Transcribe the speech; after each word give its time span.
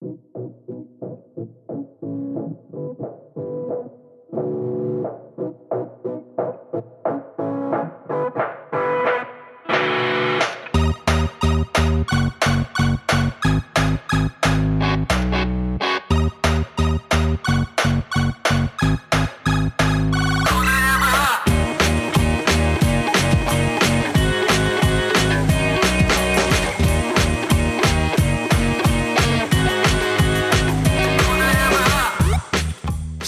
Thank 0.00 0.14
you. 2.72 2.89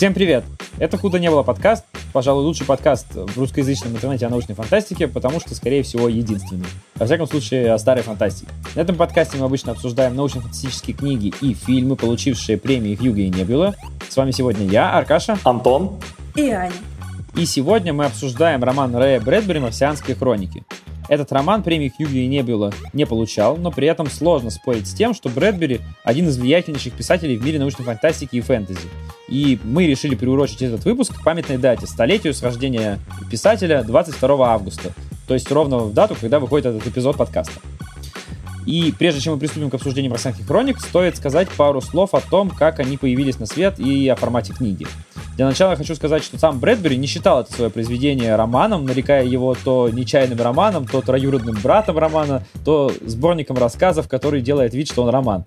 Всем 0.02 0.14
привет! 0.14 0.42
Это 0.80 0.98
«Худо 0.98 1.20
не 1.20 1.30
было» 1.30 1.44
подкаст, 1.44 1.84
пожалуй, 2.12 2.42
лучший 2.42 2.66
подкаст 2.66 3.14
в 3.14 3.38
русскоязычном 3.38 3.92
интернете 3.92 4.26
о 4.26 4.30
научной 4.30 4.56
фантастике, 4.56 5.06
потому 5.06 5.38
что, 5.38 5.54
скорее 5.54 5.84
всего, 5.84 6.08
единственный. 6.08 6.66
Во 6.96 7.06
всяком 7.06 7.28
случае, 7.28 7.72
о 7.72 7.78
старой 7.78 8.02
фантастике. 8.02 8.50
На 8.74 8.80
этом 8.80 8.96
подкасте 8.96 9.36
мы 9.36 9.44
обычно 9.44 9.70
обсуждаем 9.70 10.16
научно-фантастические 10.16 10.96
книги 10.96 11.32
и 11.40 11.54
фильмы, 11.54 11.94
получившие 11.94 12.58
премии 12.58 12.96
Хьюга 12.96 13.20
и 13.20 13.28
Небюла. 13.28 13.76
С 14.08 14.16
вами 14.16 14.32
сегодня 14.32 14.66
я, 14.66 14.90
Аркаша. 14.90 15.38
Антон. 15.44 16.00
И 16.34 16.50
Аня. 16.50 16.72
И 17.36 17.46
сегодня 17.46 17.92
мы 17.92 18.06
обсуждаем 18.06 18.64
роман 18.64 18.96
Рэя 18.96 19.20
Брэдбери 19.20 19.60
«Марсианские 19.60 20.16
хроники». 20.16 20.64
Этот 21.12 21.30
роман 21.30 21.62
премии 21.62 21.92
Хьюги 21.94 22.20
и 22.20 22.26
Небюла 22.26 22.72
не 22.94 23.04
получал, 23.04 23.58
но 23.58 23.70
при 23.70 23.86
этом 23.86 24.08
сложно 24.08 24.48
спорить 24.48 24.88
с 24.88 24.94
тем, 24.94 25.12
что 25.12 25.28
Брэдбери– 25.28 25.82
один 26.04 26.26
из 26.28 26.38
влиятельнейших 26.38 26.94
писателей 26.94 27.36
в 27.36 27.44
мире 27.44 27.58
научной 27.58 27.84
фантастики 27.84 28.36
и 28.36 28.40
фэнтези. 28.40 28.88
И 29.28 29.60
мы 29.62 29.86
решили 29.86 30.14
приурочить 30.14 30.62
этот 30.62 30.86
выпуск 30.86 31.20
к 31.20 31.22
памятной 31.22 31.58
дате, 31.58 31.86
столетию 31.86 32.32
с 32.32 32.42
рождения 32.42 32.98
писателя 33.30 33.82
22 33.82 34.54
августа, 34.54 34.94
то 35.28 35.34
есть 35.34 35.52
ровно 35.52 35.80
в 35.80 35.92
дату, 35.92 36.16
когда 36.18 36.40
выходит 36.40 36.64
этот 36.64 36.86
эпизод 36.86 37.18
подкаста. 37.18 37.60
И 38.64 38.94
прежде 38.98 39.20
чем 39.20 39.34
мы 39.34 39.38
приступим 39.38 39.68
к 39.68 39.74
обсуждению 39.74 40.12
«Марсианских 40.12 40.46
хроник», 40.46 40.80
стоит 40.80 41.18
сказать 41.18 41.50
пару 41.50 41.82
слов 41.82 42.14
о 42.14 42.22
том, 42.22 42.48
как 42.48 42.80
они 42.80 42.96
появились 42.96 43.38
на 43.38 43.44
свет 43.44 43.78
и 43.78 44.08
о 44.08 44.16
формате 44.16 44.54
книги. 44.54 44.86
Для 45.36 45.46
начала 45.46 45.76
хочу 45.76 45.94
сказать, 45.94 46.22
что 46.22 46.38
сам 46.38 46.60
Брэдбери 46.60 46.96
не 46.98 47.06
считал 47.06 47.40
это 47.40 47.52
свое 47.52 47.70
произведение 47.70 48.36
романом, 48.36 48.84
нарекая 48.84 49.24
его 49.24 49.54
то 49.54 49.88
нечаянным 49.88 50.38
романом, 50.38 50.86
то 50.86 51.00
троюродным 51.00 51.56
братом 51.62 51.96
романа, 51.96 52.44
то 52.66 52.92
сборником 53.00 53.56
рассказов, 53.56 54.08
который 54.08 54.42
делает 54.42 54.74
вид, 54.74 54.88
что 54.88 55.02
он 55.02 55.08
роман. 55.08 55.46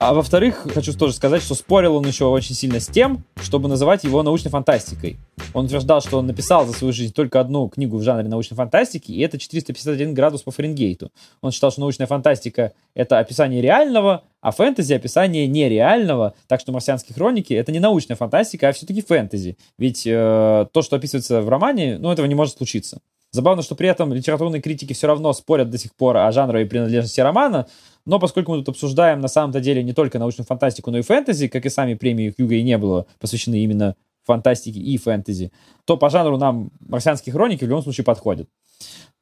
А 0.00 0.14
во-вторых, 0.14 0.66
хочу 0.72 0.96
тоже 0.96 1.12
сказать, 1.12 1.42
что 1.42 1.54
спорил 1.54 1.96
он 1.96 2.06
еще 2.06 2.24
очень 2.24 2.54
сильно 2.54 2.80
с 2.80 2.86
тем, 2.86 3.22
чтобы 3.36 3.68
называть 3.68 4.02
его 4.02 4.22
научной 4.22 4.48
фантастикой. 4.48 5.18
Он 5.52 5.66
утверждал, 5.66 6.00
что 6.00 6.18
он 6.18 6.26
написал 6.26 6.66
за 6.66 6.72
свою 6.72 6.94
жизнь 6.94 7.12
только 7.12 7.38
одну 7.38 7.68
книгу 7.68 7.98
в 7.98 8.02
жанре 8.02 8.26
научной 8.26 8.54
фантастики, 8.54 9.12
и 9.12 9.20
это 9.20 9.38
451 9.38 10.14
градус 10.14 10.40
по 10.40 10.52
Фаренгейту. 10.52 11.12
Он 11.42 11.52
считал, 11.52 11.70
что 11.70 11.82
научная 11.82 12.06
фантастика— 12.06 12.72
это 12.94 13.18
описание 13.18 13.60
реального, 13.60 14.22
а 14.40 14.52
фэнтези— 14.52 14.92
описание 14.94 15.46
нереального, 15.46 16.32
так 16.48 16.60
что 16.60 16.72
«Марсианские 16.72 17.14
хроники»— 17.14 17.52
это 17.54 17.70
не 17.70 17.78
научная 17.78 18.16
фантастика, 18.16 18.70
а 18.70 18.72
все-таки 18.72 19.02
фэнтези. 19.02 19.58
Ведь 19.76 20.06
э, 20.06 20.66
то, 20.72 20.80
что 20.80 20.96
описывается 20.96 21.42
в 21.42 21.48
романе, 21.50 21.98
ну, 21.98 22.10
этого 22.10 22.24
не 22.24 22.34
может 22.34 22.56
случиться. 22.56 23.02
Забавно, 23.32 23.62
что 23.62 23.76
при 23.76 23.88
этом 23.88 24.12
литературные 24.12 24.60
критики 24.60 24.92
все 24.92 25.06
равно 25.06 25.32
спорят 25.32 25.70
до 25.70 25.78
сих 25.78 25.94
пор 25.94 26.16
о 26.16 26.32
жанровой 26.32 26.66
принадлежности 26.66 27.20
романа, 27.20 27.66
но 28.04 28.18
поскольку 28.18 28.52
мы 28.52 28.58
тут 28.58 28.70
обсуждаем 28.70 29.20
на 29.20 29.28
самом-то 29.28 29.60
деле 29.60 29.84
не 29.84 29.92
только 29.92 30.18
научную 30.18 30.46
фантастику, 30.46 30.90
но 30.90 30.98
и 30.98 31.02
фэнтези, 31.02 31.48
как 31.48 31.64
и 31.64 31.70
сами 31.70 31.94
премии 31.94 32.34
Хьюга 32.36 32.56
и 32.56 32.62
не 32.62 32.76
было 32.76 33.06
посвящены 33.20 33.62
именно 33.62 33.94
фантастике 34.24 34.80
и 34.80 34.98
фэнтези, 34.98 35.52
то 35.84 35.96
по 35.96 36.10
жанру 36.10 36.36
нам 36.38 36.70
«Марсианские 36.80 37.32
хроники» 37.32 37.64
в 37.64 37.68
любом 37.68 37.82
случае 37.82 38.04
подходят. 38.04 38.48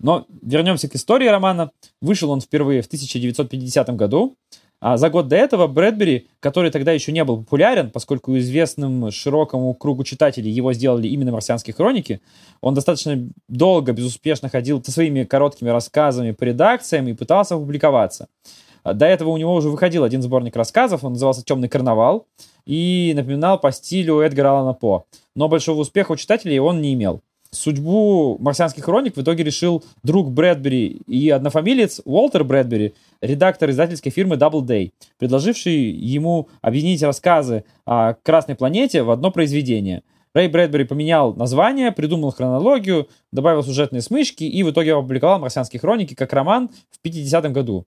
Но 0.01 0.27
вернемся 0.43 0.89
к 0.89 0.95
истории 0.95 1.27
романа. 1.27 1.73
Вышел 2.01 2.31
он 2.31 2.41
впервые 2.41 2.83
в 2.83 2.87
1950 2.87 3.97
году. 3.97 4.37
А 4.81 4.97
за 4.97 5.11
год 5.11 5.27
до 5.27 5.35
этого 5.35 5.67
Брэдбери, 5.67 6.29
который 6.39 6.71
тогда 6.71 6.93
еще 6.93 7.11
не 7.11 7.25
был 7.25 7.39
популярен, 7.39 7.91
поскольку 7.91 8.39
известным 8.39 9.11
широкому 9.11 9.75
кругу 9.75 10.05
читателей 10.05 10.53
его 10.53 10.73
сделали 10.73 11.09
именно 11.09 11.33
«Марсианские 11.33 11.75
хроники», 11.75 12.21
он 12.61 12.75
достаточно 12.75 13.29
долго, 13.49 13.93
безуспешно 13.93 14.49
ходил 14.49 14.83
со 14.83 14.93
своими 14.93 15.25
короткими 15.25 15.71
рассказами 15.71 16.31
по 16.31 16.45
редакциям 16.45 17.09
и 17.09 17.15
пытался 17.15 17.57
опубликоваться. 17.57 18.29
А 18.85 18.95
до 18.95 19.07
этого 19.07 19.31
у 19.31 19.37
него 19.37 19.55
уже 19.55 19.69
выходил 19.69 20.05
один 20.05 20.23
сборник 20.23 20.55
рассказов, 20.55 21.03
он 21.03 21.13
назывался 21.15 21.45
«Темный 21.45 21.69
карнавал» 21.69 22.27
и 22.65 23.13
напоминал 23.17 23.59
по 23.59 23.73
стилю 23.73 24.21
Эдгара 24.21 24.51
Алана 24.51 24.75
По. 24.75 25.07
Но 25.35 25.49
большого 25.49 25.81
успеха 25.81 26.13
у 26.13 26.17
читателей 26.17 26.61
он 26.61 26.81
не 26.81 26.95
имел. 26.95 27.21
Судьбу 27.51 28.37
«Марсианских 28.41 28.85
хроник» 28.85 29.17
в 29.17 29.23
итоге 29.23 29.43
решил 29.43 29.83
друг 30.03 30.31
Брэдбери 30.31 31.01
и 31.07 31.31
однофамилец 31.31 32.03
Уолтер 32.05 32.45
Брэдбери, 32.45 32.95
редактор 33.23 33.71
издательской 33.71 34.13
фирмы 34.13 34.37
Doubleday, 34.37 34.93
предложивший 35.19 35.75
ему 35.75 36.49
объединить 36.61 37.03
рассказы 37.03 37.65
о 37.87 38.15
Красной 38.15 38.55
планете 38.55 39.03
в 39.03 39.11
одно 39.11 39.31
произведение– 39.31 40.03
Рэй 40.35 40.49
Брэдбери 40.49 40.85
поменял 40.85 41.35
название, 41.35 41.91
придумал 41.91 42.31
хронологию, 42.31 43.09
добавил 43.33 43.63
сюжетные 43.63 44.03
смычки 44.03 44.45
и 44.45 44.63
в 44.63 44.71
итоге 44.71 44.95
опубликовал 44.95 45.39
«Марсианские 45.39 45.81
хроники» 45.81 46.15
как 46.15 46.33
роман 46.33 46.71
в 46.91 47.05
50-м 47.05 47.53
году. 47.53 47.87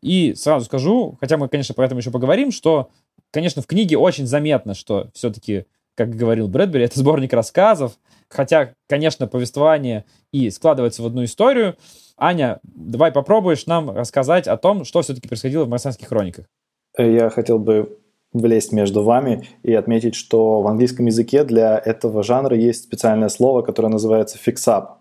И 0.00 0.34
сразу 0.34 0.66
скажу, 0.66 1.16
хотя 1.20 1.36
мы, 1.38 1.48
конечно, 1.48 1.74
про 1.74 1.86
это 1.86 1.96
еще 1.96 2.10
поговорим, 2.10 2.52
что, 2.52 2.90
конечно, 3.32 3.62
в 3.62 3.66
книге 3.66 3.96
очень 3.98 4.26
заметно, 4.26 4.74
что 4.74 5.08
все-таки, 5.12 5.64
как 5.96 6.14
говорил 6.14 6.46
Брэдбери, 6.46 6.84
это 6.84 6.98
сборник 6.98 7.32
рассказов, 7.32 7.98
хотя, 8.28 8.74
конечно, 8.88 9.26
повествование 9.26 10.04
и 10.32 10.50
складывается 10.50 11.02
в 11.02 11.06
одну 11.06 11.24
историю. 11.24 11.76
Аня, 12.16 12.60
давай 12.62 13.12
попробуешь 13.12 13.66
нам 13.66 13.90
рассказать 13.90 14.46
о 14.46 14.56
том, 14.56 14.84
что 14.84 15.02
все-таки 15.02 15.28
происходило 15.28 15.64
в 15.64 15.68
«Марсианских 15.68 16.08
хрониках». 16.08 16.46
Я 16.96 17.30
хотел 17.30 17.58
бы 17.58 17.98
влезть 18.32 18.72
между 18.72 19.02
вами 19.02 19.46
и 19.62 19.72
отметить, 19.72 20.14
что 20.14 20.60
в 20.60 20.66
английском 20.66 21.06
языке 21.06 21.44
для 21.44 21.78
этого 21.78 22.22
жанра 22.22 22.56
есть 22.56 22.84
специальное 22.84 23.28
слово, 23.28 23.62
которое 23.62 23.88
называется 23.88 24.38
fix-up. 24.44 24.98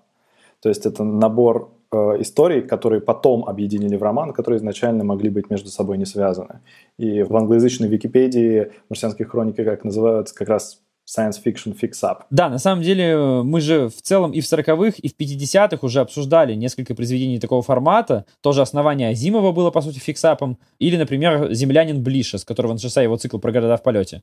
То 0.62 0.70
есть 0.70 0.86
это 0.86 1.04
набор 1.04 1.72
Э, 1.90 2.16
историй, 2.20 2.62
которые 2.62 3.00
потом 3.00 3.46
объединили 3.46 3.96
в 3.96 4.04
роман, 4.04 4.34
которые 4.34 4.58
изначально 4.58 5.06
могли 5.06 5.30
быть 5.30 5.50
между 5.50 5.70
собой 5.70 5.98
не 5.98 6.06
связаны. 6.06 6.60
И 6.98 7.24
в 7.24 7.34
англоязычной 7.34 7.88
Википедии 7.88 8.74
марсианские 8.90 9.26
хроники 9.26 9.64
как 9.64 9.86
называют 9.86 10.30
как 10.34 10.50
раз 10.50 10.82
science 11.08 11.42
fiction 11.44 11.78
fix-up. 11.80 12.24
Да, 12.30 12.50
на 12.50 12.60
самом 12.60 12.84
деле 12.84 13.42
мы 13.44 13.62
же 13.62 13.88
в 13.88 14.02
целом 14.02 14.32
и 14.32 14.42
в 14.42 14.44
40-х, 14.44 14.98
и 15.02 15.08
в 15.08 15.16
50-х 15.18 15.78
уже 15.82 16.02
обсуждали 16.02 16.54
несколько 16.54 16.94
произведений 16.96 17.40
такого 17.40 17.62
формата. 17.62 18.26
Тоже 18.42 18.62
основание 18.62 19.10
Азимова 19.10 19.52
было, 19.54 19.72
по 19.72 19.82
сути, 19.82 20.00
фиксапом. 20.00 20.58
Или, 20.80 20.98
например, 20.98 21.54
«Землянин 21.54 22.04
Блиша», 22.04 22.38
с 22.38 22.44
которого 22.44 22.74
начался 22.74 23.02
его 23.02 23.16
цикл 23.16 23.40
про 23.40 23.52
города 23.52 23.78
в 23.78 23.84
полете. 23.84 24.22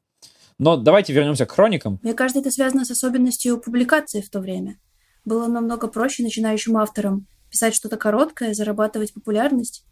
Но 0.58 0.76
давайте 0.76 1.12
вернемся 1.12 1.46
к 1.46 1.52
хроникам. 1.52 1.98
Мне 2.02 2.14
кажется, 2.14 2.40
это 2.40 2.50
связано 2.50 2.84
с 2.84 2.90
особенностью 2.90 3.58
публикации 3.58 4.20
в 4.20 4.30
то 4.30 4.40
время. 4.40 4.76
Было 5.24 5.48
намного 5.48 5.88
проще 5.88 6.22
начинающим 6.22 6.76
авторам 6.76 7.26
писать 7.50 7.74
что-то 7.74 7.96
короткое, 7.96 8.52
зарабатывать 8.52 9.14
популярность 9.14 9.84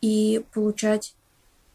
и 0.00 0.44
получать 0.52 1.14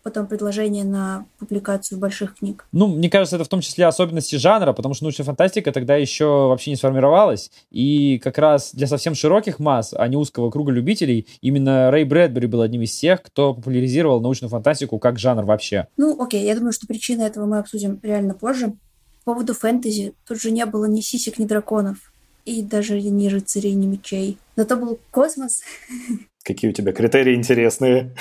потом 0.04 0.28
предложение 0.28 0.84
на 0.84 1.26
публикацию 1.40 2.00
больших 2.00 2.36
книг. 2.36 2.66
Ну, 2.72 2.88
мне 2.88 3.10
кажется, 3.10 3.36
это 3.36 3.46
в 3.46 3.50
том 3.50 3.62
числе 3.62 3.86
особенности 3.86 4.36
жанра, 4.36 4.74
потому 4.74 4.94
что 4.94 5.06
научная 5.06 5.26
фантастика 5.26 5.72
тогда 5.72 5.96
еще 5.96 6.26
вообще 6.48 6.72
не 6.72 6.76
сформировалась. 6.78 7.52
И 7.72 8.20
как 8.20 8.38
раз 8.38 8.74
для 8.74 8.88
совсем 8.88 9.16
широких 9.16 9.60
масс, 9.60 9.94
а 9.96 10.08
не 10.08 10.18
узкого 10.18 10.50
круга 10.50 10.72
любителей, 10.72 11.28
именно 11.42 11.92
Рэй 11.92 12.04
Брэдбери 12.04 12.48
был 12.48 12.62
одним 12.62 12.84
из 12.84 12.98
тех, 12.98 13.22
кто 13.22 13.54
популяризировал 13.54 14.22
научную 14.22 14.50
фантастику 14.50 15.00
как 15.00 15.20
жанр 15.20 15.44
вообще. 15.44 15.88
Ну, 15.98 16.22
окей, 16.22 16.46
я 16.46 16.56
думаю, 16.56 16.72
что 16.72 16.88
причины 16.88 17.24
этого 17.24 17.46
мы 17.46 17.60
обсудим 17.60 18.00
реально 18.04 18.34
позже. 18.34 18.74
По 19.26 19.34
поводу 19.34 19.54
фэнтези, 19.54 20.14
тут 20.26 20.42
же 20.42 20.52
не 20.52 20.66
было 20.66 20.86
ни 20.86 21.02
сисек, 21.02 21.38
ни 21.38 21.46
драконов 21.46 22.12
и 22.46 22.64
даже 22.64 23.00
не 23.00 23.30
рыцарей, 23.30 23.74
не 23.74 23.86
мечей. 23.86 24.38
Но 24.56 24.66
то 24.66 24.76
был 24.76 25.00
космос. 25.12 25.62
Какие 26.44 26.72
у 26.72 26.74
тебя 26.74 26.94
критерии 26.94 27.36
интересные. 27.36 28.16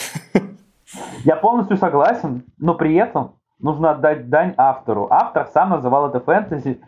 Я 1.24 1.36
полностью 1.36 1.76
согласен, 1.76 2.44
но 2.58 2.74
при 2.74 2.94
этом 2.94 3.36
нужно 3.58 3.92
отдать 3.92 4.28
дань 4.28 4.54
автору. 4.56 5.08
Автор 5.10 5.48
сам 5.52 5.70
называл 5.70 6.08
это 6.08 6.20
фэнтези, 6.20 6.80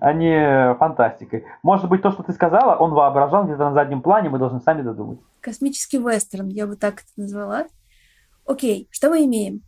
а 0.00 0.12
не 0.12 0.74
фантастикой. 0.74 1.44
Может 1.62 1.88
быть, 1.88 2.02
то, 2.02 2.10
что 2.10 2.22
ты 2.22 2.32
сказала, 2.32 2.76
он 2.76 2.92
воображал 2.92 3.44
где-то 3.44 3.64
на 3.64 3.72
заднем 3.72 4.02
плане, 4.02 4.28
мы 4.28 4.38
должны 4.38 4.60
сами 4.60 4.82
додумать. 4.82 5.18
Космический 5.40 5.98
вестерн, 5.98 6.48
я 6.48 6.66
бы 6.66 6.76
так 6.76 6.94
это 7.00 7.10
назвала. 7.16 7.66
Окей, 8.46 8.88
что 8.90 9.10
мы 9.10 9.24
имеем? 9.24 9.62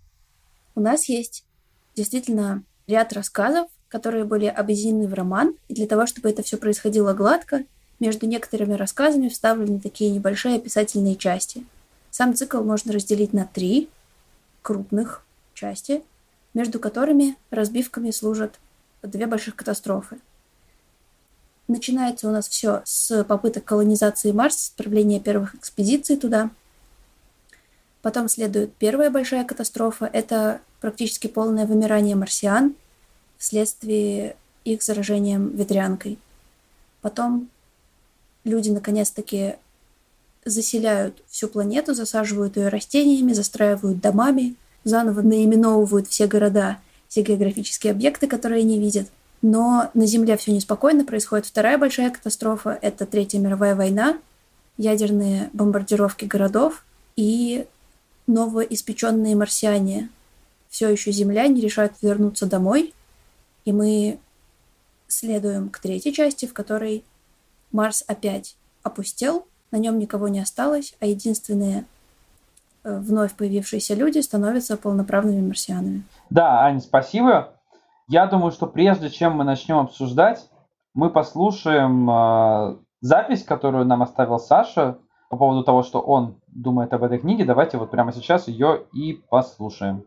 У 0.75 0.81
нас 0.81 1.08
есть 1.08 1.44
действительно 1.94 2.62
ряд 2.87 3.12
рассказов, 3.12 3.69
которые 3.88 4.25
были 4.25 4.46
объединены 4.46 5.08
в 5.08 5.14
роман, 5.14 5.55
и 5.69 5.75
для 5.75 5.87
того, 5.87 6.06
чтобы 6.06 6.31
это 6.31 6.43
все 6.43 6.56
происходило 6.56 7.12
гладко, 7.12 7.64
между 7.99 8.26
некоторыми 8.26 8.75
рассказами 8.75 9.28
вставлены 9.28 9.78
такие 9.78 10.11
небольшие 10.11 10.56
описательные 10.56 11.16
части. 11.16 11.64
Сам 12.10 12.34
цикл 12.34 12.62
можно 12.62 12.92
разделить 12.92 13.32
на 13.32 13.46
три 13.46 13.88
крупных 14.62 15.24
части, 15.54 16.02
между 16.54 16.80
которыми 16.80 17.36
разбивками 17.50 18.10
служат 18.10 18.58
две 19.02 19.26
больших 19.26 19.56
катастрофы. 19.56 20.18
Начинается 21.68 22.28
у 22.28 22.32
нас 22.32 22.48
все 22.48 22.82
с 22.84 23.22
попыток 23.24 23.64
колонизации 23.64 24.32
Марса, 24.32 24.72
отправления 24.72 25.20
первых 25.20 25.54
экспедиций 25.54 26.16
туда. 26.16 26.50
Потом 28.02 28.28
следует 28.28 28.74
первая 28.74 29.10
большая 29.10 29.44
катастрофа. 29.44 30.10
Это 30.12 30.60
практически 30.80 31.28
полное 31.28 31.66
вымирание 31.66 32.16
марсиан 32.16 32.74
вследствие 33.38 34.36
их 34.64 34.82
заражением 34.82 35.54
ветрянкой. 35.56 36.18
Потом 37.02 37.48
люди 38.44 38.70
наконец-таки 38.70 39.54
заселяют 40.44 41.22
всю 41.28 41.48
планету, 41.48 41.94
засаживают 41.94 42.56
ее 42.56 42.69
растениями, 42.69 43.32
застраивают 43.32 44.00
домами, 44.00 44.54
заново 44.84 45.22
наименовывают 45.22 46.08
все 46.08 46.26
города, 46.26 46.78
все 47.08 47.22
географические 47.22 47.92
объекты, 47.92 48.26
которые 48.26 48.60
они 48.60 48.78
видят. 48.78 49.08
Но 49.42 49.90
на 49.94 50.06
Земле 50.06 50.37
все 50.37 50.52
неспокойно, 50.52 51.04
происходит 51.04 51.46
вторая 51.46 51.78
большая 51.78 52.10
катастрофа, 52.10 52.78
это 52.81 53.06
Третья 53.06 53.38
мировая 53.38 53.75
война, 53.75 54.19
ядерные 54.76 55.50
бомбардировки 55.52 56.25
городов 56.25 56.84
и 57.16 57.66
новоиспеченные 58.26 59.37
марсиане. 59.37 60.08
Все 60.69 60.88
еще 60.88 61.10
земляне 61.10 61.60
решают 61.60 61.94
вернуться 62.00 62.46
домой, 62.46 62.94
и 63.64 63.72
мы 63.72 64.19
следуем 65.08 65.69
к 65.69 65.78
третьей 65.81 66.12
части, 66.12 66.46
в 66.46 66.54
которой 66.54 67.04
Марс 67.72 68.04
опять 68.06 68.56
опустел, 68.82 69.46
на 69.70 69.76
нем 69.76 69.99
никого 69.99 70.28
не 70.28 70.40
осталось, 70.40 70.94
а 71.00 71.06
единственные 71.06 71.84
э, 72.84 72.99
вновь 72.99 73.34
появившиеся 73.34 73.94
люди 73.94 74.19
становятся 74.19 74.76
полноправными 74.76 75.46
марсианами. 75.46 76.02
Да, 76.31 76.62
Аня, 76.62 76.81
спасибо. 76.81 77.55
Я 78.08 78.26
думаю, 78.26 78.52
что 78.52 78.67
прежде 78.67 79.11
чем 79.11 79.37
мы 79.37 79.44
начнем 79.44 79.78
обсуждать, 79.78 80.49
мы 80.94 81.11
послушаем 81.11 82.11
э, 82.11 82.76
запись, 83.00 83.44
которую 83.44 83.84
нам 83.84 84.02
оставил 84.02 84.38
Саша 84.38 84.99
по 85.28 85.37
поводу 85.37 85.62
того, 85.62 85.82
что 85.82 86.00
он 86.00 86.40
думает 86.49 86.93
об 86.93 87.05
этой 87.05 87.19
книге. 87.19 87.44
Давайте 87.44 87.78
вот 87.78 87.90
прямо 87.90 88.12
сейчас 88.12 88.49
ее 88.49 88.84
и 88.93 89.23
послушаем. 89.31 90.05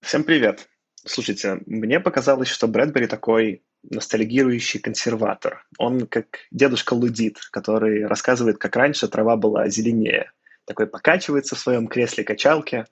Всем 0.00 0.24
привет. 0.24 0.68
Слушайте, 1.04 1.60
мне 1.66 2.00
показалось, 2.00 2.48
что 2.48 2.66
Брэдбери 2.66 3.06
такой 3.06 3.62
ностальгирующий 3.90 4.80
консерватор. 4.80 5.64
Он 5.78 6.06
как 6.06 6.38
дедушка 6.50 6.94
Лудит, 6.94 7.38
который 7.50 8.06
рассказывает, 8.06 8.58
как 8.58 8.76
раньше 8.76 9.08
трава 9.08 9.36
была 9.36 9.68
зеленее. 9.68 10.30
Такой 10.64 10.86
покачивается 10.86 11.56
в 11.56 11.58
своем 11.58 11.88
кресле-качалке 11.88 12.86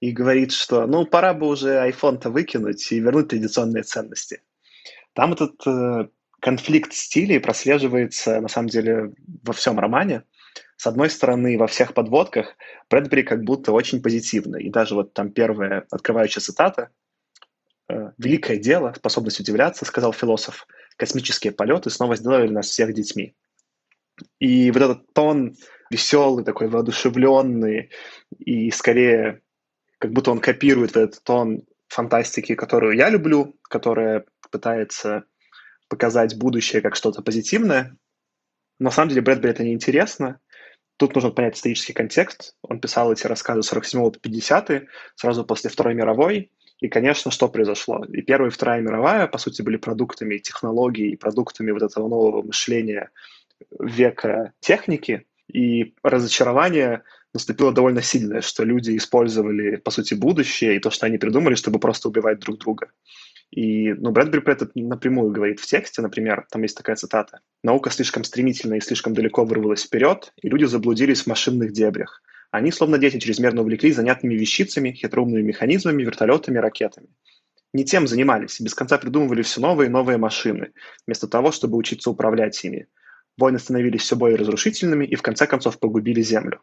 и 0.00 0.10
говорит, 0.10 0.52
что 0.52 0.86
ну 0.86 1.06
пора 1.06 1.34
бы 1.34 1.46
уже 1.46 1.76
iPhone-то 1.88 2.30
выкинуть 2.30 2.90
и 2.92 3.00
вернуть 3.00 3.28
традиционные 3.28 3.82
ценности. 3.82 4.42
Там 5.12 5.34
этот 5.34 5.66
э, 5.66 6.08
конфликт 6.40 6.92
стилей 6.92 7.38
прослеживается 7.40 8.40
на 8.40 8.48
самом 8.48 8.68
деле 8.68 9.12
во 9.42 9.52
всем 9.52 9.78
романе. 9.78 10.24
С 10.76 10.86
одной 10.86 11.08
стороны, 11.08 11.56
во 11.56 11.66
всех 11.66 11.94
подводках 11.94 12.56
Брэдбери 12.90 13.22
как 13.22 13.44
будто 13.44 13.72
очень 13.72 14.02
позитивно. 14.02 14.56
И 14.56 14.70
даже 14.70 14.94
вот 14.94 15.12
там 15.12 15.30
первая 15.30 15.86
открывающая 15.90 16.42
цитата– 16.42 16.88
великое 17.88 18.58
дело, 18.58 18.92
способность 18.96 19.40
удивляться, 19.40 19.84
сказал 19.84 20.12
философ. 20.12 20.66
Космические 20.96 21.52
полеты 21.52 21.90
снова 21.90 22.16
сделали 22.16 22.48
нас 22.48 22.66
всех 22.66 22.92
детьми. 22.94 23.34
И 24.38 24.70
вот 24.70 24.82
этот 24.82 25.12
тон 25.12 25.56
веселый, 25.90 26.44
такой 26.44 26.68
воодушевленный, 26.68 27.90
и 28.38 28.70
скорее 28.70 29.40
как 29.98 30.12
будто 30.12 30.30
он 30.30 30.40
копирует 30.40 30.96
этот 30.96 31.22
тон 31.24 31.62
фантастики, 31.88 32.54
которую 32.54 32.96
я 32.96 33.08
люблю, 33.08 33.56
которая 33.62 34.24
пытается 34.50 35.24
показать 35.88 36.36
будущее 36.36 36.82
как 36.82 36.96
что-то 36.96 37.22
позитивное. 37.22 37.96
Но 38.78 38.86
на 38.86 38.90
самом 38.90 39.10
деле 39.10 39.22
Брэдбери 39.22 39.52
это 39.52 39.64
неинтересно. 39.64 40.40
Тут 40.96 41.14
нужно 41.14 41.30
понять 41.30 41.56
исторический 41.56 41.92
контекст. 41.92 42.56
Он 42.62 42.80
писал 42.80 43.12
эти 43.12 43.26
рассказы 43.26 43.62
с 43.62 43.66
47 43.66 44.10
по 44.12 44.18
50 44.18 44.84
сразу 45.16 45.44
после 45.44 45.70
Второй 45.70 45.94
мировой. 45.94 46.50
И, 46.80 46.88
конечно, 46.88 47.30
что 47.30 47.48
произошло? 47.48 48.04
И 48.04 48.20
Первая 48.22 48.50
и 48.50 48.52
Вторая 48.52 48.80
мировая, 48.80 49.26
по 49.26 49.38
сути, 49.38 49.62
были 49.62 49.76
продуктами 49.76 50.38
технологий 50.38 51.10
и 51.10 51.16
продуктами 51.16 51.70
вот 51.70 51.82
этого 51.82 52.08
нового 52.08 52.42
мышления 52.42 53.10
века 53.78 54.52
техники, 54.60 55.26
и 55.52 55.94
разочарование 56.02 57.02
наступило 57.32 57.72
довольно 57.72 58.02
сильное, 58.02 58.40
что 58.40 58.64
люди 58.64 58.96
использовали, 58.96 59.76
по 59.76 59.90
сути, 59.90 60.14
будущее 60.14 60.76
и 60.76 60.80
то, 60.80 60.90
что 60.90 61.06
они 61.06 61.18
придумали, 61.18 61.54
чтобы 61.54 61.78
просто 61.78 62.08
убивать 62.08 62.38
друг 62.38 62.58
друга. 62.58 62.90
И 63.50 63.92
ну, 63.92 64.10
Брэдбери 64.10 64.40
про 64.40 64.52
это 64.52 64.68
напрямую 64.74 65.30
говорит 65.30 65.60
в 65.60 65.66
тексте, 65.66 66.02
например, 66.02 66.46
там 66.50 66.62
есть 66.62 66.76
такая 66.76 66.96
цитата. 66.96 67.40
«Наука 67.62 67.90
слишком 67.90 68.24
стремительно 68.24 68.74
и 68.74 68.80
слишком 68.80 69.14
далеко 69.14 69.44
вырвалась 69.44 69.84
вперед, 69.84 70.32
и 70.42 70.48
люди 70.48 70.64
заблудились 70.64 71.22
в 71.22 71.26
машинных 71.26 71.72
дебрях. 71.72 72.22
Они, 72.54 72.70
словно 72.70 72.98
дети, 72.98 73.18
чрезмерно 73.18 73.62
увлеклись 73.62 73.96
занятными 73.96 74.34
вещицами, 74.34 74.92
хитроумными 74.92 75.42
механизмами, 75.42 76.04
вертолетами, 76.04 76.58
ракетами. 76.58 77.08
Не 77.72 77.84
тем 77.84 78.06
занимались, 78.06 78.60
без 78.60 78.74
конца 78.74 78.96
придумывали 78.96 79.42
все 79.42 79.60
новые 79.60 79.88
и 79.88 79.90
новые 79.90 80.18
машины, 80.18 80.70
вместо 81.04 81.26
того, 81.26 81.50
чтобы 81.50 81.76
учиться 81.76 82.10
управлять 82.10 82.64
ими. 82.64 82.86
Войны 83.36 83.58
становились 83.58 84.02
все 84.02 84.14
более 84.14 84.36
разрушительными 84.36 85.04
и 85.04 85.16
в 85.16 85.22
конце 85.22 85.48
концов 85.48 85.80
погубили 85.80 86.22
Землю. 86.22 86.60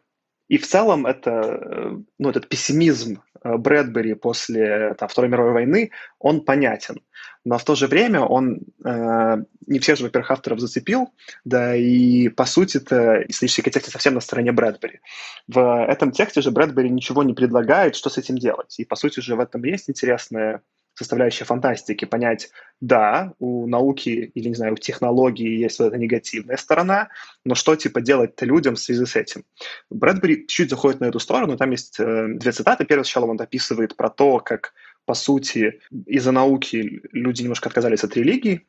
И 0.52 0.58
в 0.58 0.66
целом 0.66 1.06
это, 1.06 1.30
э, 1.30 1.96
ну, 2.18 2.28
этот 2.28 2.46
пессимизм 2.46 3.22
э, 3.42 3.56
Брэдбери 3.56 4.12
после 4.12 4.92
там, 4.98 5.08
Второй 5.08 5.30
мировой 5.30 5.52
войны, 5.52 5.92
он 6.18 6.42
понятен. 6.42 7.00
Но 7.46 7.56
в 7.56 7.64
то 7.64 7.74
же 7.74 7.86
время 7.86 8.20
он 8.20 8.60
э, 8.84 9.36
не 9.66 9.78
всех 9.78 9.96
же, 9.96 10.04
во-первых, 10.04 10.30
авторов 10.30 10.60
зацепил, 10.60 11.08
да 11.46 11.74
и, 11.74 12.28
по 12.28 12.44
сути 12.44 12.76
это 12.76 13.24
исторический 13.28 13.62
контекст 13.62 13.92
совсем 13.92 14.12
на 14.12 14.20
стороне 14.20 14.52
Брэдбери. 14.52 15.00
В 15.48 15.86
этом 15.88 16.12
тексте 16.12 16.42
же 16.42 16.50
Брэдбери 16.50 16.90
ничего 16.90 17.22
не 17.22 17.32
предлагает, 17.32 17.96
что 17.96 18.10
с 18.10 18.18
этим 18.18 18.36
делать. 18.36 18.78
И, 18.78 18.84
по 18.84 18.94
сути 18.96 19.20
же, 19.20 19.36
в 19.36 19.40
этом 19.40 19.64
есть 19.64 19.88
интересная 19.88 20.60
составляющая 20.94 21.44
фантастики, 21.44 22.04
понять, 22.04 22.50
да, 22.80 23.32
у 23.38 23.66
науки 23.66 24.30
или, 24.34 24.48
не 24.48 24.54
знаю, 24.54 24.74
у 24.74 24.76
технологии 24.76 25.58
есть 25.58 25.78
вот 25.78 25.86
эта 25.86 25.98
негативная 25.98 26.56
сторона, 26.56 27.08
но 27.44 27.54
что, 27.54 27.76
типа, 27.76 28.00
делать-то 28.00 28.44
людям 28.44 28.74
в 28.74 28.80
связи 28.80 29.04
с 29.04 29.16
этим? 29.16 29.44
Брэдбери 29.90 30.46
чуть 30.46 30.70
заходит 30.70 31.00
на 31.00 31.06
эту 31.06 31.18
сторону, 31.18 31.56
там 31.56 31.70
есть 31.70 31.98
э, 31.98 32.26
две 32.28 32.52
цитаты. 32.52 32.84
Первый 32.84 33.04
сначала 33.04 33.26
он 33.26 33.40
описывает 33.40 33.96
про 33.96 34.10
то, 34.10 34.38
как, 34.38 34.74
по 35.04 35.14
сути, 35.14 35.80
из-за 36.06 36.32
науки 36.32 37.02
люди 37.12 37.42
немножко 37.42 37.68
отказались 37.68 38.04
от 38.04 38.16
религии. 38.16 38.66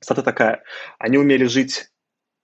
Цитата 0.00 0.22
такая. 0.22 0.62
Они 0.98 1.16
умели 1.16 1.44
жить 1.44 1.90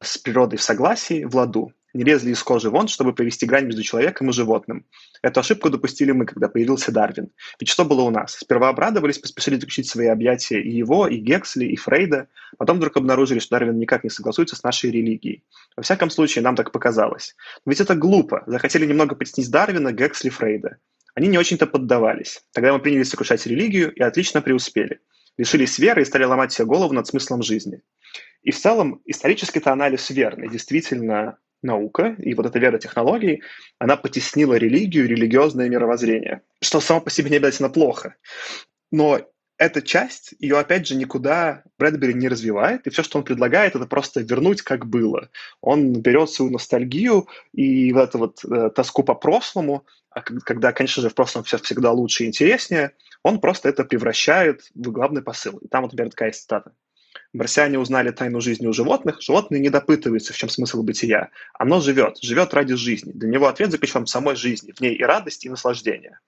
с 0.03 0.19
природой 0.19 0.59
в 0.59 0.63
согласии, 0.63 1.25
в 1.25 1.37
ладу 1.37 1.73
не 1.95 2.05
лезли 2.05 2.33
из 2.33 2.43
кожи 2.43 2.69
вон, 2.69 2.89
чтобы 2.89 3.15
провести 3.15 3.47
грань 3.47 3.67
между 3.67 3.83
человеком 3.83 4.29
и 4.29 4.33
животным. 4.33 4.85
Эту 5.23 5.41
ошибку 5.41 5.71
допустили 5.71 6.11
мы, 6.11 6.27
когда 6.27 6.49
появился 6.49 6.93
Дарвин. 6.93 7.31
Ведь 7.59 7.69
что 7.69 7.85
было 7.85 8.03
у 8.03 8.11
нас? 8.11 8.35
Сперва 8.35 8.69
обрадовались, 8.69 9.19
поспешили 9.19 9.55
заключить 9.55 9.89
свои 9.89 10.09
объятия 10.09 10.61
и 10.61 10.71
его, 10.71 11.07
и 11.07 11.17
Гексли, 11.17 11.67
и 11.67 11.77
Фрейда. 11.77 12.29
Потом 12.59 12.79
вдруг 12.79 12.97
обнаружили, 12.97 13.39
что 13.39 13.57
Дарвин 13.57 13.79
никак 13.79 14.05
не 14.05 14.11
согласуется 14.11 14.57
с 14.57 14.63
нашей 14.65 14.91
религией. 14.91 15.45
Во 15.77 15.83
всяком 15.83 16.11
случае, 16.11 16.43
нам 16.43 16.57
так 16.57 16.73
показалось. 16.73 17.37
Но 17.65 17.71
ведь 17.71 17.81
это 17.81 17.95
глупо. 17.95 18.43
Захотели 18.47 18.85
немного 18.85 19.15
потеснить 19.15 19.51
Дарвина, 19.51 19.93
Гексли, 19.93 20.29
Фрейда. 20.29 20.79
Они 21.15 21.29
не 21.29 21.39
очень-то 21.39 21.67
поддавались. 21.69 22.43
Тогда 22.53 22.73
мы 22.73 22.81
принялись 22.81 23.09
сокрушать 23.09 23.47
религию 23.47 23.95
и 23.95 24.03
отлично 24.03 24.43
преуспели. 24.43 25.01
Лишились 25.39 25.79
веры 25.79 26.03
и 26.03 26.05
стали 26.05 26.25
ломать 26.25 26.53
себе 26.53 26.67
голову 26.67 26.93
над 26.93 27.07
смыслом 27.07 27.43
жизни. 27.43 27.83
И 28.43 28.51
в 28.51 28.59
целом 28.59 29.01
исторический-то 29.05 29.73
анализ 29.73 30.11
верный. 30.11 30.49
Действительно, 30.49 31.39
наука 31.65 32.15
и 32.19 32.35
вот 32.35 32.47
эта 32.47 32.59
вера 32.59 32.79
технологий, 32.79 33.43
она 33.79 33.97
потеснила 33.97 34.55
религию, 34.55 35.09
религиозное 35.09 35.69
мировоззрение, 35.69 36.43
что 36.63 36.81
само 36.81 37.01
по 37.01 37.11
себе 37.11 37.31
не 37.31 37.37
обязательно 37.37 37.71
плохо. 37.71 38.17
Но 38.93 39.21
эта 39.57 39.83
часть, 39.83 40.35
ее 40.41 40.59
опять 40.59 40.87
же 40.87 40.97
никуда 40.97 41.63
Брэдбери 41.79 42.15
не 42.15 42.29
развивает, 42.29 42.87
и 42.87 42.91
все, 42.91 43.03
что 43.03 43.19
он 43.19 43.25
предлагает, 43.25 43.77
это 43.77 43.87
просто 43.87 44.21
вернуть 44.21 44.63
как 44.63 44.87
было. 44.87 45.31
Он 45.61 45.93
берет 46.01 46.31
свою 46.31 46.51
ностальгию 46.51 47.29
и 47.53 47.93
вот 47.93 48.09
эту 48.09 48.19
вот 48.19 48.45
э, 48.45 48.71
тоску 48.71 49.05
по 49.05 49.15
прошлому, 49.15 49.87
а 50.11 50.23
когда, 50.23 50.73
конечно 50.73 51.03
же, 51.03 51.09
в 51.09 51.15
прошлом 51.15 51.45
все 51.45 51.59
всегда 51.59 51.93
лучше 51.93 52.25
и 52.25 52.27
интереснее, 52.27 52.93
он 53.23 53.41
просто 53.41 53.69
это 53.69 53.85
превращает 53.85 54.63
в 54.75 54.91
главный 54.91 55.23
посыл. 55.23 55.59
И 55.59 55.69
там 55.69 55.83
вот, 55.83 55.93
например, 55.93 56.11
такая 56.11 56.33
цитата. 56.33 56.73
Марсиане 57.35 57.79
узнали 57.79 58.11
тайну 58.11 58.41
жизни 58.41 58.67
у 58.67 58.73
животных, 58.73 59.21
животные 59.21 59.61
не 59.61 59.69
допытываются, 59.69 60.33
в 60.33 60.37
чем 60.37 60.49
смысл 60.49 60.83
бытия. 60.83 61.31
Оно 61.53 61.81
живет, 61.81 62.19
живет 62.23 62.55
ради 62.55 62.75
жизни. 62.77 63.11
Для 63.13 63.29
него 63.29 63.49
ответ 63.49 63.73
заключен 63.73 64.05
в 64.05 64.09
самой 64.09 64.37
жизни, 64.37 64.73
в 64.73 64.81
ней 64.81 64.95
и 64.95 65.03
радость, 65.03 65.45
и 65.45 65.51
наслаждение. 65.51 66.21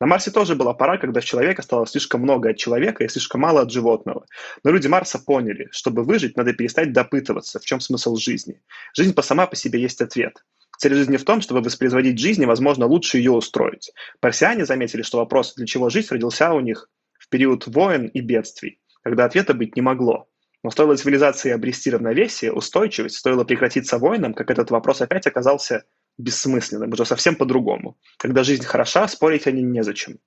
На 0.00 0.06
Марсе 0.06 0.30
тоже 0.30 0.56
была 0.56 0.74
пора, 0.74 0.96
когда 0.96 1.20
в 1.20 1.24
человека 1.24 1.62
стало 1.62 1.86
слишком 1.86 2.22
много 2.22 2.50
от 2.50 2.56
человека 2.56 3.04
и 3.04 3.08
слишком 3.08 3.42
мало 3.42 3.60
от 3.60 3.70
животного. 3.70 4.26
Но 4.64 4.70
люди 4.70 4.88
Марса 4.88 5.18
поняли, 5.18 5.68
чтобы 5.70 6.02
выжить, 6.02 6.36
надо 6.36 6.52
перестать 6.52 6.92
допытываться, 6.92 7.60
в 7.60 7.64
чем 7.64 7.78
смысл 7.80 8.16
жизни. 8.16 8.60
Жизнь 8.96 9.14
по 9.14 9.22
сама 9.22 9.46
по 9.46 9.56
себе 9.56 9.80
есть 9.80 10.00
ответ. 10.00 10.44
Цель 10.78 10.94
жизни 10.94 11.16
в 11.18 11.24
том, 11.24 11.42
чтобы 11.42 11.60
воспроизводить 11.60 12.18
жизнь 12.18 12.42
и, 12.42 12.46
возможно, 12.46 12.86
лучше 12.86 13.18
ее 13.18 13.30
устроить. 13.30 13.92
Парсиане 14.20 14.64
заметили, 14.64 15.02
что 15.02 15.18
вопрос, 15.18 15.54
для 15.54 15.66
чего 15.66 15.90
жить, 15.90 16.10
родился 16.10 16.52
у 16.52 16.60
них 16.60 16.88
в 17.18 17.28
период 17.28 17.66
войн 17.66 18.06
и 18.06 18.20
бедствий, 18.20 18.80
когда 19.02 19.26
ответа 19.26 19.54
быть 19.54 19.76
не 19.76 19.82
могло. 19.82 20.26
Но 20.64 20.70
стоило 20.70 20.96
цивилизации 20.96 21.50
обрести 21.50 21.90
равновесие, 21.90 22.50
устойчивость, 22.50 23.18
стоило 23.18 23.44
прекратиться 23.44 23.98
войнам, 23.98 24.32
как 24.32 24.50
этот 24.50 24.70
вопрос 24.70 25.02
опять 25.02 25.26
оказался 25.26 25.84
бессмысленным, 26.16 26.90
уже 26.90 27.04
совсем 27.04 27.36
по-другому. 27.36 27.98
Когда 28.16 28.42
жизнь 28.44 28.64
хороша, 28.64 29.06
спорить 29.06 29.46
о 29.46 29.52
ней 29.52 29.62
незачем. 29.62 30.20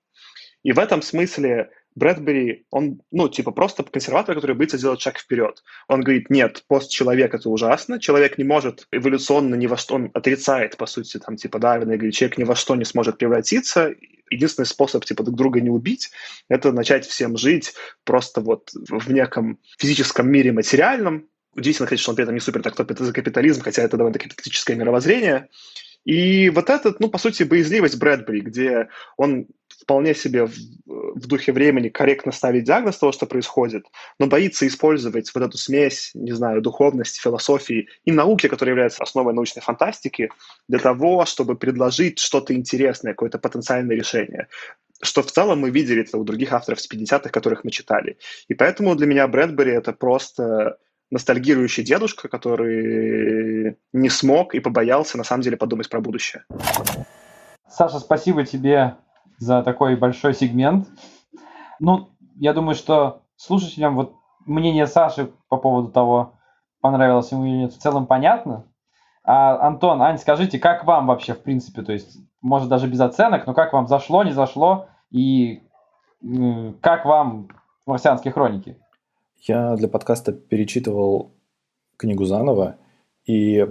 И 0.62 0.70
в 0.70 0.78
этом 0.78 1.02
смысле 1.02 1.70
Брэдбери, 1.94 2.66
он, 2.70 3.00
ну, 3.10 3.28
типа, 3.28 3.50
просто 3.50 3.82
консерватор, 3.82 4.34
который 4.34 4.54
боится 4.54 4.78
сделать 4.78 5.00
шаг 5.00 5.18
вперед. 5.18 5.62
Он 5.88 6.00
говорит, 6.02 6.30
нет, 6.30 6.64
постчеловек— 6.68 7.34
это 7.34 7.50
ужасно, 7.50 7.98
человек 7.98 8.38
не 8.38 8.44
может 8.44 8.86
эволюционно 8.92 9.54
ни 9.56 9.66
во 9.66 9.76
что, 9.76 9.96
он 9.96 10.10
отрицает, 10.14 10.76
по 10.76 10.86
сути, 10.86 11.18
там, 11.18 11.36
типа, 11.36 11.58
Дарвина, 11.58 11.92
и 11.92 11.96
говорит, 11.96 12.14
человек 12.14 12.38
ни 12.38 12.44
во 12.44 12.54
что 12.54 12.76
не 12.76 12.84
сможет 12.84 13.18
превратиться, 13.18 13.94
единственный 14.30 14.66
способ, 14.66 15.04
типа, 15.04 15.24
друг 15.24 15.36
друга 15.36 15.60
не 15.60 15.70
убить, 15.70 16.10
это 16.48 16.72
начать 16.72 17.06
всем 17.06 17.36
жить 17.36 17.74
просто 18.04 18.40
вот 18.40 18.70
в 18.72 19.10
неком 19.12 19.58
физическом 19.78 20.30
мире 20.30 20.52
материальном. 20.52 21.28
Удивительно, 21.54 21.88
конечно, 21.88 22.02
что 22.02 22.10
он 22.12 22.16
при 22.16 22.22
этом 22.24 22.34
не 22.34 22.40
супер 22.40 22.62
так 22.62 22.76
топит 22.76 22.98
за 22.98 23.12
капитализм, 23.12 23.62
хотя 23.62 23.82
это 23.82 23.96
довольно 23.96 24.18
капиталистическое 24.18 24.76
мировоззрение. 24.76 25.48
И 26.04 26.50
вот 26.50 26.70
этот, 26.70 27.00
ну, 27.00 27.08
по 27.08 27.18
сути, 27.18 27.42
боязливость 27.42 27.98
Брэдбери, 27.98 28.40
где 28.40 28.88
он 29.16 29.46
вполне 29.88 30.14
себе 30.14 30.44
в, 30.44 30.52
в 30.86 31.26
духе 31.26 31.50
времени 31.50 31.88
корректно 31.88 32.30
ставить 32.30 32.64
диагноз 32.64 32.98
того, 32.98 33.10
что 33.10 33.24
происходит, 33.24 33.86
но 34.18 34.26
боится 34.26 34.66
использовать 34.66 35.34
вот 35.34 35.42
эту 35.42 35.56
смесь, 35.56 36.10
не 36.12 36.32
знаю, 36.32 36.60
духовности, 36.60 37.18
философии 37.18 37.88
и 38.04 38.12
науки, 38.12 38.48
которая 38.48 38.74
является 38.74 39.02
основой 39.02 39.32
научной 39.32 39.62
фантастики, 39.62 40.28
для 40.68 40.78
того, 40.78 41.24
чтобы 41.24 41.56
предложить 41.56 42.18
что-то 42.18 42.52
интересное, 42.52 43.12
какое-то 43.14 43.38
потенциальное 43.38 43.96
решение 43.96 44.48
что 45.00 45.22
в 45.22 45.30
целом 45.30 45.60
мы 45.60 45.70
видели 45.70 46.02
это 46.02 46.18
у 46.18 46.24
других 46.24 46.52
авторов 46.52 46.80
с 46.80 46.92
50-х, 46.92 47.30
которых 47.30 47.62
мы 47.62 47.70
читали. 47.70 48.18
И 48.48 48.54
поэтому 48.54 48.96
для 48.96 49.06
меня 49.06 49.28
Брэдбери— 49.28 49.70
это 49.72 49.92
просто 49.92 50.76
ностальгирующий 51.12 51.84
дедушка, 51.84 52.28
который 52.28 53.76
не 53.92 54.08
смог 54.08 54.56
и 54.56 54.60
побоялся 54.60 55.16
на 55.16 55.22
самом 55.22 55.42
деле 55.42 55.56
подумать 55.56 55.88
про 55.88 56.00
будущее. 56.00 56.44
Саша, 57.68 58.00
спасибо 58.00 58.44
тебе 58.44 58.96
за 59.38 59.62
такой 59.62 59.96
большой 59.96 60.34
сегмент. 60.34 60.88
Ну, 61.80 62.10
я 62.36 62.52
думаю, 62.52 62.74
что 62.74 63.22
слушателям 63.36 63.96
вот 63.96 64.14
мнение 64.44 64.86
Саши 64.86 65.30
по 65.48 65.56
поводу 65.56 65.88
того, 65.88 66.34
понравилось 66.80 67.30
ему 67.32 67.44
или 67.44 67.56
нет, 67.56 67.72
в 67.72 67.78
целом 67.78 68.06
понятно. 68.06 68.64
А, 69.24 69.66
Антон, 69.66 70.00
Ань, 70.02 70.18
скажите, 70.18 70.58
как 70.58 70.84
вам 70.84 71.06
вообще, 71.06 71.34
в 71.34 71.42
принципе, 71.42 71.82
то 71.82 71.92
есть, 71.92 72.18
может, 72.40 72.68
даже 72.68 72.88
без 72.88 73.00
оценок, 73.00 73.46
но 73.46 73.54
как 73.54 73.72
вам 73.72 73.86
зашло, 73.86 74.22
не 74.24 74.32
зашло, 74.32 74.86
и 75.10 75.62
как 76.80 77.04
вам 77.04 77.48
«Марсианские 77.86 78.32
хроники»? 78.32 78.76
Я 79.46 79.76
для 79.76 79.88
подкаста 79.88 80.32
перечитывал 80.32 81.32
книгу 81.96 82.24
заново, 82.24 82.76
и 83.24 83.66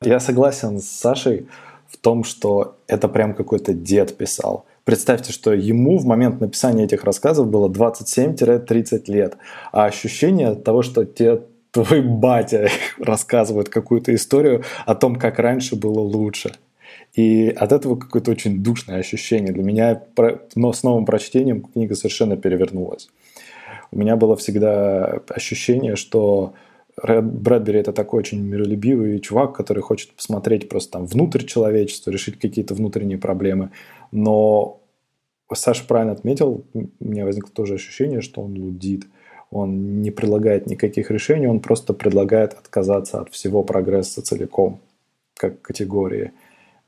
я 0.00 0.20
согласен 0.20 0.80
с 0.80 0.86
Сашей 0.86 1.48
в 1.86 1.96
том, 1.98 2.24
что 2.24 2.78
это 2.86 3.08
прям 3.08 3.34
какой-то 3.34 3.74
дед 3.74 4.16
писал. 4.16 4.64
Представьте, 4.84 5.32
что 5.32 5.54
ему 5.54 5.98
в 5.98 6.04
момент 6.04 6.40
написания 6.40 6.84
этих 6.84 7.04
рассказов 7.04 7.48
было 7.48 7.68
27-30 7.68 9.04
лет, 9.10 9.36
а 9.72 9.86
ощущение 9.86 10.54
того, 10.54 10.82
что 10.82 11.04
те 11.04 11.40
твой 11.70 12.02
батя 12.02 12.68
рассказывает 12.98 13.70
какую-то 13.70 14.14
историю 14.14 14.62
о 14.84 14.94
том, 14.94 15.16
как 15.16 15.38
раньше 15.38 15.74
было 15.74 16.00
лучше. 16.00 16.52
И 17.14 17.48
от 17.48 17.72
этого 17.72 17.96
какое-то 17.96 18.32
очень 18.32 18.62
душное 18.62 18.98
ощущение. 18.98 19.52
Для 19.52 19.62
меня 19.62 20.02
но 20.54 20.72
с 20.72 20.82
новым 20.82 21.06
прочтением 21.06 21.62
книга 21.62 21.94
совершенно 21.94 22.36
перевернулась. 22.36 23.08
У 23.90 23.98
меня 23.98 24.16
было 24.16 24.36
всегда 24.36 25.20
ощущение, 25.28 25.96
что 25.96 26.54
Брэдбери 27.02 27.80
это 27.80 27.92
такой 27.92 28.20
очень 28.20 28.40
миролюбивый 28.40 29.18
чувак, 29.18 29.54
который 29.54 29.82
хочет 29.82 30.12
посмотреть 30.12 30.68
просто 30.68 30.92
там 30.92 31.06
внутрь 31.06 31.44
человечества, 31.44 32.10
решить 32.10 32.38
какие-то 32.38 32.74
внутренние 32.74 33.18
проблемы. 33.18 33.70
Но 34.12 34.80
Саша 35.52 35.84
правильно 35.86 36.12
отметил, 36.12 36.64
у 36.72 36.88
меня 37.00 37.24
возникло 37.24 37.50
тоже 37.52 37.74
ощущение, 37.74 38.20
что 38.20 38.42
он 38.42 38.56
лудит. 38.58 39.06
Он 39.50 40.02
не 40.02 40.10
предлагает 40.10 40.66
никаких 40.66 41.10
решений, 41.10 41.46
он 41.46 41.60
просто 41.60 41.94
предлагает 41.94 42.54
отказаться 42.54 43.20
от 43.20 43.30
всего 43.30 43.62
прогресса 43.62 44.22
целиком, 44.22 44.80
как 45.36 45.62
категории. 45.62 46.32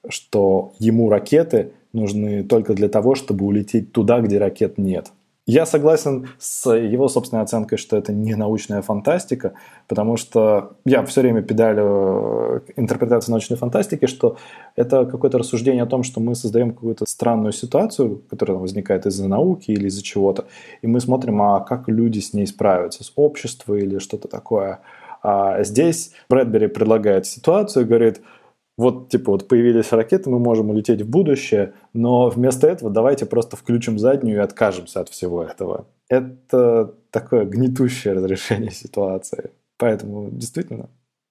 Что 0.08 0.72
ему 0.78 1.08
ракеты 1.08 1.72
нужны 1.92 2.44
только 2.44 2.74
для 2.74 2.88
того, 2.88 3.14
чтобы 3.14 3.44
улететь 3.44 3.92
туда, 3.92 4.20
где 4.20 4.38
ракет 4.38 4.78
нет. 4.78 5.12
Я 5.48 5.64
согласен 5.64 6.28
с 6.38 6.68
его 6.74 7.06
собственной 7.06 7.44
оценкой, 7.44 7.78
что 7.78 7.96
это 7.96 8.12
не 8.12 8.34
научная 8.34 8.82
фантастика, 8.82 9.52
потому 9.86 10.16
что 10.16 10.72
я 10.84 11.04
все 11.04 11.20
время 11.20 11.40
педалю 11.40 12.62
э, 12.66 12.72
интерпретацию 12.74 13.30
научной 13.30 13.56
фантастики, 13.56 14.06
что 14.06 14.38
это 14.74 15.06
какое-то 15.06 15.38
рассуждение 15.38 15.84
о 15.84 15.86
том, 15.86 16.02
что 16.02 16.18
мы 16.18 16.34
создаем 16.34 16.72
какую-то 16.72 17.04
странную 17.06 17.52
ситуацию, 17.52 18.22
которая 18.28 18.56
возникает 18.56 19.06
из-за 19.06 19.28
науки 19.28 19.70
или 19.70 19.86
из-за 19.86 20.02
чего-то, 20.02 20.46
и 20.82 20.88
мы 20.88 21.00
смотрим, 21.00 21.40
а 21.40 21.60
как 21.60 21.88
люди 21.88 22.18
с 22.18 22.32
ней 22.32 22.48
справятся, 22.48 23.04
с 23.04 23.12
обществом 23.14 23.76
или 23.76 23.98
что-то 23.98 24.26
такое. 24.26 24.80
А 25.22 25.62
здесь 25.62 26.10
Брэдбери 26.28 26.66
предлагает 26.66 27.24
ситуацию 27.24 27.84
и 27.84 27.88
говорит– 27.88 28.20
вот, 28.76 29.08
типа, 29.08 29.32
вот 29.32 29.48
появились 29.48 29.92
ракеты, 29.92 30.28
мы 30.28 30.38
можем 30.38 30.68
улететь 30.70 31.00
в 31.00 31.08
будущее, 31.08 31.74
но 31.94 32.28
вместо 32.28 32.66
этого 32.66 32.90
давайте 32.90 33.24
просто 33.24 33.56
включим 33.56 33.98
заднюю 33.98 34.36
и 34.36 34.40
откажемся 34.40 35.00
от 35.00 35.08
всего 35.08 35.42
этого. 35.42 35.88
Это 36.08 36.94
такое 37.10 37.46
гнетущее 37.46 38.12
разрешение 38.14 38.70
ситуации. 38.72 39.50
Поэтому, 39.78 40.30
действительно, 40.30 40.90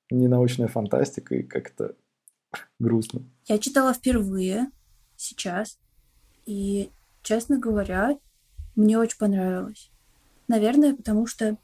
не 0.10 0.28
научная 0.28 0.68
фантастика 0.68 1.36
и 1.36 1.44
как-то 1.44 1.96
грустно. 2.80 3.22
Я 3.48 3.60
читала 3.60 3.94
впервые 3.94 4.72
сейчас, 5.16 5.78
и, 6.46 6.90
честно 7.22 7.60
говоря, 7.60 8.18
мне 8.76 8.98
очень 8.98 9.18
понравилось. 9.18 9.92
Наверное, 10.48 10.96
потому 10.96 11.28
что 11.28 11.58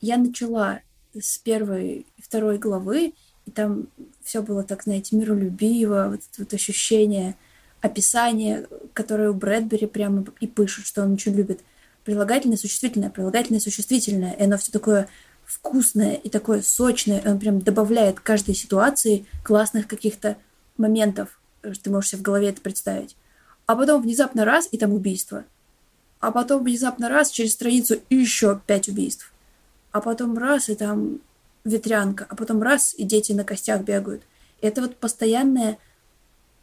я 0.00 0.16
начала 0.16 0.80
с 1.12 1.38
первой 1.38 2.06
и 2.16 2.22
второй 2.22 2.58
главы, 2.58 3.14
и 3.46 3.50
там 3.50 3.88
все 4.22 4.42
было 4.42 4.62
так, 4.62 4.84
знаете, 4.84 5.16
миролюбиво, 5.16 6.08
вот 6.10 6.20
это 6.20 6.42
вот 6.42 6.54
ощущение, 6.54 7.36
описание, 7.80 8.66
которое 8.94 9.30
у 9.30 9.34
Брэдбери 9.34 9.86
прямо 9.86 10.24
и 10.40 10.46
пишет, 10.46 10.86
что 10.86 11.02
он 11.02 11.14
очень 11.14 11.34
любит. 11.34 11.60
Прилагательное, 12.04 12.56
существительное, 12.56 13.10
прилагательное, 13.10 13.60
существительное. 13.60 14.32
И 14.32 14.42
оно 14.42 14.56
все 14.56 14.72
такое 14.72 15.08
вкусное 15.44 16.14
и 16.14 16.30
такое 16.30 16.62
сочное. 16.62 17.20
И 17.20 17.28
он 17.28 17.38
прям 17.38 17.60
добавляет 17.60 18.20
каждой 18.20 18.54
ситуации 18.54 19.26
классных 19.42 19.86
каких-то 19.86 20.36
моментов. 20.76 21.38
Ты 21.82 21.90
можешь 21.90 22.10
себе 22.10 22.20
в 22.20 22.22
голове 22.22 22.48
это 22.48 22.60
представить. 22.60 23.16
А 23.66 23.76
потом 23.76 24.02
внезапно 24.02 24.44
раз, 24.44 24.68
и 24.70 24.78
там 24.78 24.92
убийство. 24.92 25.44
А 26.20 26.30
потом 26.30 26.64
внезапно 26.64 27.08
раз, 27.08 27.30
через 27.30 27.52
страницу 27.52 27.96
еще 28.08 28.60
пять 28.66 28.88
убийств. 28.88 29.32
А 29.92 30.00
потом 30.00 30.36
раз, 30.38 30.68
и 30.68 30.74
там 30.74 31.20
ветрянка, 31.64 32.26
а 32.28 32.36
потом 32.36 32.62
раз, 32.62 32.94
и 32.96 33.04
дети 33.04 33.32
на 33.32 33.44
костях 33.44 33.82
бегают. 33.82 34.22
И 34.60 34.66
это 34.66 34.82
вот 34.82 34.96
постоянное 34.96 35.78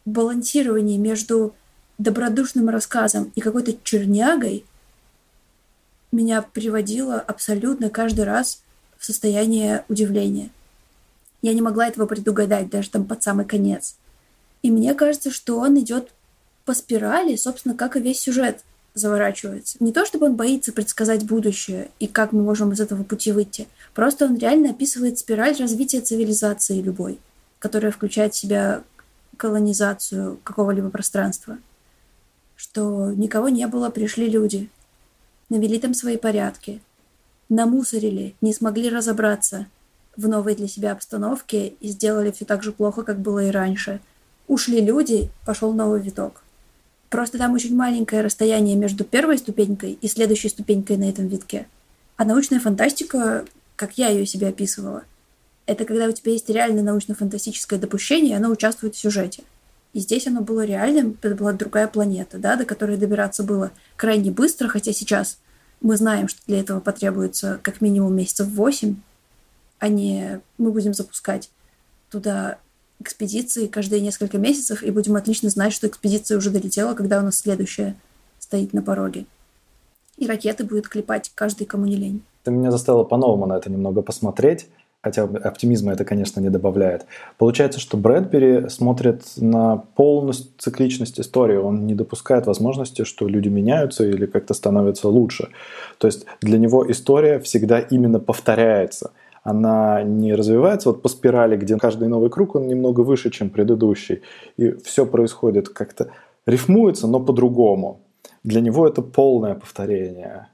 балансирование 0.05 0.97
между 0.97 1.53
добродушным 1.97 2.69
рассказом 2.69 3.31
и 3.35 3.41
какой-то 3.41 3.75
чернягой 3.83 4.65
меня 6.11 6.41
приводило 6.41 7.19
абсолютно 7.19 7.89
каждый 7.89 8.25
раз 8.25 8.63
в 8.97 9.05
состояние 9.05 9.85
удивления. 9.87 10.49
Я 11.41 11.53
не 11.53 11.61
могла 11.61 11.87
этого 11.87 12.05
предугадать 12.05 12.69
даже 12.69 12.89
там 12.89 13.05
под 13.05 13.23
самый 13.23 13.45
конец. 13.45 13.95
И 14.61 14.69
мне 14.69 14.93
кажется, 14.93 15.31
что 15.31 15.57
он 15.57 15.79
идет 15.79 16.11
по 16.65 16.73
спирали, 16.73 17.35
собственно, 17.35 17.75
как 17.75 17.95
и 17.95 17.99
весь 17.99 18.19
сюжет 18.19 18.63
заворачивается. 18.93 19.77
Не 19.79 19.93
то, 19.93 20.05
чтобы 20.05 20.25
он 20.25 20.35
боится 20.35 20.73
предсказать 20.73 21.25
будущее 21.25 21.89
и 21.99 22.07
как 22.07 22.31
мы 22.31 22.43
можем 22.43 22.73
из 22.73 22.79
этого 22.79 23.03
пути 23.03 23.31
выйти. 23.31 23.67
Просто 23.93 24.25
он 24.25 24.37
реально 24.37 24.71
описывает 24.71 25.17
спираль 25.17 25.55
развития 25.57 26.01
цивилизации 26.01 26.81
любой, 26.81 27.19
которая 27.59 27.91
включает 27.91 28.33
в 28.33 28.37
себя 28.37 28.83
колонизацию 29.37 30.39
какого-либо 30.43 30.89
пространства. 30.89 31.57
Что 32.55 33.11
никого 33.11 33.49
не 33.49 33.65
было, 33.65 33.89
пришли 33.89 34.29
люди, 34.29 34.69
навели 35.49 35.79
там 35.79 35.93
свои 35.93 36.17
порядки, 36.17 36.81
намусорили, 37.49 38.35
не 38.41 38.53
смогли 38.53 38.89
разобраться 38.89 39.67
в 40.15 40.27
новой 40.27 40.55
для 40.55 40.67
себя 40.67 40.91
обстановке 40.91 41.67
и 41.67 41.89
сделали 41.89 42.31
все 42.31 42.45
так 42.45 42.61
же 42.61 42.71
плохо, 42.71 43.03
как 43.03 43.19
было 43.19 43.45
и 43.45 43.51
раньше. 43.51 44.01
Ушли 44.47 44.81
люди, 44.81 45.29
пошел 45.45 45.73
новый 45.73 46.01
виток. 46.01 46.43
Просто 47.11 47.37
там 47.37 47.53
очень 47.53 47.75
маленькое 47.75 48.21
расстояние 48.21 48.77
между 48.77 49.03
первой 49.03 49.37
ступенькой 49.37 49.99
и 49.99 50.07
следующей 50.07 50.47
ступенькой 50.47 50.95
на 50.95 51.09
этом 51.09 51.27
витке. 51.27 51.67
А 52.15 52.23
научная 52.23 52.61
фантастика, 52.61 53.43
как 53.75 53.97
я 53.97 54.07
ее 54.07 54.25
себе 54.25 54.47
описывала, 54.47 55.03
Это 55.65 55.85
когда 55.85 56.07
у 56.07 56.11
тебя 56.11 56.31
есть 56.31 56.49
реально 56.49 56.81
научно-фантастическое 56.83 57.77
допущение, 57.77 58.31
и 58.31 58.35
оно 58.35 58.49
участвует 58.49 58.95
в 58.95 58.97
сюжете. 58.97 59.43
И 59.93 59.99
здесь 59.99 60.25
оно 60.25 60.41
было 60.41 60.65
реальным, 60.65 61.17
это 61.21 61.35
была 61.35 61.51
другая 61.51 61.87
планета, 61.87 62.39
да, 62.39 62.55
до 62.55 62.65
которой 62.65 62.97
добираться 62.97 63.43
было 63.43 63.71
крайне 63.97 64.31
быстро, 64.31 64.69
хотя 64.69 64.93
сейчас 64.93 65.37
мы 65.81 65.97
знаем, 65.97 66.29
что 66.29 66.39
для 66.47 66.59
этого 66.59 66.79
потребуется 66.79 67.59
как 67.61 67.81
минимум 67.81 68.15
месяцев 68.15 68.47
восемь, 68.47 68.95
а 69.79 69.89
не 69.89 70.39
мы 70.57 70.71
будем 70.71 70.93
запускать 70.93 71.49
туда 72.09 72.57
экспедиции 73.01 73.67
каждые 73.67 74.01
несколько 74.01 74.37
месяцев 74.37 74.83
и 74.83 74.91
будем 74.91 75.15
отлично 75.15 75.49
знать, 75.49 75.73
что 75.73 75.87
экспедиция 75.87 76.37
уже 76.37 76.49
долетела, 76.49 76.93
когда 76.93 77.19
у 77.19 77.23
нас 77.23 77.39
следующая 77.39 77.95
стоит 78.39 78.73
на 78.73 78.81
пороге. 78.81 79.25
И 80.17 80.27
ракеты 80.27 80.63
будет 80.63 80.87
клепать 80.87 81.31
каждый, 81.35 81.65
кому 81.65 81.85
не 81.85 81.95
лень. 81.95 82.23
Ты 82.43 82.51
меня 82.51 82.71
заставила 82.71 83.03
по-новому 83.03 83.45
на 83.45 83.57
это 83.57 83.69
немного 83.69 84.01
посмотреть 84.01 84.67
хотя 85.03 85.23
оптимизма 85.23 85.93
это, 85.93 86.05
конечно, 86.05 86.39
не 86.39 86.49
добавляет. 86.49 87.05
Получается, 87.37 87.79
что 87.79 87.97
Брэдбери 87.97 88.69
смотрит 88.69 89.23
на 89.37 89.77
полностью 89.77 90.51
цикличность 90.57 91.19
истории. 91.19 91.57
Он 91.57 91.87
не 91.87 91.95
допускает 91.95 92.45
возможности, 92.45 93.03
что 93.03 93.27
люди 93.27 93.49
меняются 93.49 94.05
или 94.05 94.25
как-то 94.25 94.53
становятся 94.53 95.09
лучше. 95.09 95.49
То 95.97 96.07
есть 96.07 96.25
для 96.41 96.57
него 96.59 96.89
история 96.89 97.39
всегда 97.39 97.79
именно 97.79 98.19
повторяется. 98.19 99.11
Она 99.43 100.03
не 100.03 100.33
развивается 100.33 100.89
вот 100.89 101.01
по 101.01 101.09
спирали, 101.09 101.57
где 101.57 101.77
каждый 101.77 102.07
новый 102.07 102.29
круг, 102.29 102.55
он 102.55 102.67
немного 102.67 103.01
выше, 103.01 103.31
чем 103.31 103.49
предыдущий. 103.49 104.21
И 104.57 104.71
все 104.71 105.05
происходит 105.05 105.69
как-то 105.69 106.11
рифмуется, 106.45 107.07
но 107.07 107.19
по-другому. 107.19 108.01
Для 108.43 108.61
него 108.61 108.87
это 108.87 109.01
полное 109.01 109.55
повторение. 109.55 110.47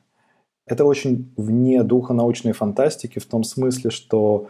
Это 0.65 0.85
очень 0.85 1.31
вне 1.37 1.83
духа 1.83 2.13
научной 2.13 2.53
фантастики 2.53 3.19
в 3.19 3.25
том 3.25 3.43
смысле, 3.43 3.89
что 3.89 4.47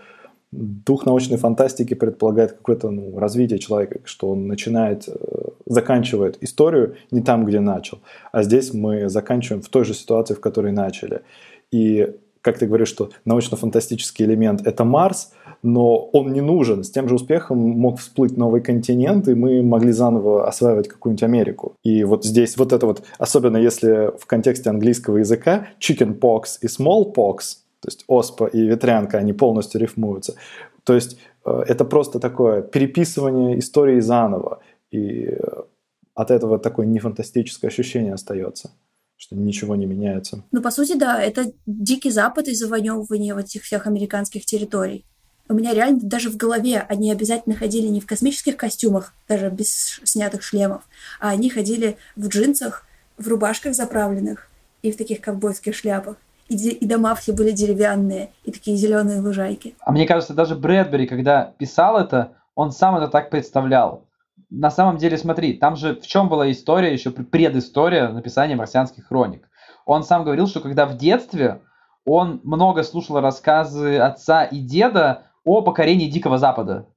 дух 0.51 1.05
научной 1.05 1.37
фантастики 1.37 1.93
предполагает 1.93 2.53
какое-то 2.53 2.89
ну, 2.89 3.17
развитие 3.19 3.59
человека, 3.59 3.99
что 4.05 4.29
он 4.31 4.47
начинает, 4.47 5.07
э, 5.07 5.13
заканчивает 5.65 6.37
историю 6.41 6.95
не 7.11 7.21
там, 7.21 7.45
где 7.45 7.59
начал, 7.59 7.99
а 8.31 8.43
здесь 8.43 8.73
мы 8.73 9.09
заканчиваем 9.09 9.61
в 9.61 9.69
той 9.69 9.83
же 9.83 9.93
ситуации, 9.93 10.33
в 10.33 10.39
которой 10.39 10.71
начали. 10.71 11.21
И 11.71 12.15
как 12.47 12.59
ты 12.59 12.65
говоришь, 12.65 12.87
что 12.87 13.09
научно-фантастический 13.25 14.23
элемент– 14.23 14.61
это 14.65 14.85
Марс, 14.85 15.33
но 15.63 15.97
он 16.13 16.31
не 16.31 16.39
нужен. 16.39 16.85
С 16.85 16.89
тем 16.89 17.09
же 17.09 17.15
успехом 17.15 17.57
мог 17.57 17.99
всплыть 17.99 18.37
новый 18.37 18.61
континент, 18.61 19.27
и 19.27 19.35
мы 19.35 19.61
могли 19.61 19.91
заново 19.91 20.47
осваивать 20.47 20.87
какую-нибудь 20.87 21.23
Америку. 21.23 21.75
И 21.83 22.05
вот 22.05 22.23
здесь 22.23 22.55
вот 22.55 22.71
это 22.71 22.85
вот, 22.85 23.03
особенно 23.19 23.57
если 23.57 24.17
в 24.17 24.25
контексте 24.27 24.69
английского 24.69 25.17
языка, 25.17 25.67
chickenpox 25.81 26.43
и 26.61 26.67
smallpox, 26.67 27.37
то 27.81 27.87
есть 27.87 28.05
оспа 28.07 28.45
и 28.45 28.61
ветрянка, 28.65 29.17
они 29.17 29.33
полностью 29.33 29.81
рифмуются. 29.81 30.35
То 30.85 30.95
есть 30.95 31.19
э, 31.45 31.63
это 31.67 31.83
просто 31.83 32.19
такое 32.19 32.61
переписывание 32.61 33.59
истории 33.59 33.99
заново. 33.99 34.59
И 34.89 35.25
э, 35.25 35.37
от 36.15 36.31
этого 36.31 36.59
такое 36.59 36.85
нефантастическое 36.85 37.69
ощущение 37.69 38.13
остается 38.13 38.71
что 39.17 39.35
ничего 39.35 39.75
не 39.75 39.85
меняется. 39.85 40.43
Ну, 40.51 40.61
по 40.61 40.71
сути, 40.71 40.95
да, 40.95 41.21
это 41.21 41.51
дикий 41.65 42.11
запад 42.11 42.47
и 42.47 42.53
завоевывание 42.53 43.33
вот 43.33 43.45
этих 43.45 43.63
всех 43.63 43.87
американских 43.87 44.45
территорий. 44.45 45.05
У 45.49 45.53
меня 45.53 45.73
реально 45.73 46.01
даже 46.03 46.29
в 46.29 46.37
голове 46.37 46.85
они 46.87 47.11
обязательно 47.11 47.55
ходили 47.55 47.87
не 47.87 48.01
в 48.01 48.05
космических 48.05 48.57
костюмах, 48.57 49.13
даже 49.27 49.49
без 49.49 49.99
снятых 50.03 50.43
шлемов, 50.43 50.83
а 51.19 51.29
они 51.29 51.49
ходили 51.49 51.97
в 52.15 52.27
джинсах, 52.27 52.85
в 53.17 53.27
рубашках 53.27 53.73
заправленных 53.73 54.49
и 54.81 54.91
в 54.91 54.97
таких 54.97 55.21
ковбойских 55.21 55.75
шляпах. 55.75 56.17
И, 56.49 56.55
и 56.55 56.85
дома 56.85 57.15
все 57.15 57.33
были 57.33 57.51
деревянные, 57.51 58.29
и 58.43 58.51
такие 58.51 58.77
зеленые 58.77 59.19
лужайки. 59.19 59.75
А 59.79 59.91
мне 59.91 60.05
кажется, 60.05 60.33
даже 60.33 60.55
Брэдбери, 60.55 61.07
когда 61.07 61.53
писал 61.57 61.97
это, 61.97 62.33
он 62.55 62.71
сам 62.71 62.97
это 62.97 63.07
так 63.07 63.29
представлял 63.29 64.03
на 64.49 64.71
самом 64.71 64.97
деле, 64.97 65.17
смотри, 65.17 65.53
там 65.53 65.75
же 65.75 65.95
в 65.95 66.07
чем 66.07 66.29
была 66.29 66.49
история, 66.51 66.93
еще 66.93 67.11
предыстория 67.11 68.09
написания 68.09 68.55
марсианских 68.55 69.07
хроник. 69.07 69.49
Он 69.85 70.03
сам 70.03 70.23
говорил, 70.23 70.47
что 70.47 70.61
когда 70.61 70.85
в 70.85 70.97
детстве 70.97 71.61
он 72.05 72.39
много 72.43 72.83
слушал 72.83 73.19
рассказы 73.19 73.97
отца 73.97 74.45
и 74.45 74.59
деда 74.59 75.23
о 75.43 75.61
покорении 75.61 76.09
Дикого 76.09 76.37
Запада. 76.37 76.87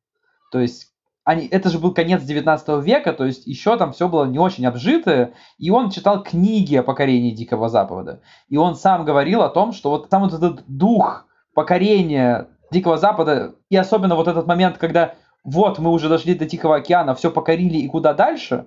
То 0.52 0.60
есть 0.60 0.92
они, 1.24 1.46
это 1.46 1.68
же 1.68 1.78
был 1.78 1.92
конец 1.92 2.22
19 2.22 2.84
века, 2.84 3.12
то 3.12 3.24
есть 3.24 3.46
еще 3.46 3.76
там 3.76 3.92
все 3.92 4.08
было 4.08 4.24
не 4.24 4.38
очень 4.38 4.66
обжитое, 4.66 5.34
и 5.58 5.70
он 5.70 5.90
читал 5.90 6.22
книги 6.22 6.76
о 6.76 6.82
покорении 6.82 7.32
Дикого 7.32 7.68
Запада. 7.68 8.22
И 8.48 8.56
он 8.56 8.76
сам 8.76 9.04
говорил 9.04 9.42
о 9.42 9.48
том, 9.48 9.72
что 9.72 9.90
вот 9.90 10.08
там 10.08 10.22
вот 10.22 10.32
этот 10.32 10.64
дух 10.66 11.26
покорения 11.54 12.48
Дикого 12.70 12.96
Запада, 12.96 13.54
и 13.68 13.76
особенно 13.76 14.14
вот 14.14 14.28
этот 14.28 14.46
момент, 14.46 14.78
когда 14.78 15.14
вот 15.44 15.79
мы 15.79 15.90
уже 15.90 16.09
дошли 16.09 16.35
до 16.35 16.46
Тихого 16.46 16.76
океана, 16.76 17.14
все 17.14 17.31
покорили 17.31 17.79
и 17.79 17.88
куда 17.88 18.14
дальше, 18.14 18.66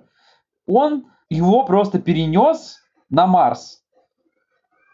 он 0.66 1.06
его 1.28 1.64
просто 1.64 1.98
перенес 1.98 2.78
на 3.10 3.26
Марс. 3.26 3.82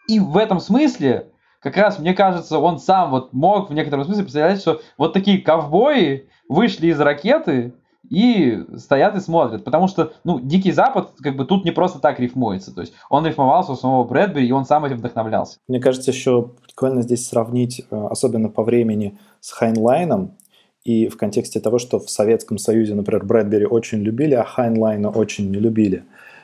И 0.07 0.19
в 0.19 0.37
этом 0.37 0.59
смысле, 0.59 1.31
как 1.59 1.77
раз 1.77 1.99
мне 1.99 2.13
кажется, 2.13 2.59
он 2.59 2.79
сам 2.79 3.11
вот 3.11 3.33
мог 3.33 3.69
в 3.69 3.73
некотором 3.73 4.03
смысле 4.05 4.23
представлять, 4.23 4.61
что 4.61 4.81
вот 4.97 5.13
такие 5.13 5.41
ковбои 5.41 6.29
вышли 6.49 6.87
из 6.87 6.99
ракеты 6.99 7.73
и 8.09 8.65
стоят 8.75 9.15
и 9.15 9.19
смотрят. 9.19 9.63
Потому 9.63 9.87
что, 9.87 10.13
ну, 10.23 10.39
Дикий 10.39 10.71
Запад, 10.71 11.11
как 11.21 11.37
бы 11.37 11.45
тут 11.45 11.63
не 11.63 11.71
просто 11.71 11.99
так 11.99 12.19
рифмуется. 12.19 12.73
То 12.73 12.81
есть 12.81 12.93
он 13.09 13.25
рифмовался 13.25 13.71
у 13.71 13.75
самого 13.75 14.03
Брэдбери, 14.03 14.47
и 14.47 14.51
он 14.51 14.65
сам 14.65 14.85
этим 14.85 14.97
вдохновлялся. 14.97 15.59
Мне 15.67 15.79
кажется, 15.79 16.11
еще 16.11 16.51
прикольно 16.65 17.03
здесь 17.03 17.27
сравнить, 17.27 17.85
э, 17.89 18.07
особенно 18.09 18.49
по 18.49 18.63
времени, 18.63 19.17
с 19.39 19.51
Хайнлайном, 19.51 20.35
и 20.83 21.07
в 21.07 21.17
контексте 21.17 21.59
того, 21.59 21.79
что 21.79 21.99
в 21.99 22.09
Советском 22.09 22.57
Союзе, 22.57 22.95
например, 22.95 23.25
Брэдбери 23.25 23.65
очень 23.65 23.99
любили, 23.99 24.33
а 24.33 24.43
Хайнлайна 24.43 25.09
очень 25.09 25.51
не 25.51 25.59
любили. 25.59 26.03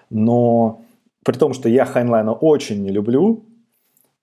Но 0.10 0.82
при 1.24 1.38
том, 1.38 1.54
что 1.54 1.70
я 1.70 1.86
Хайнлайна 1.86 2.34
очень 2.34 2.84
не 2.84 2.90
люблю, 2.90 3.44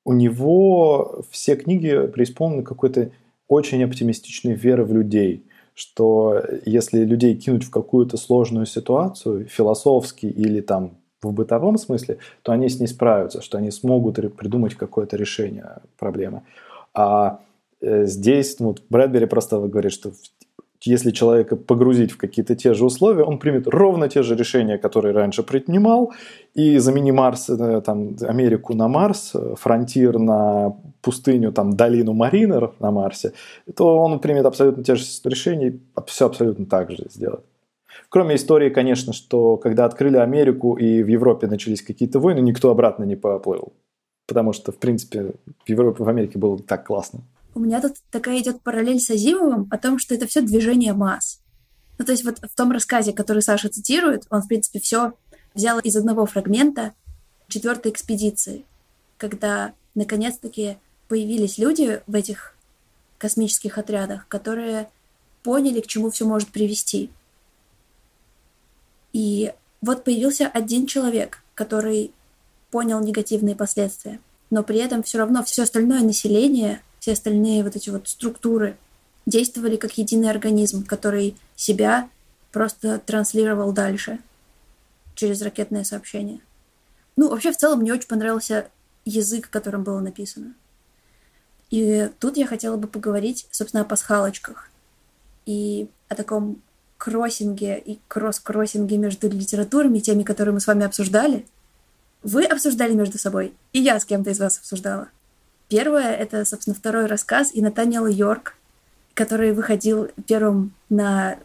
у 0.04 0.12
него 0.12 1.22
все 1.30 1.56
книги 1.56 2.06
преисполнены 2.06 2.62
какой-то 2.62 3.10
очень 3.48 3.82
оптимистичной 3.82 4.54
веры 4.54 4.84
в 4.84 4.92
людей, 4.92 5.44
что 5.74 6.42
если 6.64 7.04
людей 7.04 7.34
кинуть 7.34 7.64
в 7.64 7.70
какую-то 7.70 8.16
сложную 8.16 8.66
ситуацию, 8.66 9.46
философски 9.46 10.26
или 10.26 10.60
там 10.60 10.92
в 11.22 11.32
бытовом 11.32 11.78
смысле, 11.78 12.18
то 12.42 12.52
они 12.52 12.68
с 12.68 12.78
ней 12.78 12.86
справятся, 12.86 13.42
что 13.42 13.58
они 13.58 13.70
смогут 13.70 14.16
придумать 14.36 14.74
какое-то 14.74 15.16
решение 15.16 15.78
проблемы. 15.98 16.42
А 16.92 17.40
здесь 18.06 18.58
ну, 18.60 18.68
вот 18.68 18.82
Брэдбери 18.88 19.26
просто 19.26 19.58
говорит, 19.58 19.92
что 19.92 20.12
если 20.86 21.10
человека 21.10 21.56
погрузить 21.56 22.12
в 22.12 22.16
какие-то 22.16 22.54
те 22.54 22.74
же 22.74 22.84
условия, 22.84 23.24
он 23.24 23.38
примет 23.38 23.66
ровно 23.66 24.08
те 24.08 24.22
же 24.22 24.36
решения, 24.36 24.78
которые 24.78 25.14
раньше 25.14 25.42
принимал, 25.42 26.12
и 26.54 26.78
замени 26.78 27.12
Марс, 27.12 27.48
э, 27.48 27.80
там, 27.80 28.16
Америку 28.22 28.74
на 28.74 28.88
Марс, 28.88 29.32
э, 29.34 29.54
фронтир 29.58 30.18
на 30.18 30.76
пустыню, 31.00 31.52
там, 31.52 31.74
долину 31.76 32.12
Маринер 32.12 32.72
на 32.80 32.90
Марсе, 32.90 33.32
то 33.74 33.98
он 33.98 34.18
примет 34.20 34.46
абсолютно 34.46 34.84
те 34.84 34.94
же 34.94 35.04
решения, 35.24 35.78
все 36.06 36.26
абсолютно 36.26 36.66
так 36.66 36.90
же 36.90 37.06
сделает. 37.08 37.44
Кроме 38.08 38.34
истории, 38.36 38.70
конечно, 38.70 39.12
что 39.12 39.56
когда 39.56 39.86
открыли 39.86 40.18
Америку 40.18 40.76
и 40.76 41.02
в 41.02 41.08
Европе 41.08 41.46
начались 41.46 41.82
какие-то 41.82 42.20
войны, 42.20 42.40
никто 42.40 42.70
обратно 42.70 43.04
не 43.04 43.16
поплыл. 43.16 43.72
Потому 44.26 44.52
что, 44.52 44.72
в 44.72 44.76
принципе, 44.76 45.32
в 45.64 45.68
Европе, 45.68 46.04
в 46.04 46.08
Америке 46.08 46.38
было 46.38 46.58
так 46.58 46.86
классно 46.86 47.20
у 47.54 47.60
меня 47.60 47.80
тут 47.80 47.96
такая 48.10 48.40
идет 48.40 48.62
параллель 48.62 49.00
с 49.00 49.10
Азимовым 49.10 49.68
о 49.70 49.78
том, 49.78 49.98
что 49.98 50.14
это 50.14 50.26
все 50.26 50.40
движение 50.40 50.92
масс. 50.92 51.40
Ну, 51.98 52.04
то 52.04 52.12
есть 52.12 52.24
вот 52.24 52.38
в 52.38 52.54
том 52.56 52.72
рассказе, 52.72 53.12
который 53.12 53.42
Саша 53.42 53.68
цитирует, 53.68 54.26
он, 54.30 54.42
в 54.42 54.48
принципе, 54.48 54.80
все 54.80 55.14
взял 55.54 55.78
из 55.78 55.94
одного 55.96 56.26
фрагмента 56.26 56.92
четвертой 57.48 57.92
экспедиции, 57.92 58.64
когда 59.16 59.74
наконец-таки 59.94 60.78
появились 61.08 61.58
люди 61.58 62.02
в 62.06 62.14
этих 62.14 62.56
космических 63.18 63.78
отрядах, 63.78 64.26
которые 64.26 64.90
поняли, 65.42 65.80
к 65.80 65.86
чему 65.86 66.10
все 66.10 66.26
может 66.26 66.48
привести. 66.48 67.10
И 69.12 69.52
вот 69.80 70.02
появился 70.02 70.48
один 70.48 70.86
человек, 70.86 71.42
который 71.54 72.12
понял 72.70 73.00
негативные 73.00 73.54
последствия, 73.54 74.18
но 74.50 74.64
при 74.64 74.78
этом 74.78 75.04
все 75.04 75.18
равно 75.18 75.44
все 75.44 75.62
остальное 75.62 76.00
население 76.00 76.82
все 77.04 77.12
остальные 77.12 77.62
вот 77.62 77.76
эти 77.76 77.90
вот 77.90 78.08
структуры 78.08 78.78
действовали 79.26 79.76
как 79.76 79.98
единый 79.98 80.30
организм, 80.30 80.86
который 80.86 81.36
себя 81.54 82.08
просто 82.50 82.98
транслировал 82.98 83.72
дальше 83.72 84.20
через 85.14 85.42
ракетное 85.42 85.84
сообщение. 85.84 86.40
Ну, 87.16 87.28
вообще, 87.28 87.52
в 87.52 87.58
целом, 87.58 87.80
мне 87.80 87.92
очень 87.92 88.08
понравился 88.08 88.70
язык, 89.04 89.50
которым 89.50 89.82
было 89.82 90.00
написано. 90.00 90.54
И 91.68 92.08
тут 92.20 92.38
я 92.38 92.46
хотела 92.46 92.78
бы 92.78 92.88
поговорить, 92.88 93.48
собственно, 93.50 93.82
о 93.82 93.84
пасхалочках 93.86 94.70
и 95.44 95.90
о 96.08 96.14
таком 96.14 96.62
кроссинге 96.96 97.78
и 97.84 97.98
кросс-кроссинге 98.08 98.96
между 98.96 99.28
литературами, 99.28 99.98
теми, 99.98 100.22
которые 100.22 100.54
мы 100.54 100.60
с 100.60 100.66
вами 100.66 100.86
обсуждали. 100.86 101.44
Вы 102.22 102.46
обсуждали 102.46 102.94
между 102.94 103.18
собой, 103.18 103.52
и 103.74 103.80
я 103.80 104.00
с 104.00 104.06
кем-то 104.06 104.30
из 104.30 104.40
вас 104.40 104.56
обсуждала. 104.56 105.10
Первое— 105.68 106.14
это, 106.16 106.44
собственно, 106.44 106.76
второй 106.76 107.06
рассказ 107.06 107.50
и 107.52 107.62
Натаниэл 107.62 108.06
Йорк, 108.06 108.56
который 109.14 109.52
выходил 109.52 110.08
первым 110.26 110.74
на 110.90 111.38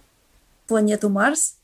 планету 0.68 1.10
Марс 1.10 1.56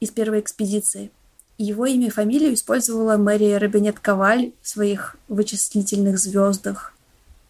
из 0.00 0.10
первой 0.10 0.40
экспедиции. 0.40 1.10
Его 1.58 1.86
имя 1.86 2.06
и 2.06 2.10
фамилию 2.10 2.54
использовала 2.54 3.16
Мэри 3.16 3.54
Робинет 3.54 3.98
Коваль 3.98 4.52
в 4.62 4.68
своих 4.68 5.16
вычислительных 5.28 6.18
звездах, 6.18 6.94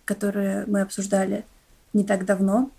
которые 0.05 0.65
мы 0.67 0.81
обсуждали 0.81 1.45
не 1.93 2.05
так 2.05 2.25
давно. 2.25 2.71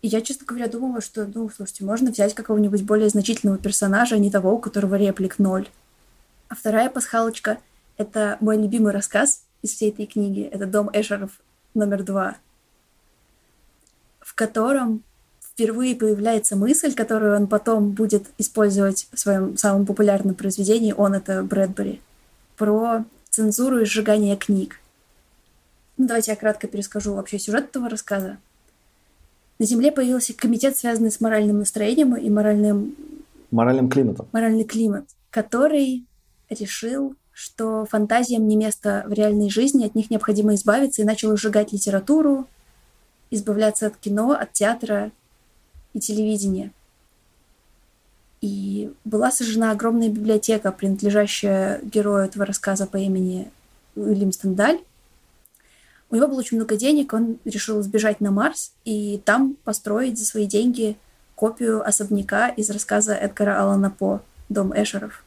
И 0.00 0.08
я, 0.08 0.20
честно 0.22 0.46
говоря, 0.46 0.68
думала, 0.68 1.00
что, 1.00 1.26
ну, 1.32 1.50
слушайте, 1.54 1.84
можно 1.84 2.10
взять 2.10 2.34
какого-нибудь 2.34 2.82
более 2.82 3.08
значительного 3.10 3.58
персонажа, 3.58 4.16
а 4.16 4.18
не 4.18 4.30
того, 4.30 4.54
у 4.54 4.58
которого 4.58 4.94
реплик 4.96 5.38
ноль. 5.38 5.68
А 6.48 6.54
вторая 6.54 6.88
пасхалочка— 6.90 7.58
это 7.96 8.38
мой 8.40 8.56
любимый 8.56 8.92
рассказ 8.92 9.42
из 9.64 9.72
всей 9.72 9.90
этой 9.90 10.06
книги. 10.06 10.42
Это 10.42 10.66
«Дом 10.66 10.90
Эшеров 10.92 11.40
номер 11.72 12.04
два», 12.04 12.36
в 14.20 14.34
котором 14.34 15.02
впервые 15.40 15.96
появляется 15.96 16.54
мысль, 16.54 16.94
которую 16.94 17.34
он 17.34 17.46
потом 17.46 17.90
будет 17.90 18.26
использовать 18.38 19.08
в 19.12 19.18
своем 19.18 19.56
самом 19.56 19.86
популярном 19.86 20.34
произведении, 20.34 20.92
он 20.92 21.14
это 21.14 21.42
Брэдбери, 21.42 22.00
про 22.56 23.04
цензуру 23.30 23.80
и 23.80 23.84
сжигание 23.84 24.36
книг. 24.36 24.80
Ну, 25.96 26.06
давайте 26.06 26.32
я 26.32 26.36
кратко 26.36 26.68
перескажу 26.68 27.14
вообще 27.14 27.38
сюжет 27.38 27.66
этого 27.70 27.88
рассказа. 27.88 28.36
На 29.58 29.66
Земле 29.66 29.92
появился 29.92 30.34
комитет, 30.34 30.76
связанный 30.76 31.10
с 31.10 31.20
моральным 31.20 31.60
настроением 31.60 32.16
и 32.16 32.28
моральным... 32.28 32.96
Моральным 33.50 33.88
климатом. 33.88 34.28
Моральный 34.32 34.64
климат, 34.64 35.04
который 35.30 36.04
решил, 36.50 37.14
что 37.34 37.84
фантазиям 37.84 38.46
не 38.46 38.56
место 38.56 39.04
в 39.06 39.12
реальной 39.12 39.50
жизни, 39.50 39.84
от 39.84 39.96
них 39.96 40.08
необходимо 40.08 40.54
избавиться, 40.54 41.02
и 41.02 41.04
начал 41.04 41.36
сжигать 41.36 41.72
литературу, 41.72 42.46
избавляться 43.30 43.88
от 43.88 43.96
кино, 43.96 44.30
от 44.30 44.52
театра 44.52 45.10
и 45.92 46.00
телевидения. 46.00 46.70
И 48.40 48.92
была 49.04 49.32
сожжена 49.32 49.72
огромная 49.72 50.08
библиотека, 50.08 50.70
принадлежащая 50.70 51.80
герою 51.82 52.24
этого 52.24 52.46
рассказа 52.46 52.86
по 52.86 52.98
имени 52.98 53.50
Уильям 53.96 54.30
Стендаль. 54.30 54.78
У 56.10 56.16
него 56.16 56.28
было 56.28 56.38
очень 56.38 56.58
много 56.58 56.76
денег, 56.76 57.12
он 57.12 57.38
решил 57.44 57.82
сбежать 57.82 58.20
на 58.20 58.30
Марс 58.30 58.72
и 58.84 59.20
там 59.24 59.56
построить 59.64 60.18
за 60.18 60.24
свои 60.24 60.46
деньги 60.46 60.96
копию 61.34 61.84
особняка 61.84 62.48
из 62.48 62.70
рассказа 62.70 63.14
Эдгара 63.14 63.60
Алана 63.60 63.90
По 63.90 64.22
«Дом 64.48 64.72
Эшеров». 64.72 65.23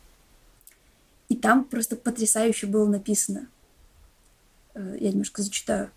И 1.29 1.35
там 1.35 1.65
просто 1.65 1.95
потрясающе 1.95 2.67
было 2.67 2.87
написано. 2.87 3.47
Э, 4.73 4.95
я 4.99 5.09
немножко 5.09 5.41
зачитаю. 5.41 5.91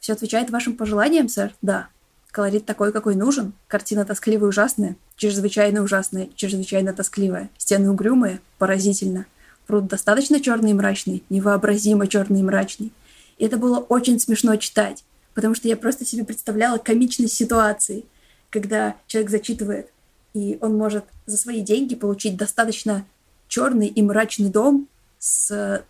Все 0.00 0.14
отвечает 0.14 0.50
вашим 0.50 0.76
пожеланиям, 0.76 1.28
сэр? 1.28 1.54
Да. 1.62 1.88
Колорит 2.32 2.64
такой, 2.64 2.92
какой 2.92 3.14
нужен. 3.14 3.52
Картина 3.68 4.04
тоскливая 4.04 4.46
и 4.46 4.48
ужасная. 4.48 4.96
Чрезвычайно 5.16 5.82
ужасная, 5.82 6.28
чрезвычайно 6.34 6.92
тоскливая. 6.92 7.50
Стены 7.58 7.90
угрюмые, 7.90 8.40
поразительно. 8.58 9.26
Пруд 9.66 9.86
достаточно 9.86 10.40
черный 10.40 10.72
и 10.72 10.74
мрачный, 10.74 11.22
невообразимо 11.30 12.08
черный 12.08 12.40
и 12.40 12.42
мрачный. 12.42 12.92
И 13.38 13.44
это 13.44 13.56
было 13.58 13.78
очень 13.78 14.18
смешно 14.18 14.56
читать, 14.56 15.04
потому 15.34 15.54
что 15.54 15.68
я 15.68 15.76
просто 15.76 16.04
себе 16.04 16.24
представляла 16.24 16.78
комичность 16.78 17.34
ситуации, 17.34 18.04
когда 18.50 18.96
человек 19.06 19.30
зачитывает, 19.30 19.90
и 20.34 20.58
он 20.60 20.76
может 20.76 21.04
за 21.26 21.36
свои 21.36 21.60
деньги 21.60 21.94
получить 21.94 22.36
достаточно 22.36 23.04
черный 23.52 23.88
и 23.88 24.00
мрачный 24.00 24.48
дом 24.48 24.88
с 25.18 25.84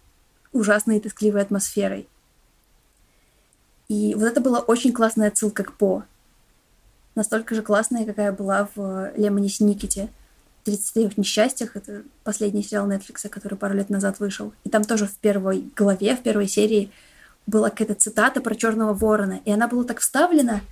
ужасной 0.52 0.96
и 0.96 1.00
тоскливой 1.00 1.42
атмосферой. 1.42 2.08
И 3.86 4.16
вот 4.16 4.24
это 4.24 4.40
была 4.40 4.58
очень 4.58 4.92
классная 4.92 5.28
отсылка 5.28 5.62
к 5.62 5.74
По. 5.74 6.02
Настолько 7.14 7.54
же 7.54 7.62
классная, 7.62 8.04
какая 8.04 8.32
была 8.32 8.68
в 8.74 9.12
Лемоне 9.16 9.48
Сникете. 9.48 10.08
33 10.64 11.12
несчастьях. 11.16 11.76
Это 11.76 12.02
последний 12.24 12.64
сериал 12.64 12.90
Netflix, 12.90 13.28
который 13.28 13.56
пару 13.56 13.74
лет 13.74 13.90
назад 13.90 14.18
вышел. 14.18 14.52
И 14.64 14.68
там 14.68 14.82
тоже 14.82 15.06
в 15.06 15.14
первой 15.18 15.70
главе, 15.76 16.16
в 16.16 16.22
первой 16.22 16.48
серии 16.48 16.90
была 17.46 17.70
какая-то 17.70 17.94
цитата 17.94 18.40
про 18.40 18.56
черного 18.56 18.92
ворона. 18.92 19.40
И 19.44 19.52
она 19.52 19.68
была 19.68 19.84
так 19.84 20.00
вставлена 20.00 20.62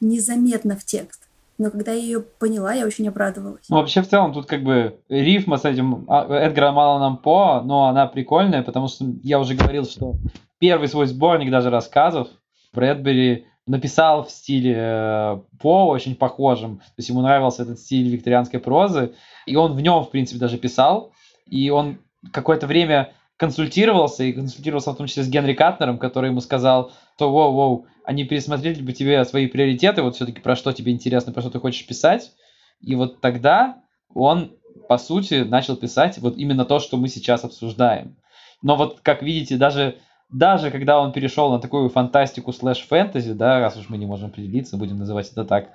незаметно 0.00 0.74
в 0.74 0.86
текст. 0.86 1.19
Но 1.60 1.70
когда 1.70 1.92
я 1.92 1.98
ее 1.98 2.20
поняла, 2.20 2.72
я 2.72 2.86
очень 2.86 3.06
обрадовалась. 3.06 3.68
Ну, 3.68 3.76
вообще, 3.76 4.00
в 4.00 4.08
целом, 4.08 4.32
тут 4.32 4.46
как 4.46 4.62
бы 4.62 4.98
рифма 5.10 5.58
с 5.58 5.66
этим 5.66 6.06
а, 6.08 6.24
Эдгара 6.26 6.72
Маланом 6.72 7.18
По, 7.18 7.60
но 7.60 7.84
она 7.88 8.06
прикольная, 8.06 8.62
потому 8.62 8.88
что 8.88 9.04
я 9.22 9.38
уже 9.38 9.54
говорил, 9.54 9.84
что 9.84 10.14
первый 10.58 10.88
свой 10.88 11.06
сборник 11.06 11.50
даже 11.50 11.68
рассказов 11.68 12.28
Брэдбери 12.72 13.44
написал 13.66 14.24
в 14.24 14.30
стиле 14.30 14.74
э, 14.74 15.40
По, 15.60 15.88
очень 15.88 16.14
похожем. 16.14 16.78
То 16.78 16.94
есть 16.96 17.10
ему 17.10 17.20
нравился 17.20 17.64
этот 17.64 17.78
стиль 17.78 18.08
викторианской 18.08 18.58
прозы, 18.58 19.12
и 19.44 19.54
он 19.54 19.74
в 19.74 19.82
нем, 19.82 20.02
в 20.04 20.10
принципе, 20.10 20.40
даже 20.40 20.56
писал. 20.56 21.12
И 21.44 21.68
он 21.68 21.98
какое-то 22.32 22.66
время 22.68 23.12
консультировался, 23.40 24.24
и 24.24 24.34
консультировался 24.34 24.92
в 24.92 24.96
том 24.96 25.06
числе 25.06 25.22
с 25.22 25.28
Генри 25.28 25.54
Катнером, 25.54 25.96
который 25.96 26.28
ему 26.28 26.42
сказал, 26.42 26.92
что 27.16 27.30
воу-воу, 27.30 27.86
они 28.04 28.24
пересмотрели 28.24 28.82
бы 28.82 28.92
тебе 28.92 29.24
свои 29.24 29.46
приоритеты, 29.46 30.02
вот 30.02 30.14
все-таки 30.14 30.42
про 30.42 30.54
что 30.56 30.74
тебе 30.74 30.92
интересно, 30.92 31.32
про 31.32 31.40
что 31.40 31.50
ты 31.50 31.58
хочешь 31.58 31.86
писать. 31.86 32.32
И 32.82 32.94
вот 32.94 33.22
тогда 33.22 33.76
он, 34.14 34.52
по 34.90 34.98
сути, 34.98 35.36
начал 35.36 35.76
писать 35.76 36.18
вот 36.18 36.36
именно 36.36 36.66
то, 36.66 36.80
что 36.80 36.98
мы 36.98 37.08
сейчас 37.08 37.42
обсуждаем. 37.42 38.18
Но 38.60 38.76
вот, 38.76 39.00
как 39.00 39.22
видите, 39.22 39.56
даже, 39.56 39.96
даже 40.30 40.70
когда 40.70 41.00
он 41.00 41.12
перешел 41.12 41.50
на 41.50 41.60
такую 41.60 41.88
фантастику 41.88 42.52
slash-фэнтези, 42.52 43.32
да, 43.32 43.58
раз 43.60 43.74
уж 43.78 43.88
мы 43.88 43.96
не 43.96 44.04
можем 44.04 44.28
определиться, 44.28 44.76
будем 44.76 44.98
называть 44.98 45.32
это 45.32 45.46
так, 45.46 45.70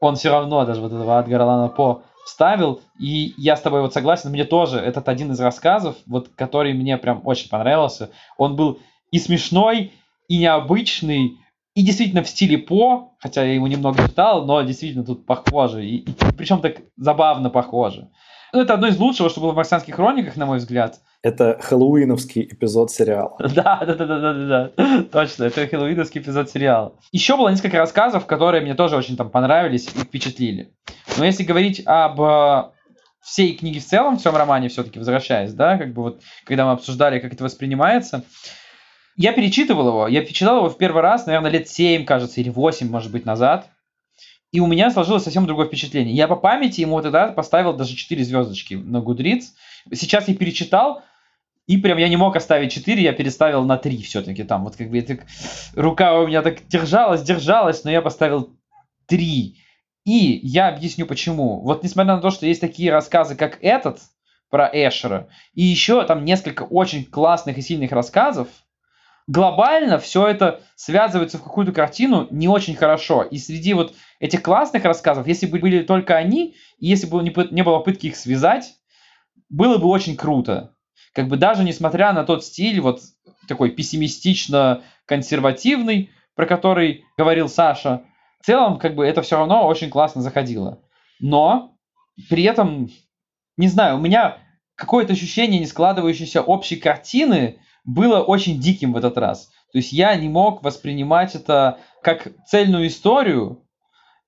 он 0.00 0.16
все 0.16 0.28
равно 0.28 0.66
даже 0.66 0.82
вот 0.82 0.92
этого 0.92 1.18
Эдгара 1.18 1.44
Аллана 1.44 1.68
По 1.68 2.02
вставил, 2.28 2.82
и 2.98 3.32
я 3.38 3.56
с 3.56 3.62
тобой 3.62 3.80
вот 3.80 3.94
согласен, 3.94 4.30
мне 4.30 4.44
тоже 4.44 4.78
этот 4.78 5.08
один 5.08 5.32
из 5.32 5.40
рассказов, 5.40 5.96
вот 6.06 6.28
который 6.34 6.74
мне 6.74 6.98
прям 6.98 7.22
очень 7.24 7.48
понравился, 7.48 8.10
он 8.36 8.54
был 8.54 8.80
и 9.10 9.18
смешной, 9.18 9.92
и 10.28 10.36
необычный, 10.36 11.38
и 11.74 11.82
действительно 11.82 12.22
в 12.22 12.28
стиле 12.28 12.58
По, 12.58 13.14
хотя 13.18 13.44
я 13.44 13.54
его 13.54 13.66
немного 13.66 14.06
читал, 14.06 14.44
но 14.44 14.60
действительно 14.60 15.04
тут 15.04 15.24
похоже, 15.24 15.86
и, 15.86 15.96
и 15.96 16.14
причем 16.36 16.60
так 16.60 16.82
забавно 16.96 17.48
похоже. 17.48 18.10
Ну, 18.52 18.60
это 18.60 18.74
одно 18.74 18.86
из 18.86 18.98
лучшего, 18.98 19.28
что 19.28 19.40
было 19.40 19.52
в 19.52 19.56
«Марсианских 19.56 19.94
хрониках», 19.94 20.36
на 20.36 20.46
мой 20.46 20.58
взгляд. 20.58 21.00
Это 21.22 21.58
хэллоуиновский 21.60 22.42
эпизод 22.42 22.90
сериала. 22.90 23.36
Да, 23.54 23.82
да, 23.84 23.94
да, 23.94 24.06
да, 24.06 24.18
да, 24.20 24.70
да, 24.76 25.02
точно, 25.10 25.44
это 25.44 25.66
хэллоуиновский 25.66 26.20
эпизод 26.20 26.50
сериала. 26.50 26.94
Еще 27.12 27.36
было 27.36 27.48
несколько 27.48 27.78
рассказов, 27.78 28.26
которые 28.26 28.62
мне 28.62 28.74
тоже 28.74 28.96
очень 28.96 29.16
там 29.16 29.30
понравились 29.30 29.86
и 29.86 29.98
впечатлили. 29.98 30.72
Но 31.16 31.24
если 31.24 31.42
говорить 31.42 31.82
об 31.84 32.20
э, 32.20 32.70
всей 33.20 33.56
книге 33.56 33.80
в 33.80 33.84
целом, 33.84 34.16
в 34.16 34.20
всем 34.20 34.36
романе 34.36 34.68
все-таки 34.68 34.98
возвращаясь, 34.98 35.52
да, 35.52 35.76
как 35.76 35.92
бы 35.92 36.02
вот, 36.02 36.22
когда 36.44 36.64
мы 36.64 36.72
обсуждали, 36.72 37.18
как 37.18 37.32
это 37.32 37.44
воспринимается, 37.44 38.24
я 39.16 39.32
перечитывал 39.32 39.88
его, 39.88 40.08
я 40.08 40.22
перечитал 40.22 40.58
его 40.58 40.70
в 40.70 40.78
первый 40.78 41.02
раз, 41.02 41.26
наверное, 41.26 41.50
лет 41.50 41.68
7, 41.68 42.04
кажется, 42.04 42.40
или 42.40 42.50
8, 42.50 42.88
может 42.88 43.10
быть, 43.10 43.26
назад. 43.26 43.68
И 44.50 44.60
у 44.60 44.66
меня 44.66 44.90
сложилось 44.90 45.24
совсем 45.24 45.46
другое 45.46 45.66
впечатление. 45.66 46.14
Я 46.14 46.26
по 46.26 46.36
памяти 46.36 46.80
ему 46.80 47.00
тогда 47.02 47.28
поставил 47.28 47.74
даже 47.74 47.94
4 47.94 48.24
звездочки 48.24 48.74
на 48.74 48.98
Goodreads. 48.98 49.44
Сейчас 49.92 50.26
я 50.28 50.34
перечитал, 50.34 51.02
и 51.66 51.76
прям 51.76 51.98
я 51.98 52.08
не 52.08 52.16
мог 52.16 52.34
оставить 52.34 52.72
4, 52.72 53.02
я 53.02 53.12
переставил 53.12 53.64
на 53.64 53.76
3 53.76 54.02
все-таки 54.02 54.44
там. 54.44 54.64
Вот 54.64 54.76
как 54.76 54.88
бы 54.90 54.98
это, 54.98 55.18
рука 55.74 56.18
у 56.18 56.26
меня 56.26 56.40
так 56.40 56.66
держалась, 56.66 57.22
держалась, 57.22 57.84
но 57.84 57.90
я 57.90 58.00
поставил 58.00 58.56
3. 59.06 59.56
И 60.06 60.40
я 60.42 60.68
объясню 60.68 61.04
почему. 61.04 61.60
Вот 61.60 61.82
несмотря 61.82 62.16
на 62.16 62.22
то, 62.22 62.30
что 62.30 62.46
есть 62.46 62.62
такие 62.62 62.90
рассказы, 62.90 63.36
как 63.36 63.58
этот, 63.62 64.00
про 64.48 64.66
Эшера, 64.72 65.28
и 65.52 65.62
еще 65.62 66.02
там 66.04 66.24
несколько 66.24 66.62
очень 66.62 67.04
классных 67.04 67.58
и 67.58 67.62
сильных 67.62 67.92
рассказов, 67.92 68.48
глобально 69.28 70.00
все 70.00 70.26
это 70.26 70.62
связывается 70.74 71.38
в 71.38 71.44
какую-то 71.44 71.70
картину 71.72 72.26
не 72.30 72.48
очень 72.48 72.74
хорошо. 72.74 73.22
И 73.22 73.38
среди 73.38 73.74
вот 73.74 73.94
этих 74.18 74.42
классных 74.42 74.82
рассказов, 74.84 75.28
если 75.28 75.46
бы 75.46 75.60
были 75.60 75.84
только 75.84 76.16
они, 76.16 76.56
и 76.78 76.88
если 76.88 77.06
бы 77.06 77.22
не, 77.22 77.30
было 77.62 77.78
попытки 77.78 78.08
их 78.08 78.16
связать, 78.16 78.74
было 79.48 79.78
бы 79.78 79.86
очень 79.86 80.16
круто. 80.16 80.74
Как 81.14 81.28
бы 81.28 81.36
даже 81.36 81.62
несмотря 81.62 82.12
на 82.12 82.24
тот 82.24 82.44
стиль, 82.44 82.80
вот 82.80 83.02
такой 83.46 83.70
пессимистично-консервативный, 83.70 86.10
про 86.34 86.46
который 86.46 87.04
говорил 87.16 87.48
Саша, 87.48 88.02
в 88.40 88.46
целом, 88.46 88.78
как 88.78 88.94
бы 88.94 89.04
это 89.06 89.20
все 89.22 89.36
равно 89.36 89.66
очень 89.66 89.90
классно 89.90 90.22
заходило. 90.22 90.80
Но 91.20 91.76
при 92.30 92.44
этом, 92.44 92.88
не 93.56 93.66
знаю, 93.68 93.96
у 93.96 94.00
меня 94.00 94.38
какое-то 94.74 95.12
ощущение 95.12 95.60
не 95.60 95.66
складывающейся 95.66 96.40
общей 96.40 96.76
картины 96.76 97.58
было 97.88 98.20
очень 98.20 98.60
диким 98.60 98.92
в 98.92 98.98
этот 98.98 99.16
раз. 99.16 99.46
То 99.72 99.78
есть 99.78 99.92
я 99.92 100.14
не 100.14 100.28
мог 100.28 100.62
воспринимать 100.62 101.34
это 101.34 101.78
как 102.02 102.28
цельную 102.46 102.86
историю, 102.86 103.62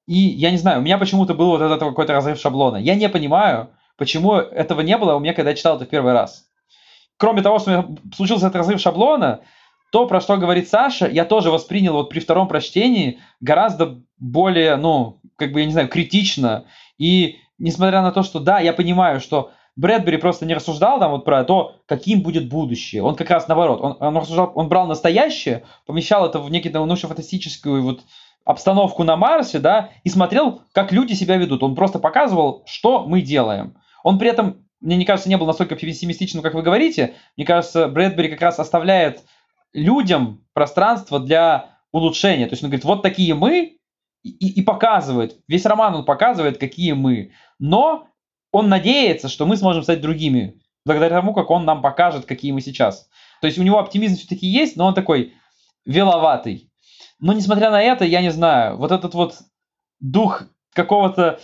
и 0.06 0.14
я 0.18 0.50
не 0.50 0.56
знаю, 0.56 0.78
у 0.78 0.82
меня 0.82 0.96
почему-то 0.96 1.34
был 1.34 1.50
вот 1.50 1.60
этот 1.60 1.78
какой-то 1.78 2.14
разрыв 2.14 2.40
шаблона. 2.40 2.78
Я 2.78 2.94
не 2.94 3.08
понимаю, 3.10 3.68
почему 3.98 4.32
этого 4.36 4.80
не 4.80 4.96
было 4.96 5.14
у 5.14 5.20
меня, 5.20 5.34
когда 5.34 5.50
я 5.50 5.56
читал 5.56 5.76
это 5.76 5.84
в 5.84 5.90
первый 5.90 6.14
раз. 6.14 6.46
Кроме 7.18 7.42
того, 7.42 7.58
что 7.58 7.70
у 7.70 7.72
меня 7.74 7.96
случился 8.14 8.46
этот 8.46 8.56
разрыв 8.56 8.80
шаблона, 8.80 9.40
то, 9.92 10.06
про 10.06 10.22
что 10.22 10.38
говорит 10.38 10.68
Саша, 10.68 11.06
я 11.06 11.26
тоже 11.26 11.50
воспринял 11.50 11.92
вот 11.92 12.08
при 12.08 12.20
втором 12.20 12.48
прочтении 12.48 13.18
гораздо 13.40 14.00
более, 14.18 14.76
ну, 14.76 15.20
как 15.36 15.52
бы, 15.52 15.60
я 15.60 15.66
не 15.66 15.72
знаю, 15.72 15.88
критично. 15.88 16.64
И 16.96 17.36
несмотря 17.58 18.00
на 18.00 18.10
то, 18.10 18.22
что 18.22 18.40
да, 18.40 18.58
я 18.58 18.72
понимаю, 18.72 19.20
что 19.20 19.50
Брэдбери 19.76 20.16
просто 20.16 20.46
не 20.46 20.54
рассуждал 20.54 20.98
там 20.98 21.12
вот 21.12 21.24
про 21.24 21.44
то, 21.44 21.76
каким 21.86 22.22
будет 22.22 22.48
будущее. 22.48 23.02
Он 23.02 23.14
как 23.14 23.30
раз 23.30 23.48
наоборот, 23.48 23.80
он, 23.80 23.96
он 23.98 24.16
рассуждал, 24.16 24.52
он 24.54 24.68
брал 24.68 24.86
настоящее, 24.86 25.64
помещал 25.86 26.26
это 26.26 26.38
в 26.40 26.50
некую 26.50 26.72
научно-фантастическую 26.74 27.82
вот 27.82 28.02
обстановку 28.44 29.04
на 29.04 29.16
Марсе, 29.16 29.58
да, 29.58 29.90
и 30.02 30.08
смотрел, 30.08 30.62
как 30.72 30.92
люди 30.92 31.14
себя 31.14 31.36
ведут. 31.36 31.62
Он 31.62 31.74
просто 31.74 31.98
показывал, 31.98 32.62
что 32.66 33.04
мы 33.06 33.20
делаем. 33.20 33.76
Он 34.02 34.18
при 34.18 34.28
этом, 34.28 34.66
мне 34.80 34.96
не 34.96 35.04
кажется, 35.04 35.28
не 35.28 35.36
был 35.36 35.46
настолько 35.46 35.76
пессимистичным, 35.76 36.42
как 36.42 36.54
вы 36.54 36.62
говорите. 36.62 37.14
Мне 37.36 37.46
кажется, 37.46 37.88
Брэдбери 37.88 38.28
как 38.28 38.40
раз 38.40 38.58
оставляет 38.58 39.22
людям 39.72 40.44
пространство 40.52 41.20
для 41.20 41.78
улучшения. 41.92 42.46
То 42.46 42.54
есть 42.54 42.62
он 42.62 42.70
говорит, 42.70 42.84
вот 42.84 43.02
такие 43.02 43.34
мы, 43.34 43.78
и, 44.22 44.60
и 44.60 44.62
показывает, 44.62 45.38
весь 45.48 45.64
роман 45.64 45.94
он 45.94 46.04
показывает, 46.04 46.58
какие 46.58 46.92
мы. 46.92 47.32
Но 47.58 48.08
он 48.52 48.68
надеется, 48.68 49.28
что 49.28 49.46
мы 49.46 49.56
сможем 49.56 49.82
стать 49.82 50.00
другими, 50.00 50.60
благодаря 50.84 51.16
тому, 51.16 51.34
как 51.34 51.50
он 51.50 51.64
нам 51.64 51.82
покажет, 51.82 52.26
какие 52.26 52.52
мы 52.52 52.60
сейчас. 52.60 53.08
То 53.40 53.46
есть 53.46 53.58
у 53.58 53.62
него 53.62 53.78
оптимизм 53.78 54.16
все-таки 54.16 54.46
есть, 54.46 54.76
но 54.76 54.86
он 54.86 54.94
такой 54.94 55.34
веловатый. 55.84 56.70
Но 57.18 57.32
несмотря 57.32 57.70
на 57.70 57.82
это, 57.82 58.04
я 58.04 58.22
не 58.22 58.30
знаю, 58.30 58.76
вот 58.76 58.92
этот 58.92 59.14
вот 59.14 59.38
дух 60.00 60.44
какого-то 60.74 61.40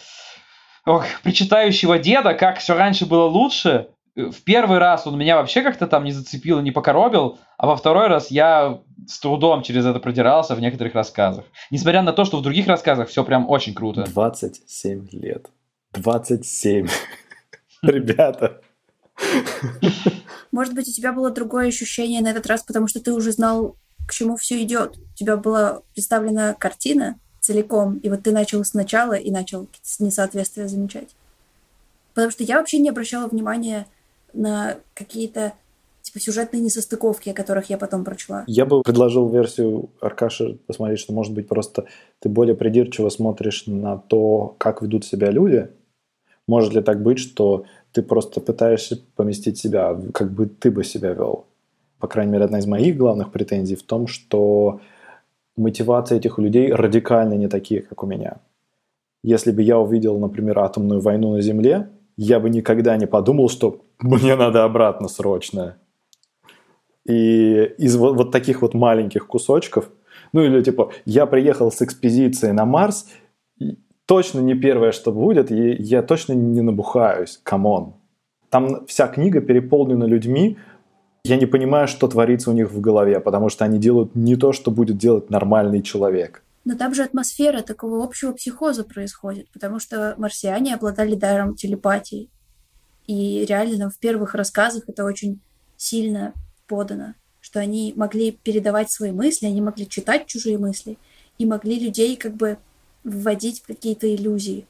ох, 0.86 1.04
причитающего 1.22 1.98
деда, 1.98 2.34
как 2.34 2.58
все 2.58 2.74
раньше 2.74 3.06
было 3.06 3.26
лучше, 3.26 3.88
в 4.14 4.42
первый 4.44 4.78
раз 4.78 5.06
он 5.06 5.18
меня 5.18 5.36
вообще 5.36 5.60
как-то 5.62 5.86
там 5.86 6.04
не 6.04 6.12
зацепил 6.12 6.60
не 6.60 6.70
покоробил, 6.70 7.38
а 7.58 7.66
во 7.66 7.76
второй 7.76 8.06
раз 8.06 8.30
я 8.30 8.80
с 9.06 9.20
трудом 9.20 9.62
через 9.62 9.84
это 9.84 10.00
продирался 10.00 10.54
в 10.54 10.60
некоторых 10.60 10.94
рассказах. 10.94 11.44
Несмотря 11.70 12.00
на 12.00 12.14
то, 12.14 12.24
что 12.24 12.38
в 12.38 12.42
других 12.42 12.66
рассказах 12.66 13.10
все 13.10 13.24
прям 13.24 13.48
очень 13.50 13.74
круто. 13.74 14.04
27 14.04 15.08
лет. 15.12 15.50
27. 15.96 16.88
Ребята. 17.82 18.60
Может 20.52 20.74
быть, 20.74 20.88
у 20.88 20.92
тебя 20.92 21.12
было 21.12 21.30
другое 21.30 21.68
ощущение 21.68 22.20
на 22.22 22.28
этот 22.28 22.46
раз, 22.46 22.62
потому 22.62 22.88
что 22.88 23.00
ты 23.00 23.12
уже 23.12 23.32
знал, 23.32 23.76
к 24.06 24.12
чему 24.12 24.36
все 24.36 24.62
идет. 24.62 24.96
У 24.98 25.14
тебя 25.16 25.36
была 25.36 25.82
представлена 25.94 26.54
картина 26.54 27.18
целиком, 27.40 27.98
и 27.98 28.08
вот 28.08 28.22
ты 28.22 28.32
начал 28.32 28.64
сначала 28.64 29.14
и 29.14 29.30
начал 29.30 29.68
несоответствия 29.98 30.68
замечать. 30.68 31.14
Потому 32.14 32.30
что 32.30 32.44
я 32.44 32.58
вообще 32.58 32.78
не 32.78 32.88
обращала 32.88 33.28
внимания 33.28 33.86
на 34.32 34.76
какие-то 34.94 35.52
типа 36.02 36.20
сюжетные 36.20 36.62
несостыковки, 36.62 37.30
о 37.30 37.34
которых 37.34 37.68
я 37.68 37.78
потом 37.78 38.04
прочла. 38.04 38.44
Я 38.46 38.64
бы 38.64 38.82
предложил 38.82 39.28
версию 39.28 39.90
Аркаши 40.00 40.58
посмотреть, 40.66 41.00
что, 41.00 41.12
может 41.12 41.34
быть, 41.34 41.48
просто 41.48 41.86
ты 42.20 42.28
более 42.28 42.54
придирчиво 42.54 43.08
смотришь 43.08 43.64
на 43.66 43.98
то, 43.98 44.54
как 44.58 44.82
ведут 44.82 45.04
себя 45.04 45.30
люди. 45.30 45.68
Может 46.46 46.74
ли 46.74 46.82
так 46.82 47.02
быть, 47.02 47.18
что 47.18 47.64
ты 47.92 48.02
просто 48.02 48.40
пытаешься 48.40 49.00
поместить 49.16 49.58
себя, 49.58 49.98
как 50.12 50.32
бы 50.32 50.46
ты 50.46 50.70
бы 50.70 50.84
себя 50.84 51.12
вел? 51.12 51.46
По 51.98 52.08
крайней 52.08 52.32
мере, 52.32 52.44
одна 52.44 52.58
из 52.58 52.66
моих 52.66 52.96
главных 52.96 53.32
претензий 53.32 53.74
в 53.74 53.82
том, 53.82 54.06
что 54.06 54.80
мотивация 55.56 56.18
этих 56.18 56.38
людей 56.38 56.72
радикально 56.72 57.34
не 57.34 57.48
такие, 57.48 57.82
как 57.82 58.02
у 58.02 58.06
меня. 58.06 58.36
Если 59.24 59.50
бы 59.50 59.62
я 59.62 59.78
увидел, 59.78 60.18
например, 60.18 60.58
атомную 60.58 61.00
войну 61.00 61.32
на 61.32 61.40
Земле, 61.40 61.88
я 62.16 62.38
бы 62.38 62.50
никогда 62.50 62.96
не 62.96 63.06
подумал, 63.06 63.48
что 63.48 63.80
мне 64.00 64.36
надо 64.36 64.64
обратно 64.64 65.08
срочно. 65.08 65.76
И 67.04 67.62
из 67.78 67.96
вот, 67.96 68.16
вот 68.16 68.30
таких 68.30 68.62
вот 68.62 68.74
маленьких 68.74 69.26
кусочков, 69.26 69.90
ну 70.32 70.42
или 70.42 70.60
типа, 70.62 70.92
я 71.04 71.26
приехал 71.26 71.70
с 71.70 71.82
экспедицией 71.82 72.52
на 72.52 72.64
Марс, 72.64 73.06
точно 74.06 74.40
не 74.40 74.54
первое, 74.54 74.92
что 74.92 75.12
будет, 75.12 75.50
и 75.50 75.76
я 75.78 76.02
точно 76.02 76.32
не 76.32 76.62
набухаюсь, 76.62 77.40
come 77.42 77.72
on. 77.72 77.94
Там 78.48 78.86
вся 78.86 79.08
книга 79.08 79.40
переполнена 79.40 80.04
людьми, 80.04 80.56
я 81.24 81.36
не 81.36 81.46
понимаю, 81.46 81.88
что 81.88 82.06
творится 82.06 82.50
у 82.50 82.54
них 82.54 82.70
в 82.70 82.80
голове, 82.80 83.18
потому 83.18 83.48
что 83.48 83.64
они 83.64 83.78
делают 83.78 84.14
не 84.14 84.36
то, 84.36 84.52
что 84.52 84.70
будет 84.70 84.96
делать 84.96 85.28
нормальный 85.28 85.82
человек. 85.82 86.44
Но 86.64 86.76
там 86.76 86.94
же 86.94 87.02
атмосфера 87.02 87.62
такого 87.62 88.04
общего 88.04 88.32
психоза 88.32 88.84
происходит, 88.84 89.48
потому 89.50 89.80
что 89.80 90.14
марсиане 90.18 90.74
обладали 90.74 91.14
даром 91.14 91.54
телепатии. 91.54 92.30
И 93.06 93.44
реально 93.48 93.90
в 93.90 93.98
первых 93.98 94.34
рассказах 94.34 94.84
это 94.88 95.04
очень 95.04 95.40
сильно 95.76 96.32
подано, 96.66 97.14
что 97.40 97.60
они 97.60 97.92
могли 97.96 98.32
передавать 98.32 98.90
свои 98.90 99.12
мысли, 99.12 99.46
они 99.46 99.60
могли 99.60 99.88
читать 99.88 100.26
чужие 100.26 100.58
мысли 100.58 100.98
и 101.38 101.46
могли 101.46 101.78
людей 101.78 102.16
как 102.16 102.34
бы 102.34 102.58
вводить 103.06 103.60
в 103.60 103.66
какие-то 103.66 104.12
иллюзии. 104.12 104.66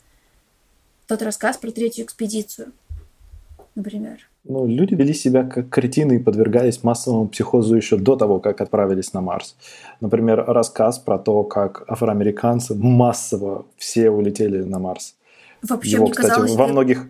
Тот 1.08 1.22
рассказ 1.22 1.56
про 1.56 1.70
третью 1.70 2.04
экспедицию, 2.04 2.72
например. 3.74 4.18
Ну, 4.44 4.66
люди 4.66 4.94
вели 4.94 5.12
себя 5.12 5.42
как 5.42 5.70
кретины 5.70 6.16
и 6.16 6.18
подвергались 6.18 6.84
массовому 6.84 7.26
психозу 7.26 7.74
еще 7.74 7.96
до 7.96 8.14
того, 8.14 8.38
как 8.38 8.60
отправились 8.60 9.12
на 9.12 9.20
Марс. 9.20 9.56
Например, 10.00 10.44
рассказ 10.46 10.98
про 10.98 11.18
то, 11.18 11.42
как 11.42 11.84
афроамериканцы 11.88 12.74
массово 12.74 13.66
все 13.76 14.10
улетели 14.10 14.62
на 14.62 14.78
Марс. 14.78 15.16
Вообще, 15.62 15.92
Его, 15.92 16.04
мне 16.04 16.12
кстати, 16.12 16.28
казалось, 16.28 16.54
во 16.54 16.68
многих, 16.68 17.08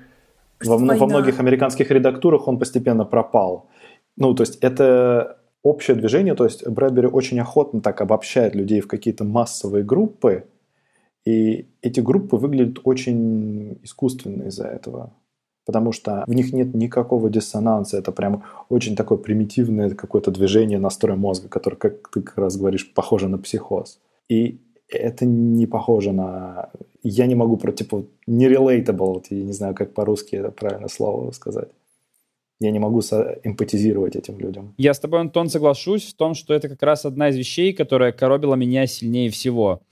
во, 0.64 0.78
во 0.78 1.06
многих 1.06 1.40
американских 1.40 1.90
редактурах 1.90 2.48
он 2.48 2.58
постепенно 2.58 3.04
пропал. 3.04 3.66
Ну, 4.16 4.32
то 4.34 4.44
есть 4.44 4.56
это 4.62 5.38
общее 5.62 5.96
движение, 5.96 6.34
то 6.34 6.44
есть 6.44 6.66
Брэдбери 6.66 7.08
очень 7.08 7.40
охотно 7.40 7.80
так 7.80 8.00
обобщает 8.00 8.54
людей 8.54 8.80
в 8.80 8.86
какие-то 8.86 9.24
массовые 9.24 9.84
группы, 9.84 10.44
и 11.26 11.66
эти 11.82 11.98
группы 12.00 12.36
выглядят 12.36 12.78
очень 12.84 13.80
искусственно 13.82 14.44
из-за 14.44 14.68
этого. 14.68 15.12
Потому 15.66 15.90
что 15.90 16.22
в 16.28 16.32
них 16.32 16.52
нет 16.52 16.72
никакого 16.74 17.28
диссонанса. 17.28 17.98
Это 17.98 18.12
прям 18.12 18.44
очень 18.68 18.94
такое 18.94 19.18
примитивное 19.18 19.90
какое-то 19.90 20.30
движение 20.30 20.78
настроя 20.78 21.16
мозга, 21.16 21.48
которое, 21.48 21.76
как 21.76 22.08
ты 22.12 22.22
как 22.22 22.38
раз 22.38 22.56
говоришь, 22.56 22.94
похоже 22.94 23.28
на 23.28 23.38
психоз. 23.38 23.98
И 24.28 24.60
это 24.88 25.26
не 25.26 25.66
похоже 25.66 26.12
на... 26.12 26.70
Я 27.02 27.26
не 27.26 27.34
могу 27.34 27.56
про, 27.56 27.72
типа, 27.72 28.04
не 28.28 28.46
relatable, 28.46 29.24
я 29.30 29.42
не 29.42 29.52
знаю, 29.52 29.74
как 29.74 29.94
по-русски 29.94 30.36
это 30.36 30.52
правильное 30.52 30.88
слово 30.88 31.32
сказать. 31.32 31.68
Я 32.60 32.70
не 32.70 32.78
могу 32.78 33.00
эмпатизировать 33.00 34.14
этим 34.14 34.38
людям. 34.38 34.74
Я 34.78 34.94
с 34.94 35.00
тобой, 35.00 35.20
Антон, 35.20 35.48
соглашусь 35.48 36.04
в 36.04 36.14
том, 36.14 36.34
что 36.34 36.54
это 36.54 36.68
как 36.68 36.82
раз 36.84 37.04
одна 37.04 37.30
из 37.30 37.36
вещей, 37.36 37.72
которая 37.72 38.12
коробила 38.12 38.54
меня 38.54 38.86
сильнее 38.86 39.28
всего 39.30 39.82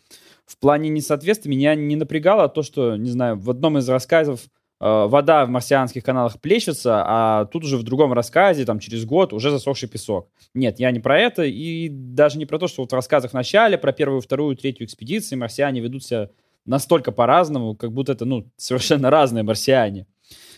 в 0.46 0.58
плане 0.58 0.88
несоответствия 0.88 1.50
меня 1.50 1.74
не 1.74 1.96
напрягало 1.96 2.48
то, 2.48 2.62
что, 2.62 2.96
не 2.96 3.10
знаю, 3.10 3.38
в 3.38 3.50
одном 3.50 3.78
из 3.78 3.88
рассказов 3.88 4.40
э, 4.80 5.06
вода 5.06 5.46
в 5.46 5.48
марсианских 5.48 6.04
каналах 6.04 6.40
плещется, 6.40 7.02
а 7.06 7.46
тут 7.46 7.64
уже 7.64 7.76
в 7.76 7.82
другом 7.82 8.12
рассказе, 8.12 8.64
там, 8.64 8.78
через 8.78 9.04
год 9.04 9.32
уже 9.32 9.50
засохший 9.50 9.88
песок. 9.88 10.28
Нет, 10.52 10.78
я 10.78 10.90
не 10.90 11.00
про 11.00 11.18
это, 11.18 11.44
и 11.44 11.88
даже 11.88 12.38
не 12.38 12.46
про 12.46 12.58
то, 12.58 12.68
что 12.68 12.82
вот 12.82 12.92
в 12.92 12.94
рассказах 12.94 13.30
в 13.30 13.34
начале, 13.34 13.78
про 13.78 13.92
первую, 13.92 14.20
вторую, 14.20 14.56
третью 14.56 14.86
экспедиции 14.86 15.36
марсиане 15.36 15.80
ведут 15.80 16.04
себя 16.04 16.28
настолько 16.66 17.12
по-разному, 17.12 17.74
как 17.74 17.92
будто 17.92 18.12
это, 18.12 18.24
ну, 18.24 18.50
совершенно 18.56 19.10
разные 19.10 19.44
марсиане. 19.44 20.06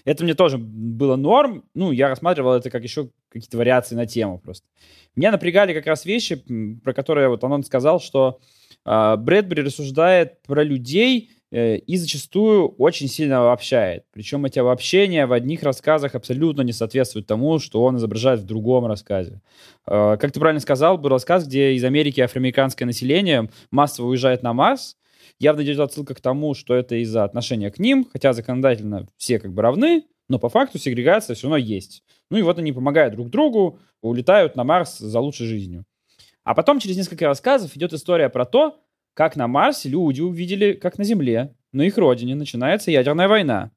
Это 0.05 0.23
мне 0.23 0.35
тоже 0.35 0.57
было 0.57 1.17
норм. 1.17 1.65
Ну, 1.75 1.91
я 1.91 2.09
рассматривал 2.09 2.55
это 2.55 2.71
как 2.71 2.85
еще 2.85 3.11
какие-то 3.29 3.59
вариации 3.59 3.97
на 3.97 4.07
тему 4.07 4.39
просто. 4.39 4.67
Меня 5.17 5.33
напрягали 5.33 5.75
как 5.75 5.87
раз 5.87 6.05
вещи, 6.05 6.45
про 6.85 6.93
которые 6.93 7.29
вот 7.29 7.43
Анон 7.43 7.65
сказал, 7.65 8.01
что 8.01 8.39
Брэдбери 8.87 9.63
рассуждает 9.63 10.43
про 10.43 10.63
людей 10.63 11.31
э, 11.51 11.79
и 11.79 11.97
зачастую 11.97 12.69
очень 12.69 13.09
сильно 13.09 13.41
обобщает. 13.41 14.05
Причем 14.13 14.47
эти 14.47 14.61
обобщения 14.61 15.27
в 15.27 15.33
одних 15.33 15.65
рассказах 15.65 16.15
абсолютно 16.15 16.63
не 16.63 16.73
соответствуют 16.73 17.27
тому, 17.27 17.59
что 17.59 17.83
он 17.83 17.97
изображает 17.97 18.41
в 18.41 18.47
другом 18.47 18.87
рассказе. 18.87 19.43
А, 19.87 20.17
как 20.17 20.31
ты 20.31 20.39
правильно 20.39 20.61
сказал, 20.61 20.99
был 20.99 21.11
рассказ, 21.11 21.47
где 21.47 21.75
из 21.75 21.83
Америки 21.83 22.21
афроамериканское 22.21 22.87
население 22.87 23.51
массово 23.73 24.07
уезжает 24.07 24.45
на 24.45 24.53
Марс. 24.53 24.97
Явно 25.41 25.63
идет 25.63 25.81
отсылка 25.81 26.15
к 26.15 26.21
тому, 26.21 26.55
что 26.55 26.75
это 26.75 26.95
из-за 27.03 27.25
отношения 27.25 27.71
к 27.73 27.81
ним, 27.81 28.09
хотя 28.11 28.33
законодательно 28.33 29.09
все 29.17 29.41
как 29.41 29.53
бы 29.53 29.63
равны, 29.63 30.05
но 30.29 30.39
по 30.39 30.49
факту 30.49 30.79
сегрегация 30.79 31.35
все 31.35 31.49
равно 31.49 31.57
есть. 31.57 32.05
Ну 32.31 32.39
и 32.39 32.43
вот 32.43 32.59
они 32.59 32.73
помогают 32.73 33.15
друг 33.15 33.31
другу, 33.31 33.81
улетают 34.01 34.57
на 34.57 34.65
Марс 34.65 34.99
за 34.99 35.21
лучшей 35.21 35.47
жизнью. 35.47 35.85
А 36.47 36.55
потом 36.55 36.79
через 36.79 36.97
несколько 36.97 37.27
рассказов 37.27 37.77
идет 37.77 37.93
история 37.93 38.29
про 38.29 38.47
то, 38.47 38.81
как 39.15 39.35
на 39.35 39.49
Марсе 39.49 39.89
люди 39.89 40.21
увидели, 40.21 40.75
как 40.75 40.97
на 40.97 41.03
Земле, 41.03 41.57
на 41.73 41.83
их 41.83 41.99
родине 41.99 42.37
начинается 42.37 42.93
ядерная 42.93 43.27
война. 43.27 43.73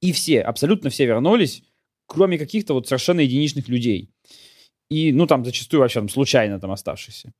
И 0.00 0.12
все, 0.12 0.40
абсолютно 0.42 0.90
все 0.90 1.06
вернулись, 1.06 1.64
кроме 2.06 2.38
каких-то 2.38 2.74
вот 2.74 2.86
совершенно 2.86 3.18
единичных 3.18 3.68
людей. 3.68 4.12
И, 4.88 5.12
ну, 5.12 5.26
там 5.26 5.44
зачастую 5.44 5.80
вообще 5.80 5.98
там, 5.98 6.08
случайно 6.08 6.60
там 6.60 6.70
оставшихся. 6.70 7.32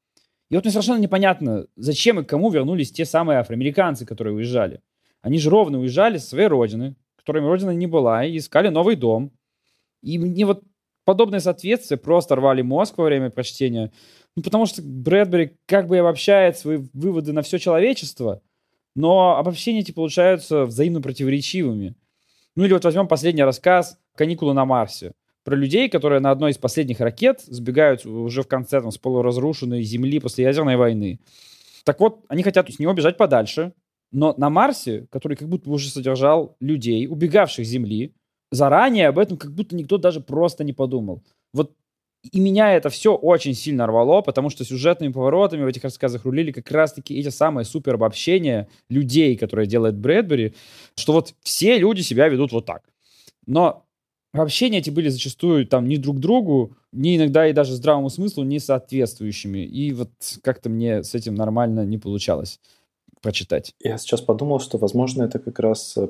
И 0.50 0.56
вот 0.56 0.64
мне 0.64 0.72
совершенно 0.72 0.98
непонятно, 0.98 1.68
зачем 1.76 2.18
и 2.18 2.24
кому 2.24 2.50
вернулись 2.50 2.90
те 2.90 3.04
самые 3.04 3.38
афроамериканцы, 3.38 4.04
которые 4.06 4.34
уезжали. 4.34 4.80
Они 5.22 5.38
же 5.38 5.50
ровно 5.50 5.78
уезжали 5.78 6.18
со 6.18 6.30
своей 6.30 6.48
родины, 6.48 6.96
которыми 7.16 7.46
родина 7.46 7.70
не 7.70 7.86
была, 7.86 8.24
и 8.24 8.36
искали 8.36 8.70
новый 8.70 8.96
дом. 8.96 9.30
И 10.02 10.18
мне 10.18 10.44
вот 10.46 10.64
подобное 11.08 11.40
соответствие 11.40 11.96
просто 11.96 12.36
рвали 12.36 12.60
мозг 12.60 12.98
во 12.98 13.04
время 13.04 13.30
прочтения. 13.30 13.90
Ну, 14.36 14.42
потому 14.42 14.66
что 14.66 14.82
Брэдбери 14.82 15.56
как 15.64 15.86
бы 15.86 15.96
обобщает 15.96 16.58
свои 16.58 16.80
выводы 16.92 17.32
на 17.32 17.40
все 17.40 17.58
человечество, 17.58 18.42
но 18.94 19.38
обобщения 19.38 19.80
эти 19.80 19.90
получаются 19.90 20.66
взаимно 20.66 21.00
противоречивыми. 21.00 21.94
Ну 22.56 22.64
или 22.66 22.74
вот 22.74 22.84
возьмем 22.84 23.08
последний 23.08 23.42
рассказ 23.42 23.98
«Каникулы 24.16 24.52
на 24.52 24.66
Марсе» 24.66 25.12
про 25.44 25.56
людей, 25.56 25.88
которые 25.88 26.20
на 26.20 26.30
одной 26.30 26.50
из 26.50 26.58
последних 26.58 27.00
ракет 27.00 27.40
сбегают 27.40 28.04
уже 28.04 28.42
в 28.42 28.46
конце 28.46 28.82
там, 28.82 28.90
с 28.90 28.98
полуразрушенной 28.98 29.82
Земли 29.84 30.20
после 30.20 30.44
ядерной 30.44 30.76
войны. 30.76 31.20
Так 31.84 32.00
вот, 32.00 32.22
они 32.28 32.42
хотят 32.42 32.68
с 32.70 32.78
него 32.78 32.92
бежать 32.92 33.16
подальше, 33.16 33.72
но 34.12 34.34
на 34.36 34.50
Марсе, 34.50 35.06
который 35.10 35.38
как 35.38 35.48
будто 35.48 35.70
уже 35.70 35.88
содержал 35.88 36.54
людей, 36.60 37.06
убегавших 37.06 37.64
с 37.64 37.68
Земли, 37.70 38.12
заранее 38.50 39.08
об 39.08 39.18
этом 39.18 39.36
как 39.36 39.52
будто 39.52 39.76
никто 39.76 39.98
даже 39.98 40.20
просто 40.20 40.64
не 40.64 40.72
подумал. 40.72 41.22
Вот 41.52 41.72
и 42.32 42.40
меня 42.40 42.74
это 42.74 42.90
все 42.90 43.14
очень 43.14 43.54
сильно 43.54 43.86
рвало, 43.86 44.22
потому 44.22 44.50
что 44.50 44.64
сюжетными 44.64 45.12
поворотами 45.12 45.62
в 45.62 45.66
этих 45.68 45.84
рассказах 45.84 46.24
рулили 46.24 46.50
как 46.50 46.70
раз-таки 46.70 47.18
эти 47.18 47.28
самые 47.28 47.64
супер 47.64 47.94
обобщения 47.94 48.68
людей, 48.88 49.36
которые 49.36 49.66
делает 49.66 49.96
Брэдбери, 49.96 50.54
что 50.96 51.12
вот 51.12 51.34
все 51.42 51.78
люди 51.78 52.00
себя 52.00 52.28
ведут 52.28 52.52
вот 52.52 52.66
так. 52.66 52.82
Но 53.46 53.84
обобщения 54.32 54.78
эти 54.78 54.90
были 54.90 55.08
зачастую 55.08 55.66
там 55.66 55.86
не 55.86 55.96
друг 55.96 56.18
другу, 56.18 56.76
не 56.92 57.16
иногда 57.16 57.46
и 57.46 57.52
даже 57.52 57.74
здравому 57.74 58.10
смыслу 58.10 58.42
не 58.42 58.58
соответствующими. 58.58 59.58
И 59.58 59.92
вот 59.92 60.10
как-то 60.42 60.68
мне 60.68 61.04
с 61.04 61.14
этим 61.14 61.34
нормально 61.34 61.84
не 61.84 61.98
получалось 61.98 62.60
прочитать. 63.22 63.74
Я 63.80 63.98
сейчас 63.98 64.20
подумал, 64.20 64.60
что, 64.60 64.78
возможно, 64.78 65.22
это 65.22 65.38
как 65.38 65.58
раз 65.58 65.96
э, 65.96 66.08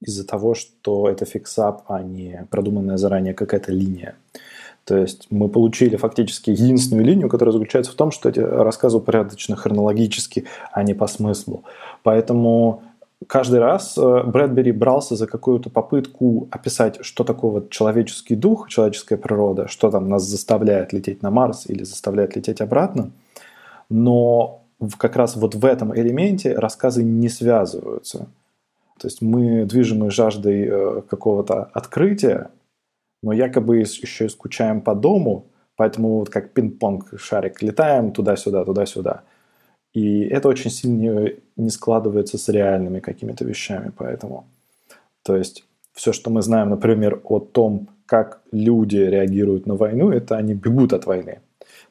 из-за 0.00 0.26
того, 0.26 0.54
что 0.54 1.08
это 1.08 1.24
фиксап, 1.24 1.82
а 1.88 2.02
не 2.02 2.46
продуманная 2.50 2.96
заранее 2.96 3.34
какая-то 3.34 3.72
линия. 3.72 4.14
То 4.84 4.96
есть 4.96 5.28
мы 5.30 5.48
получили 5.48 5.96
фактически 5.96 6.50
единственную 6.50 7.04
линию, 7.04 7.28
которая 7.28 7.52
заключается 7.52 7.92
в 7.92 7.94
том, 7.94 8.10
что 8.10 8.28
эти 8.28 8.40
рассказы 8.40 8.96
упорядочены 8.96 9.56
хронологически, 9.56 10.46
а 10.72 10.82
не 10.82 10.94
по 10.94 11.06
смыслу. 11.06 11.64
Поэтому 12.02 12.82
каждый 13.26 13.60
раз 13.60 13.96
э, 13.96 14.22
Брэдбери 14.24 14.72
брался 14.72 15.16
за 15.16 15.26
какую-то 15.26 15.70
попытку 15.70 16.48
описать, 16.50 17.04
что 17.04 17.24
такое 17.24 17.50
вот 17.50 17.70
человеческий 17.70 18.34
дух, 18.34 18.68
человеческая 18.68 19.16
природа, 19.16 19.68
что 19.68 19.90
там 19.90 20.08
нас 20.08 20.24
заставляет 20.24 20.92
лететь 20.92 21.22
на 21.22 21.30
Марс 21.30 21.66
или 21.68 21.84
заставляет 21.84 22.34
лететь 22.34 22.60
обратно. 22.60 23.10
Но 23.90 24.62
как 24.98 25.16
раз 25.16 25.36
вот 25.36 25.54
в 25.54 25.64
этом 25.64 25.94
элементе 25.96 26.54
рассказы 26.54 27.04
не 27.04 27.28
связываются. 27.28 28.28
То 29.00 29.06
есть 29.06 29.22
мы 29.22 29.64
движимы 29.64 30.10
жаждой 30.10 30.68
э, 30.68 31.02
какого-то 31.08 31.64
открытия, 31.72 32.50
но 33.22 33.32
якобы 33.32 33.78
еще 33.78 34.26
и 34.26 34.28
скучаем 34.28 34.82
по 34.82 34.94
дому, 34.94 35.46
поэтому 35.76 36.18
вот 36.18 36.28
как 36.28 36.52
пинг-понг 36.52 37.18
шарик 37.18 37.62
летаем 37.62 38.12
туда-сюда, 38.12 38.64
туда-сюда. 38.64 39.22
И 39.94 40.20
это 40.24 40.48
очень 40.48 40.70
сильно 40.70 41.30
не 41.56 41.70
складывается 41.70 42.36
с 42.36 42.48
реальными 42.50 43.00
какими-то 43.00 43.44
вещами, 43.46 43.90
поэтому. 43.96 44.44
То 45.22 45.34
есть 45.34 45.64
все, 45.94 46.12
что 46.12 46.28
мы 46.30 46.42
знаем, 46.42 46.68
например, 46.68 47.22
о 47.24 47.40
том, 47.40 47.88
как 48.04 48.42
люди 48.52 48.98
реагируют 48.98 49.66
на 49.66 49.76
войну, 49.76 50.10
это 50.10 50.36
они 50.36 50.52
бегут 50.52 50.92
от 50.92 51.06
войны. 51.06 51.40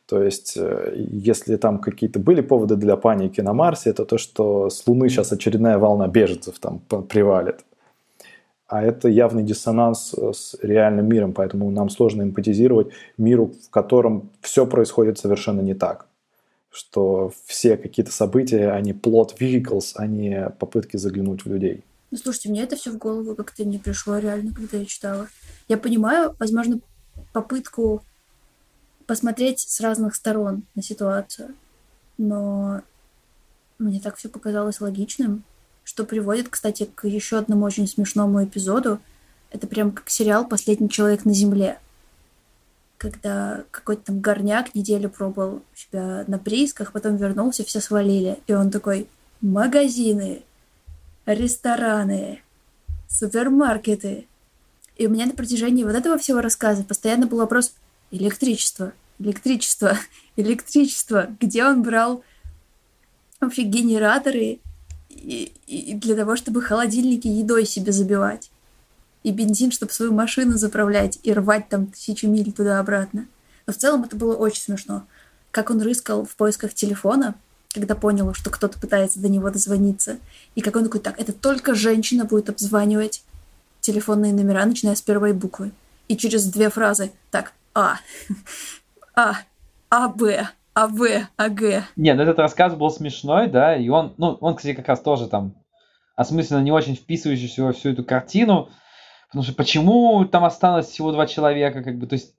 То 0.10 0.24
есть, 0.24 0.58
э, 0.58 0.94
если 0.96 1.56
там 1.56 1.80
какие-то 1.80 2.20
были 2.20 2.42
поводы 2.42 2.76
для 2.76 2.98
паники 2.98 3.42
на 3.42 3.54
Марсе, 3.54 3.92
это 3.92 4.06
то, 4.06 4.18
что 4.18 4.70
с 4.70 4.88
Луны 4.88 5.08
сейчас 5.10 5.32
очередная 5.32 5.78
волна 5.78 6.08
беженцев 6.08 6.60
там 6.60 6.80
привалит 6.80 7.64
а 8.70 8.84
это 8.84 9.10
явный 9.10 9.44
диссонанс 9.44 10.14
э, 10.16 10.32
с 10.32 10.56
реальным 10.62 11.10
миром, 11.10 11.34
поэтому 11.34 11.72
нам 11.72 11.90
сложно 11.90 12.22
эмпатизировать 12.22 12.90
миру, 13.18 13.52
в 13.68 13.70
котором 13.72 14.30
все 14.42 14.68
происходит 14.68 15.18
совершенно 15.18 15.62
не 15.62 15.74
так. 15.74 16.06
Что 16.70 17.34
все 17.46 17.78
какие-то 17.78 18.12
события, 18.12 18.72
они 18.72 18.94
плод 18.94 19.36
vehicles, 19.40 19.94
а 19.96 20.06
не 20.06 20.52
попытки 20.60 20.98
заглянуть 20.98 21.44
в 21.44 21.50
людей. 21.52 21.84
Ну, 22.12 22.18
слушайте, 22.20 22.50
мне 22.50 22.62
это 22.62 22.76
все 22.76 22.92
в 22.92 22.98
голову 23.00 23.36
как-то 23.36 23.66
не 23.66 23.80
пришло 23.80 24.20
реально, 24.20 24.54
когда 24.54 24.78
я 24.78 24.86
читала. 24.86 25.28
Я 25.68 25.78
понимаю, 25.78 26.36
возможно, 26.40 26.80
попытку 27.34 28.04
посмотреть 29.10 29.60
с 29.60 29.82
разных 29.82 30.16
сторон 30.16 30.64
на 30.76 30.82
ситуацию, 30.82 31.54
но 32.18 32.82
мне 33.78 34.00
так 34.00 34.16
все 34.16 34.30
показалось 34.30 34.80
логичным 34.80 35.44
что 35.90 36.06
приводит, 36.06 36.50
кстати, 36.50 36.88
к 36.94 37.08
еще 37.08 37.40
одному 37.40 37.66
очень 37.66 37.88
смешному 37.88 38.44
эпизоду. 38.44 39.00
Это 39.50 39.66
прям 39.66 39.92
как 39.92 40.08
сериал 40.08 40.48
«Последний 40.48 40.88
человек 40.88 41.26
на 41.26 41.34
земле», 41.34 41.80
когда 43.00 43.64
какой-то 43.72 44.04
там 44.04 44.20
горняк 44.20 44.76
неделю 44.76 45.10
пробовал 45.10 45.64
себя 45.74 46.26
на 46.28 46.38
приисках, 46.38 46.92
потом 46.92 47.16
вернулся, 47.16 47.64
все 47.64 47.82
свалили. 47.82 48.38
И 48.46 48.54
он 48.54 48.70
такой, 48.70 49.08
магазины, 49.42 50.44
рестораны, 51.26 52.44
супермаркеты. 53.08 54.28
И 54.96 55.08
у 55.08 55.10
меня 55.10 55.26
на 55.26 55.34
протяжении 55.34 55.84
вот 55.84 55.96
этого 55.96 56.20
всего 56.20 56.40
рассказа 56.40 56.84
постоянно 56.84 57.26
был 57.26 57.40
вопрос 57.40 57.74
электричество, 58.12 58.94
электричество, 59.20 59.98
электричество. 60.36 61.30
Где 61.40 61.66
он 61.66 61.84
брал 61.84 62.24
вообще 63.40 63.64
генераторы 63.64 64.60
и, 65.10 65.52
и 65.68 65.94
для 65.96 66.16
того, 66.16 66.36
чтобы 66.36 66.62
холодильники 66.62 67.28
едой 67.28 67.66
себе 67.66 67.92
забивать. 67.92 68.52
И 69.24 69.32
бензин, 69.32 69.72
чтобы 69.72 69.92
свою 69.92 70.14
машину 70.14 70.58
заправлять 70.58 71.20
и 71.24 71.34
рвать 71.34 71.68
там 71.70 71.88
тысячи 71.88 72.26
миль 72.26 72.52
туда-обратно. 72.52 73.28
Но 73.68 73.74
в 73.74 73.78
целом 73.78 74.04
это 74.04 74.16
было 74.16 74.36
очень 74.36 74.62
смешно. 74.62 75.06
Как 75.52 75.70
он 75.70 75.82
рыскал 75.82 76.26
в 76.26 76.36
поисках 76.36 76.74
телефона, 76.74 77.36
когда 77.74 77.96
понял, 77.96 78.34
что 78.34 78.50
кто-то 78.50 78.80
пытается 78.80 79.20
до 79.20 79.30
него 79.30 79.50
дозвониться. 79.50 80.18
И 80.56 80.62
как 80.62 80.76
он 80.76 80.86
такой, 80.86 81.02
так, 81.02 81.20
это 81.20 81.34
только 81.34 81.76
женщина 81.76 82.26
будет 82.26 82.50
обзванивать 82.50 83.24
телефонные 83.82 84.34
номера, 84.34 84.66
начиная 84.66 84.96
с 84.96 85.02
первой 85.02 85.34
буквы. 85.34 85.72
И 86.08 86.18
через 86.18 86.46
две 86.46 86.70
фразы, 86.70 87.12
так, 87.30 87.54
А, 87.80 88.00
А, 89.16 89.34
А, 89.90 90.08
Б, 90.10 90.48
АВ, 90.74 91.02
АГ. 91.38 91.62
Не, 91.96 92.14
ну 92.14 92.24
этот 92.24 92.40
рассказ 92.40 92.76
был 92.76 92.90
смешной, 92.90 93.48
да, 93.48 93.76
и 93.76 93.90
он, 93.90 94.14
ну, 94.18 94.38
он, 94.42 94.56
кстати, 94.56 94.76
как 94.76 94.88
раз 94.88 95.02
тоже 95.02 95.28
там 95.28 95.56
осмысленно 96.16 96.62
не 96.62 96.72
очень 96.72 96.96
вписывающийся 96.96 97.64
во 97.64 97.72
всю 97.72 97.90
эту 97.90 98.04
картину, 98.04 98.70
потому 99.28 99.44
что 99.44 99.54
почему 99.54 100.26
там 100.26 100.44
осталось 100.44 100.88
всего 100.88 101.12
два 101.12 101.26
человека, 101.26 101.82
как 101.84 101.98
бы, 101.98 102.08
то 102.08 102.14
есть 102.14 102.36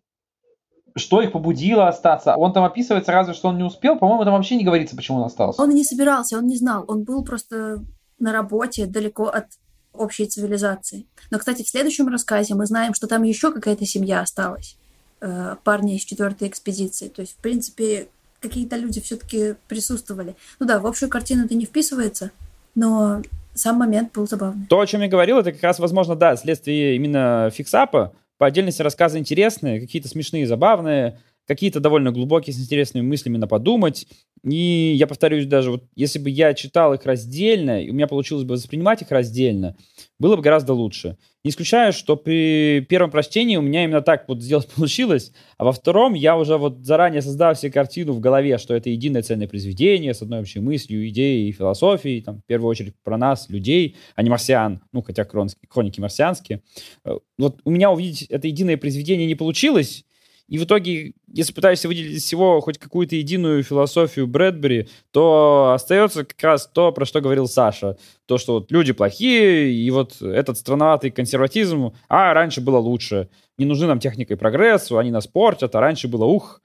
что 0.96 1.22
их 1.22 1.32
побудило 1.32 1.88
остаться. 1.88 2.34
Он 2.36 2.52
там 2.52 2.64
описывается 2.64 3.12
разве 3.12 3.32
что 3.32 3.48
он 3.48 3.56
не 3.56 3.62
успел. 3.62 3.96
По-моему, 3.96 4.24
там 4.24 4.34
вообще 4.34 4.56
не 4.56 4.64
говорится, 4.64 4.96
почему 4.96 5.18
он 5.18 5.24
остался. 5.24 5.62
Он 5.62 5.70
и 5.70 5.74
не 5.74 5.84
собирался, 5.84 6.36
он 6.36 6.46
не 6.46 6.56
знал. 6.56 6.84
Он 6.88 7.04
был 7.04 7.24
просто 7.24 7.84
на 8.18 8.32
работе 8.32 8.86
далеко 8.86 9.26
от 9.26 9.46
общей 9.92 10.26
цивилизации. 10.26 11.06
Но, 11.30 11.38
кстати, 11.38 11.62
в 11.62 11.68
следующем 11.68 12.08
рассказе 12.08 12.54
мы 12.54 12.66
знаем, 12.66 12.94
что 12.94 13.06
там 13.06 13.22
еще 13.22 13.52
какая-то 13.52 13.86
семья 13.86 14.20
осталась. 14.20 14.76
Э, 15.22 15.56
парни 15.64 15.96
из 15.96 16.04
четвертой 16.04 16.48
экспедиции. 16.48 17.08
То 17.08 17.20
есть, 17.20 17.34
в 17.34 17.36
принципе, 17.36 18.08
какие-то 18.40 18.76
люди 18.76 19.02
все-таки 19.02 19.54
присутствовали. 19.68 20.34
Ну 20.58 20.66
да, 20.66 20.80
в 20.80 20.86
общую 20.86 21.10
картину 21.10 21.44
это 21.44 21.54
не 21.54 21.66
вписывается, 21.66 22.30
но 22.74 23.20
сам 23.52 23.76
момент 23.76 24.14
был 24.14 24.26
забавный. 24.26 24.66
То, 24.66 24.80
о 24.80 24.86
чем 24.86 25.02
я 25.02 25.08
говорил, 25.08 25.36
это 25.36 25.52
как 25.52 25.62
раз, 25.62 25.78
возможно, 25.78 26.16
да, 26.16 26.36
следствие 26.36 26.96
именно 26.96 27.50
фиксапа. 27.52 28.14
По 28.38 28.46
отдельности 28.46 28.80
рассказы 28.80 29.18
интересные, 29.18 29.78
какие-то 29.78 30.08
смешные, 30.08 30.46
забавные, 30.46 31.20
какие-то 31.46 31.80
довольно 31.80 32.12
глубокие, 32.12 32.54
с 32.54 32.58
интересными 32.58 33.04
мыслями 33.06 33.36
на 33.36 33.46
подумать. 33.46 34.06
И 34.42 34.94
я 34.96 35.06
повторюсь 35.06 35.46
даже, 35.46 35.70
вот 35.70 35.84
если 35.94 36.18
бы 36.18 36.30
я 36.30 36.54
читал 36.54 36.94
их 36.94 37.04
раздельно, 37.04 37.82
и 37.82 37.90
у 37.90 37.92
меня 37.92 38.06
получилось 38.06 38.44
бы 38.44 38.54
воспринимать 38.54 39.02
их 39.02 39.10
раздельно, 39.10 39.76
было 40.18 40.36
бы 40.36 40.42
гораздо 40.42 40.72
лучше. 40.72 41.18
Не 41.44 41.50
исключаю, 41.50 41.92
что 41.92 42.16
при 42.16 42.84
первом 42.88 43.10
прочтении 43.10 43.56
у 43.56 43.62
меня 43.62 43.84
именно 43.84 44.02
так 44.02 44.28
вот 44.28 44.42
сделать 44.42 44.68
получилось, 44.76 45.32
а 45.58 45.64
во 45.64 45.72
втором 45.72 46.14
я 46.14 46.38
уже 46.38 46.56
вот 46.56 46.84
заранее 46.84 47.22
создал 47.22 47.54
себе 47.54 47.72
картину 47.72 48.12
в 48.12 48.20
голове, 48.20 48.56
что 48.58 48.74
это 48.74 48.88
единое 48.88 49.22
ценное 49.22 49.48
произведение 49.48 50.14
с 50.14 50.22
одной 50.22 50.40
общей 50.40 50.60
мыслью, 50.60 51.06
идеей 51.08 51.48
и 51.48 51.52
философией, 51.52 52.22
там, 52.22 52.40
в 52.40 52.44
первую 52.46 52.70
очередь 52.70 52.94
про 53.02 53.18
нас, 53.18 53.48
людей, 53.50 53.96
а 54.14 54.22
не 54.22 54.30
марсиан, 54.30 54.80
ну, 54.92 55.02
хотя 55.02 55.26
хроники 55.68 56.00
марсианские. 56.00 56.62
Э, 57.04 57.18
вот 57.38 57.60
у 57.64 57.70
меня 57.70 57.90
увидеть 57.90 58.24
это 58.24 58.46
единое 58.46 58.76
произведение 58.76 59.26
не 59.26 59.34
получилось, 59.34 60.04
и 60.50 60.58
в 60.58 60.64
итоге, 60.64 61.12
если 61.32 61.52
пытаешься 61.52 61.86
выделить 61.86 62.18
из 62.18 62.24
всего 62.24 62.60
хоть 62.60 62.76
какую-то 62.76 63.14
единую 63.14 63.62
философию 63.62 64.26
Брэдбери, 64.26 64.88
то 65.12 65.70
остается 65.74 66.24
как 66.24 66.42
раз 66.42 66.66
то, 66.66 66.90
про 66.90 67.06
что 67.06 67.20
говорил 67.20 67.46
Саша. 67.46 67.96
То, 68.26 68.36
что 68.36 68.54
вот 68.54 68.72
люди 68.72 68.92
плохие, 68.92 69.72
и 69.72 69.88
вот 69.92 70.20
этот 70.20 70.58
странноватый 70.58 71.12
консерватизм, 71.12 71.92
а 72.08 72.34
раньше 72.34 72.60
было 72.60 72.78
лучше. 72.78 73.28
Не 73.58 73.64
нужны 73.64 73.86
нам 73.86 74.00
техника 74.00 74.34
и 74.34 74.36
прогресс, 74.36 74.90
они 74.90 75.12
нас 75.12 75.28
портят, 75.28 75.76
а 75.76 75.80
раньше 75.80 76.08
было 76.08 76.24
ух. 76.24 76.60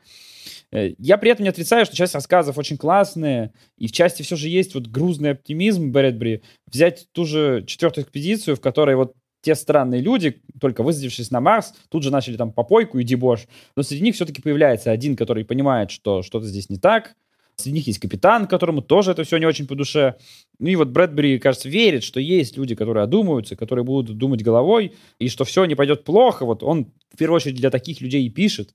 Э, 0.72 0.94
я 0.98 1.20
при 1.20 1.30
этом 1.30 1.44
не 1.44 1.50
отрицаю, 1.50 1.86
что 1.86 1.96
часть 1.96 2.16
рассказов 2.16 2.58
очень 2.58 2.78
классные, 2.78 3.54
и 3.78 3.88
в 3.88 3.92
части 3.92 4.24
все 4.24 4.36
же 4.36 4.50
есть 4.50 4.74
вот 4.74 4.88
грузный 4.88 5.32
оптимизм 5.32 5.92
Брэдбери. 5.92 6.42
Взять 6.66 7.08
ту 7.12 7.26
же 7.26 7.64
четвертую 7.68 8.06
экспедицию, 8.06 8.56
в 8.56 8.62
которой 8.62 8.96
вот 8.96 9.14
те 9.46 9.54
странные 9.54 10.02
люди, 10.02 10.42
только 10.60 10.82
высадившись 10.82 11.30
на 11.30 11.40
Марс, 11.40 11.74
тут 11.90 12.02
же 12.02 12.12
начали 12.12 12.36
там 12.36 12.52
попойку 12.52 12.98
и 12.98 13.04
дебош. 13.04 13.46
Но 13.76 13.84
среди 13.84 14.02
них 14.02 14.16
все-таки 14.16 14.42
появляется 14.42 14.90
один, 14.90 15.16
который 15.16 15.46
понимает, 15.46 15.92
что 15.92 16.24
что-то 16.24 16.48
здесь 16.48 16.70
не 16.70 16.78
так. 16.78 17.16
Среди 17.56 17.76
них 17.76 17.88
есть 17.88 18.00
капитан, 18.00 18.48
которому 18.48 18.82
тоже 18.82 19.12
это 19.12 19.24
все 19.24 19.38
не 19.38 19.46
очень 19.46 19.68
по 19.68 19.76
душе. 19.76 20.16
Ну 20.58 20.68
и 20.68 20.76
вот 20.76 20.90
Брэдбери, 20.90 21.38
кажется, 21.38 21.70
верит, 21.70 22.04
что 22.04 22.20
есть 22.20 22.58
люди, 22.58 22.74
которые 22.74 23.04
одумаются, 23.04 23.56
которые 23.56 23.86
будут 23.86 24.18
думать 24.18 24.42
головой, 24.42 24.94
и 25.20 25.30
что 25.30 25.46
все 25.46 25.64
не 25.66 25.76
пойдет 25.76 26.04
плохо. 26.04 26.44
Вот 26.44 26.64
он 26.64 26.92
в 27.14 27.18
первую 27.18 27.36
очередь 27.36 27.56
для 27.56 27.70
таких 27.70 28.02
людей 28.02 28.26
и 28.26 28.30
пишет. 28.30 28.74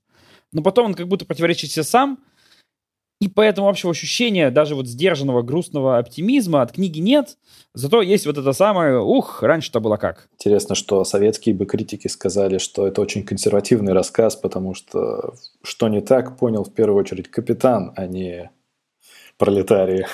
Но 0.53 0.63
потом 0.63 0.87
он 0.87 0.93
как 0.93 1.09
будто 1.09 1.25
противоречит 1.25 1.69
себе 1.69 1.83
сам, 1.83 2.17
и 3.21 3.27
поэтому 3.27 3.69
общего 3.69 3.91
ощущения, 3.91 4.49
даже 4.49 4.73
вот 4.73 4.87
сдержанного, 4.87 5.43
грустного 5.43 5.99
оптимизма 5.99 6.63
от 6.63 6.71
книги 6.71 6.99
нет. 6.99 7.37
Зато 7.75 8.01
есть 8.01 8.25
вот 8.25 8.39
это 8.39 8.51
самое, 8.51 8.99
ух, 8.99 9.43
раньше-то 9.43 9.79
было 9.79 9.97
как. 9.97 10.27
Интересно, 10.33 10.73
что 10.73 11.03
советские 11.03 11.53
бы 11.53 11.67
критики 11.67 12.07
сказали, 12.07 12.57
что 12.57 12.87
это 12.87 12.99
очень 12.99 13.23
консервативный 13.23 13.93
рассказ, 13.93 14.35
потому 14.35 14.73
что 14.73 15.35
что 15.61 15.87
не 15.87 16.01
так, 16.01 16.39
понял 16.39 16.63
в 16.63 16.73
первую 16.73 16.99
очередь 16.99 17.29
капитан, 17.29 17.93
а 17.95 18.07
не 18.07 18.49
пролетарии. 19.37 20.07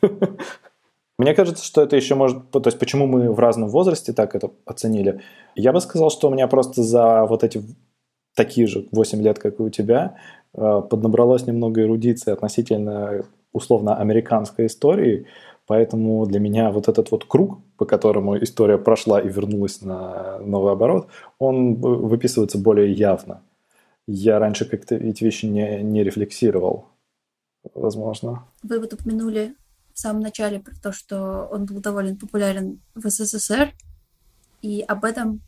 Мне 1.18 1.34
кажется, 1.34 1.64
что 1.64 1.82
это 1.82 1.96
еще 1.96 2.14
может... 2.14 2.48
То 2.52 2.62
есть, 2.64 2.78
почему 2.78 3.08
мы 3.08 3.32
в 3.32 3.40
разном 3.40 3.70
возрасте 3.70 4.12
так 4.12 4.36
это 4.36 4.52
оценили? 4.66 5.20
Я 5.56 5.72
бы 5.72 5.80
сказал, 5.80 6.10
что 6.10 6.28
у 6.28 6.32
меня 6.32 6.46
просто 6.46 6.84
за 6.84 7.24
вот 7.24 7.42
эти 7.42 7.62
такие 8.34 8.66
же 8.66 8.88
8 8.92 9.22
лет, 9.22 9.38
как 9.38 9.60
и 9.60 9.62
у 9.62 9.70
тебя, 9.70 10.16
Э, 10.54 10.82
поднабралось 10.88 11.46
немного 11.46 11.82
эрудиции 11.82 12.30
относительно 12.30 13.24
условно 13.52 13.96
американской 13.96 14.66
истории, 14.66 15.26
поэтому 15.66 16.26
для 16.26 16.40
меня 16.40 16.70
вот 16.70 16.88
этот 16.88 17.10
вот 17.10 17.24
круг, 17.24 17.60
по 17.76 17.86
которому 17.86 18.42
история 18.42 18.78
прошла 18.78 19.20
и 19.20 19.28
вернулась 19.28 19.80
на 19.80 20.38
новый 20.40 20.72
оборот, 20.72 21.08
он 21.38 21.74
выписывается 21.76 22.58
более 22.58 22.92
явно. 22.92 23.42
Я 24.06 24.38
раньше 24.38 24.64
как-то 24.64 24.94
эти 24.94 25.24
вещи 25.24 25.46
не, 25.46 25.82
не 25.82 26.02
рефлексировал, 26.02 26.88
возможно. 27.74 28.44
Вы 28.62 28.80
вот 28.80 28.92
упомянули 28.92 29.54
в 29.94 29.98
самом 29.98 30.20
начале 30.20 30.60
про 30.60 30.74
то, 30.74 30.92
что 30.92 31.48
он 31.50 31.66
был 31.66 31.80
довольно 31.80 32.16
популярен 32.16 32.80
в 32.94 33.08
СССР, 33.08 33.72
и 34.60 34.84
об 34.86 35.04
этом 35.04 35.40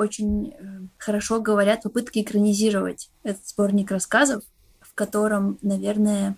очень 0.00 0.54
э, 0.58 0.80
хорошо 0.98 1.40
говорят 1.40 1.82
попытки 1.82 2.20
экранизировать 2.20 3.10
этот 3.22 3.46
сборник 3.46 3.90
рассказов, 3.90 4.42
в 4.80 4.94
котором, 4.94 5.58
наверное, 5.62 6.36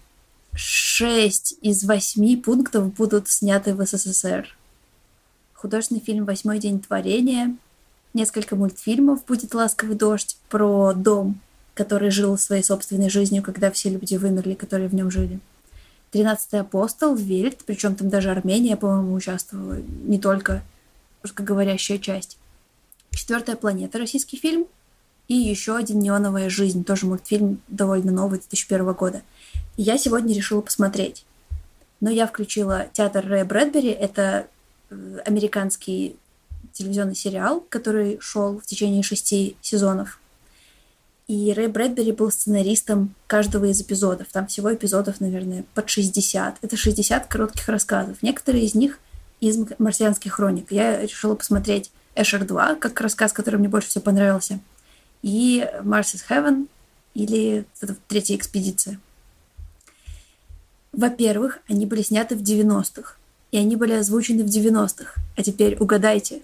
шесть 0.54 1.56
из 1.62 1.84
восьми 1.84 2.36
пунктов 2.36 2.92
будут 2.94 3.28
сняты 3.28 3.74
в 3.74 3.84
СССР. 3.84 4.48
Художественный 5.54 6.00
фильм 6.00 6.24
«Восьмой 6.24 6.58
день 6.58 6.80
творения», 6.80 7.56
несколько 8.14 8.56
мультфильмов 8.56 9.24
«Будет 9.24 9.54
ласковый 9.54 9.96
дождь» 9.96 10.36
про 10.48 10.92
дом, 10.92 11.40
который 11.74 12.10
жил 12.10 12.36
своей 12.36 12.62
собственной 12.62 13.10
жизнью, 13.10 13.42
когда 13.42 13.70
все 13.70 13.88
люди 13.90 14.16
вымерли, 14.16 14.54
которые 14.54 14.88
в 14.88 14.94
нем 14.94 15.10
жили. 15.10 15.40
«Тринадцатый 16.10 16.60
апостол», 16.60 17.14
«Вельт», 17.14 17.60
причем 17.64 17.94
там 17.94 18.10
даже 18.10 18.30
Армения, 18.30 18.76
по-моему, 18.76 19.14
участвовала, 19.14 19.78
не 20.04 20.18
только 20.18 20.62
русскоговорящая 21.22 21.98
часть. 21.98 22.36
Четвертая 23.14 23.56
планета, 23.56 23.98
российский 23.98 24.36
фильм. 24.36 24.66
И 25.28 25.34
еще 25.34 25.76
один 25.76 26.00
«Неоновая 26.00 26.50
жизнь», 26.50 26.84
тоже 26.84 27.06
мультфильм 27.06 27.62
довольно 27.68 28.12
новый, 28.12 28.38
2001 28.38 28.92
года. 28.92 29.22
И 29.76 29.82
я 29.82 29.96
сегодня 29.96 30.34
решила 30.34 30.60
посмотреть. 30.60 31.24
Но 32.00 32.10
я 32.10 32.26
включила 32.26 32.88
театр 32.92 33.26
Рэя 33.26 33.44
Брэдбери. 33.44 33.90
Это 33.90 34.48
э, 34.90 35.18
американский 35.24 36.16
телевизионный 36.72 37.14
сериал, 37.14 37.64
который 37.68 38.18
шел 38.20 38.58
в 38.58 38.66
течение 38.66 39.02
шести 39.02 39.56
сезонов. 39.60 40.18
И 41.28 41.52
Рэй 41.52 41.68
Брэдбери 41.68 42.12
был 42.12 42.30
сценаристом 42.30 43.14
каждого 43.26 43.66
из 43.66 43.80
эпизодов. 43.80 44.26
Там 44.32 44.48
всего 44.48 44.74
эпизодов, 44.74 45.20
наверное, 45.20 45.64
под 45.74 45.88
60. 45.88 46.58
Это 46.60 46.76
60 46.76 47.26
коротких 47.26 47.68
рассказов. 47.68 48.22
Некоторые 48.22 48.64
из 48.64 48.74
них 48.74 48.98
из 49.40 49.58
«Марсианских 49.78 50.34
хроник». 50.34 50.72
Я 50.72 51.00
решила 51.00 51.34
посмотреть 51.34 51.90
Эшер 52.14 52.44
2, 52.44 52.76
как 52.76 53.00
рассказ, 53.00 53.32
который 53.32 53.56
мне 53.56 53.68
больше 53.68 53.88
всего 53.88 54.02
понравился, 54.02 54.60
и 55.22 55.66
Mars 55.82 56.14
is 56.14 56.22
Heaven, 56.28 56.66
или 57.14 57.64
третья 58.08 58.36
экспедиция. 58.36 58.98
Во-первых, 60.92 61.60
они 61.68 61.86
были 61.86 62.02
сняты 62.02 62.36
в 62.36 62.42
90-х, 62.42 63.16
и 63.50 63.58
они 63.58 63.76
были 63.76 63.92
озвучены 63.92 64.44
в 64.44 64.46
90-х. 64.46 65.20
А 65.36 65.42
теперь 65.42 65.76
угадайте, 65.78 66.42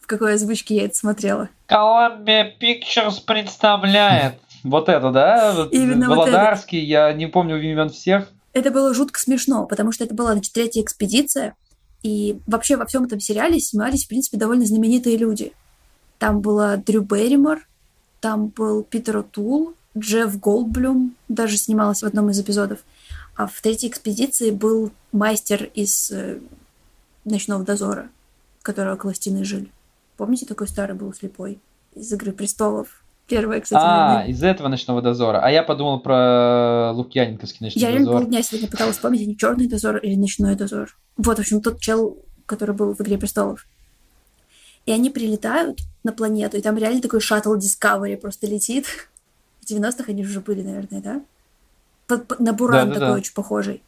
в 0.00 0.06
какой 0.06 0.34
озвучке 0.34 0.76
я 0.76 0.84
это 0.86 0.96
смотрела. 0.96 1.48
Columbia 1.68 2.50
Pictures 2.60 3.22
представляет. 3.24 4.40
Вот 4.64 4.88
это, 4.88 5.10
да? 5.10 5.68
Именно 5.70 6.08
Володарский, 6.08 6.80
вот 6.80 6.84
это. 6.84 6.90
я 6.90 7.12
не 7.12 7.26
помню 7.26 7.60
имен 7.60 7.90
всех. 7.90 8.28
Это 8.52 8.70
было 8.70 8.92
жутко 8.92 9.20
смешно, 9.20 9.66
потому 9.66 9.92
что 9.92 10.04
это 10.04 10.14
была, 10.14 10.32
значит, 10.32 10.52
третья 10.52 10.82
экспедиция, 10.82 11.54
и 12.02 12.40
вообще 12.46 12.76
во 12.76 12.86
всем 12.86 13.04
этом 13.04 13.20
сериале 13.20 13.60
снимались, 13.60 14.04
в 14.04 14.08
принципе, 14.08 14.38
довольно 14.38 14.66
знаменитые 14.66 15.16
люди. 15.16 15.52
Там 16.18 16.40
была 16.40 16.76
Дрю 16.76 17.02
Берримор, 17.02 17.66
там 18.20 18.48
был 18.48 18.82
Питер 18.82 19.18
О'Тул, 19.18 19.74
Джефф 19.96 20.38
Голдблюм 20.38 21.16
даже 21.28 21.56
снималась 21.56 22.02
в 22.02 22.06
одном 22.06 22.30
из 22.30 22.40
эпизодов. 22.40 22.80
А 23.34 23.46
в 23.46 23.60
третьей 23.60 23.88
экспедиции 23.88 24.50
был 24.50 24.92
мастер 25.12 25.64
из 25.74 26.10
э, 26.10 26.40
«Ночного 27.24 27.64
дозора», 27.64 28.08
которого 28.62 28.94
около 28.94 29.14
стены 29.14 29.44
жили. 29.44 29.70
Помните, 30.16 30.46
такой 30.46 30.68
старый 30.68 30.94
был 30.94 31.12
слепой? 31.14 31.58
Из 31.94 32.12
«Игры 32.12 32.32
престолов». 32.32 33.02
Первая, 33.30 33.60
кстати. 33.60 33.80
А, 33.80 34.24
из 34.26 34.42
этого 34.42 34.66
ночного 34.66 35.00
дозора. 35.00 35.38
А 35.40 35.50
я 35.50 35.62
подумал 35.62 36.00
про 36.00 36.90
Лукьяненковский 36.92 37.64
ночной 37.64 37.80
я 37.80 37.96
дозор. 37.96 38.14
Я 38.14 38.18
полдня 38.18 38.42
сегодня 38.42 38.68
пыталась 38.68 38.96
вспомнить, 38.96 39.24
не 39.24 39.36
черный 39.36 39.68
дозор 39.68 39.98
или 39.98 40.16
ночной 40.16 40.56
дозор. 40.56 40.98
Вот, 41.16 41.36
в 41.36 41.40
общем, 41.40 41.62
тот 41.62 41.78
чел, 41.78 42.18
который 42.46 42.74
был 42.74 42.92
в 42.92 43.00
«Игре 43.00 43.18
престолов». 43.18 43.66
И 44.84 44.90
они 44.90 45.10
прилетают 45.10 45.78
на 46.02 46.12
планету, 46.12 46.56
и 46.56 46.60
там 46.60 46.76
реально 46.76 47.00
такой 47.00 47.20
шаттл 47.20 47.54
Discovery 47.54 48.16
просто 48.16 48.48
летит. 48.48 48.86
В 49.60 49.70
90-х 49.70 50.06
они 50.08 50.24
уже 50.24 50.40
были, 50.40 50.62
наверное, 50.62 51.00
да? 51.00 51.22
на 52.40 52.52
Буран 52.52 52.88
да, 52.88 52.94
да, 52.94 53.00
такой 53.00 53.08
да. 53.08 53.14
очень 53.14 53.34
похожий. 53.34 53.82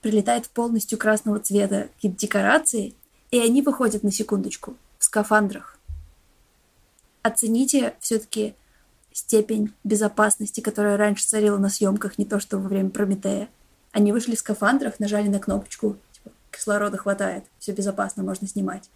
Прилетает 0.00 0.48
полностью 0.48 0.96
красного 0.96 1.38
цвета 1.40 1.88
какие-то 1.96 2.18
декорации, 2.18 2.94
и 3.30 3.38
они 3.38 3.60
выходят 3.60 4.02
на 4.02 4.10
секундочку 4.10 4.74
в 4.98 5.04
скафандрах. 5.04 5.76
Оцените 7.22 7.92
все-таки 8.00 8.54
степень 9.12 9.72
безопасности, 9.84 10.60
которая 10.60 10.96
раньше 10.96 11.26
царила 11.26 11.58
на 11.58 11.68
съемках, 11.68 12.18
не 12.18 12.24
то 12.24 12.40
что 12.40 12.58
во 12.58 12.68
время 12.68 12.90
Прометея. 12.90 13.48
Они 13.92 14.12
вышли 14.12 14.36
в 14.36 14.38
скафандрах, 14.38 15.00
нажали 15.00 15.28
на 15.28 15.40
кнопочку, 15.40 15.96
типа, 16.12 16.30
кислорода 16.50 16.96
хватает, 16.96 17.44
все 17.58 17.72
безопасно, 17.72 18.22
можно 18.22 18.46
снимать. 18.46 18.88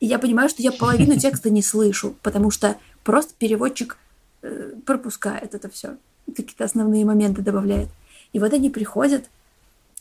И 0.00 0.06
я 0.06 0.18
понимаю, 0.18 0.48
что 0.48 0.62
я 0.62 0.72
половину 0.72 1.16
текста 1.18 1.50
не 1.50 1.62
слышу, 1.62 2.14
потому 2.22 2.50
что 2.50 2.76
просто 3.04 3.34
переводчик 3.38 3.98
э, 4.42 4.72
пропускает 4.86 5.54
это 5.54 5.68
все, 5.68 5.96
какие-то 6.26 6.64
основные 6.64 7.04
моменты 7.04 7.42
добавляет. 7.42 7.88
И 8.32 8.38
вот 8.38 8.52
они 8.52 8.70
приходят 8.70 9.24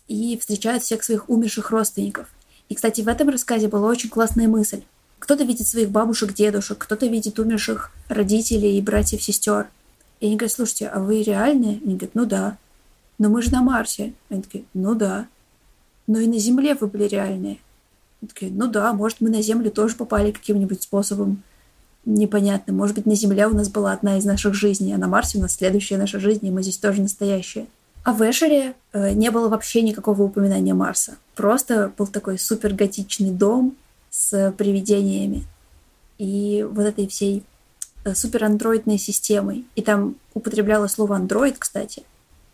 и 0.07 0.37
встречают 0.37 0.83
всех 0.83 1.03
своих 1.03 1.29
умерших 1.29 1.71
родственников. 1.71 2.27
И, 2.69 2.75
кстати, 2.75 3.01
в 3.01 3.07
этом 3.07 3.29
рассказе 3.29 3.67
была 3.67 3.89
очень 3.89 4.09
классная 4.09 4.47
мысль. 4.47 4.83
Кто-то 5.19 5.43
видит 5.43 5.67
своих 5.67 5.89
бабушек, 5.89 6.33
дедушек, 6.33 6.77
кто-то 6.77 7.07
видит 7.07 7.39
умерших 7.39 7.91
родителей 8.07 8.77
и 8.77 8.81
братьев, 8.81 9.21
сестер. 9.23 9.67
И 10.19 10.27
они 10.27 10.35
говорят, 10.35 10.55
слушайте, 10.55 10.87
а 10.87 10.99
вы 10.99 11.21
реальные? 11.21 11.79
Они 11.83 11.95
говорят, 11.95 12.15
ну 12.15 12.25
да. 12.25 12.57
Но 13.17 13.29
мы 13.29 13.41
же 13.41 13.51
на 13.51 13.61
Марсе. 13.61 14.13
Они 14.29 14.41
такие, 14.41 14.65
ну 14.73 14.95
да. 14.95 15.27
Но 16.05 16.19
и 16.19 16.27
на 16.27 16.37
Земле 16.37 16.75
вы 16.75 16.87
были 16.87 17.03
реальные. 17.03 17.57
Они 18.21 18.29
такие, 18.29 18.51
ну 18.51 18.67
да, 18.67 18.93
может, 18.93 19.21
мы 19.21 19.29
на 19.29 19.41
Землю 19.41 19.71
тоже 19.71 19.95
попали 19.95 20.31
каким-нибудь 20.31 20.81
способом 20.81 21.43
непонятным. 22.05 22.77
Может 22.77 22.95
быть, 22.95 23.05
на 23.05 23.15
Земле 23.15 23.47
у 23.47 23.53
нас 23.53 23.69
была 23.69 23.91
одна 23.91 24.17
из 24.17 24.25
наших 24.25 24.53
жизней, 24.53 24.93
а 24.93 24.97
на 24.97 25.07
Марсе 25.07 25.37
у 25.37 25.41
нас 25.41 25.55
следующая 25.55 25.97
наша 25.97 26.19
жизнь, 26.19 26.45
и 26.45 26.51
мы 26.51 26.63
здесь 26.63 26.77
тоже 26.77 27.01
настоящие. 27.01 27.67
А 28.03 28.13
в 28.13 28.21
Эшере 28.21 28.73
э, 28.93 29.11
не 29.11 29.29
было 29.31 29.49
вообще 29.49 29.81
никакого 29.81 30.23
упоминания 30.23 30.73
Марса. 30.73 31.17
Просто 31.35 31.91
был 31.97 32.07
такой 32.07 32.39
супер 32.39 32.73
готичный 32.73 33.31
дом, 33.31 33.75
с 34.17 34.51
привидениями 34.57 35.43
и 36.17 36.65
вот 36.67 36.85
этой 36.85 37.07
всей 37.07 37.43
э, 38.03 38.15
суперандроидной 38.15 38.97
системой. 38.97 39.65
И 39.75 39.83
там 39.83 40.15
употребляло 40.33 40.87
слово 40.87 41.17
андроид, 41.17 41.59
кстати. 41.59 42.01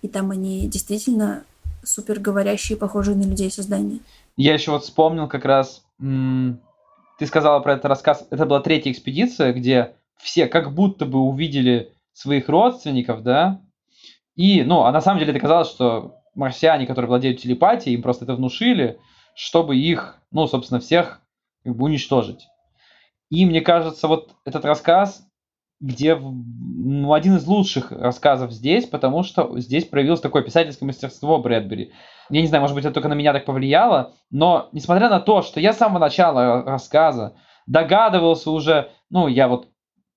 И 0.01 0.09
там 0.09 0.32
они 0.32 0.68
действительно 0.68 1.45
супер 1.82 2.20
говорящие, 2.20 2.78
похожие 2.78 3.16
на 3.16 3.24
людей 3.24 3.49
создания. 3.49 3.99
Я 4.36 4.53
еще 4.53 4.72
вот 4.72 4.84
вспомнил 4.84 5.30
как 5.30 5.45
раз, 5.45 5.86
ты 5.99 7.28
сказала 7.28 7.61
про 7.61 7.74
этот 7.74 7.86
рассказ, 7.86 8.28
это 8.30 8.45
была 8.45 8.59
третья 8.59 8.91
экспедиция, 8.91 9.53
где 9.53 9.95
все 10.18 10.47
как 10.47 10.74
будто 10.74 11.05
бы 11.05 11.20
увидели 11.20 11.93
своих 12.11 12.49
родственников, 12.49 13.24
да, 13.24 13.61
и, 14.36 14.64
ну, 14.64 14.84
а 14.84 14.91
на 14.91 14.99
самом 14.99 15.20
деле 15.20 15.32
это 15.32 15.39
казалось, 15.39 15.70
что 15.70 16.16
марсиане, 16.36 16.88
которые 16.88 17.07
владеют 17.07 17.39
телепатией, 17.39 17.95
им 17.95 18.01
просто 18.01 18.26
это 18.26 18.36
внушили, 18.36 18.99
чтобы 19.36 19.78
их, 19.78 20.18
ну, 20.32 20.47
собственно, 20.47 20.80
всех 20.80 21.22
как 21.64 21.76
бы 21.76 21.86
уничтожить. 21.86 22.47
И 23.30 23.45
мне 23.45 23.61
кажется, 23.61 24.07
вот 24.07 24.36
этот 24.45 24.66
рассказ, 24.66 25.26
где 25.80 26.16
ну, 26.16 27.14
один 27.14 27.36
из 27.36 27.45
лучших 27.45 27.91
рассказов 27.91 28.51
здесь, 28.51 28.86
потому 28.86 29.24
что 29.24 29.59
здесь 29.59 29.86
проявилось 29.86 30.22
такое 30.22 30.43
писательское 30.43 30.88
мастерство 30.88 31.39
Брэдбери. 31.39 31.91
Я 32.30 32.41
не 32.41 32.47
знаю, 32.47 32.61
может 32.61 32.76
быть, 32.76 32.86
это 32.86 32.93
только 32.93 33.09
на 33.09 33.14
меня 33.14 33.34
так 33.34 33.45
повлияло, 33.45 34.14
но 34.32 34.70
несмотря 34.72 35.09
на 35.09 35.20
то, 35.20 35.41
что 35.41 35.59
я 35.59 35.74
с 35.74 35.78
самого 35.78 35.99
начала 35.99 36.64
рассказа 36.64 37.36
догадывался 37.68 38.51
уже, 38.51 38.91
ну, 39.09 39.28
я 39.28 39.47
вот 39.47 39.68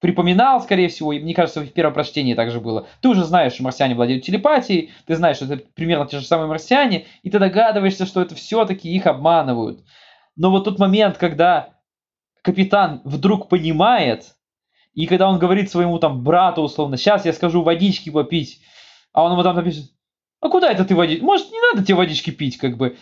припоминал, 0.00 0.60
скорее 0.60 0.88
всего, 0.88 1.12
и 1.12 1.20
мне 1.20 1.34
кажется, 1.34 1.62
в 1.62 1.72
первом 1.72 1.94
прочтении 1.94 2.34
также 2.34 2.60
было. 2.60 2.86
Ты 3.00 3.08
уже 3.08 3.24
знаешь, 3.24 3.54
что 3.54 3.64
марсиане 3.64 3.94
владеют 3.94 4.24
телепатией, 4.24 4.92
ты 5.06 5.16
знаешь, 5.16 5.36
что 5.36 5.46
это 5.46 5.64
примерно 5.74 6.06
те 6.06 6.18
же 6.18 6.26
самые 6.26 6.48
марсиане, 6.48 7.06
и 7.22 7.30
ты 7.30 7.38
догадываешься, 7.38 8.06
что 8.06 8.20
это 8.20 8.34
все-таки 8.34 8.88
их 8.88 9.06
обманывают. 9.06 9.80
Но 10.36 10.50
вот 10.50 10.64
тот 10.64 10.78
момент, 10.78 11.16
когда 11.18 11.70
капитан 12.42 13.00
вдруг 13.04 13.48
понимает, 13.48 14.34
и 14.92 15.06
когда 15.06 15.28
он 15.28 15.38
говорит 15.38 15.70
своему 15.70 15.98
там 15.98 16.22
брату, 16.22 16.62
условно, 16.62 16.96
сейчас 16.96 17.24
я 17.24 17.32
скажу 17.32 17.62
водички 17.62 18.10
попить, 18.10 18.60
а 19.12 19.24
он 19.24 19.32
ему 19.32 19.42
там 19.42 19.56
напишет, 19.56 19.90
а 20.40 20.48
куда 20.48 20.70
это 20.70 20.84
ты 20.84 20.94
водить? 20.94 21.22
Может, 21.22 21.50
не 21.50 21.60
надо 21.60 21.84
тебе 21.84 21.96
водички 21.96 22.30
пить, 22.30 22.58
как 22.58 22.76
бы. 22.76 22.96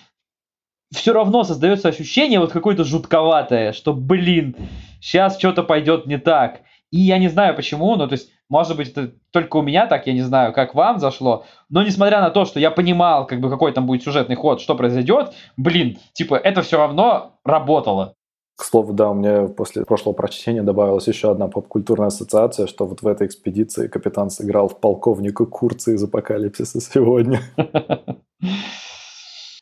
Все 0.93 1.13
равно 1.13 1.43
создается 1.43 1.89
ощущение 1.89 2.39
вот 2.39 2.53
какое-то 2.53 2.85
жутковатое, 2.85 3.73
что, 3.73 3.93
блин, 3.93 4.57
сейчас 5.01 5.39
что-то 5.39 5.65
пойдет 5.65 6.07
не 6.07 6.19
так. 6.19 6.61
И 6.95 6.99
я 7.01 7.19
не 7.19 7.27
знаю 7.27 7.57
почему, 7.57 7.97
но 7.97 8.07
то 8.07 8.13
есть, 8.13 8.31
может 8.49 8.77
быть, 8.77 8.91
это 8.91 9.11
только 9.33 9.57
у 9.57 9.63
меня 9.63 9.89
так, 9.89 10.07
я 10.07 10.13
не 10.13 10.21
знаю, 10.21 10.53
как 10.53 10.77
вам 10.77 11.01
зашло, 11.01 11.45
но 11.69 11.83
несмотря 11.83 12.21
на 12.21 12.31
то, 12.31 12.45
что 12.45 12.61
я 12.61 12.71
понимал, 12.71 13.27
как 13.27 13.41
бы, 13.41 13.51
какой 13.51 13.73
там 13.73 13.85
будет 13.85 14.05
сюжетный 14.05 14.37
ход, 14.37 14.61
что 14.61 14.77
произойдет, 14.77 15.33
блин, 15.57 15.99
типа, 16.13 16.37
это 16.37 16.63
все 16.63 16.77
равно 16.77 17.33
работало. 17.45 18.15
К 18.57 18.63
слову, 18.63 18.93
да, 18.93 19.11
у 19.11 19.15
меня 19.15 19.49
после 19.49 19.85
прошлого 19.85 20.15
прочтения 20.15 20.63
добавилась 20.63 21.09
еще 21.09 21.33
одна 21.33 21.49
поп-культурная 21.49 22.07
ассоциация, 22.07 22.69
что 22.69 22.87
вот 22.87 23.03
в 23.03 23.09
этой 23.09 23.27
экспедиции 23.27 23.89
капитан 23.89 24.31
сыграл 24.31 24.69
в 24.69 24.79
полковника 24.79 25.47
Курца 25.47 25.91
из 25.91 26.05
«Апокалипсиса» 26.05 26.81
сегодня. 26.81 27.41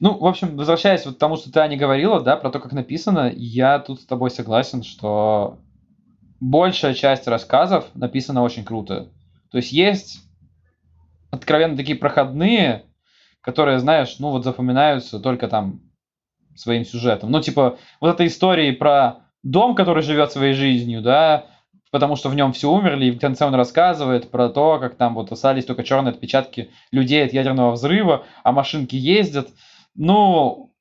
Ну, 0.00 0.18
в 0.18 0.26
общем, 0.26 0.58
возвращаясь 0.58 1.06
вот 1.06 1.14
к 1.14 1.18
тому, 1.18 1.36
что 1.36 1.50
ты, 1.50 1.60
Аня, 1.60 1.78
говорила, 1.78 2.20
да, 2.20 2.36
про 2.36 2.50
то, 2.50 2.60
как 2.60 2.72
написано, 2.72 3.32
я 3.34 3.78
тут 3.78 4.02
с 4.02 4.04
тобой 4.04 4.30
согласен, 4.30 4.82
что 4.82 5.60
большая 6.43 6.95
часть 6.95 7.28
рассказов 7.28 7.86
написана 7.95 8.43
очень 8.43 8.64
круто. 8.64 9.09
То 9.53 9.59
есть 9.59 9.70
есть 9.70 10.20
откровенно 11.30 11.76
такие 11.76 11.97
проходные, 11.97 12.84
которые, 13.40 13.78
знаешь, 13.78 14.16
ну 14.18 14.30
вот 14.30 14.43
запоминаются 14.43 15.20
только 15.20 15.47
там 15.47 15.80
своим 16.57 16.84
сюжетом. 16.84 17.30
Ну, 17.30 17.40
типа, 17.40 17.78
вот 18.01 18.14
эта 18.14 18.26
история 18.26 18.72
про 18.72 19.20
дом, 19.45 19.76
который 19.76 20.03
живет 20.03 20.32
своей 20.32 20.53
жизнью, 20.53 21.01
да, 21.01 21.47
потому 21.93 22.16
что 22.16 22.28
в 22.28 22.34
нем 22.34 22.53
все 22.53 22.70
умерли, 22.70 23.07
и 23.07 23.11
в 23.12 23.20
конце 23.20 23.47
он 23.47 23.55
рассказывает 23.55 24.30
про 24.30 24.49
то, 24.49 24.80
как 24.80 24.97
там 24.97 25.14
вот 25.14 25.30
остались 25.30 25.64
только 25.64 25.84
черные 25.84 26.11
отпечатки 26.11 26.70
людей 26.90 27.24
от 27.24 27.32
ядерного 27.32 27.70
взрыва, 27.70 28.24
а 28.43 28.51
машинки 28.51 28.97
ездят. 28.97 29.49
Ну, 29.95 30.72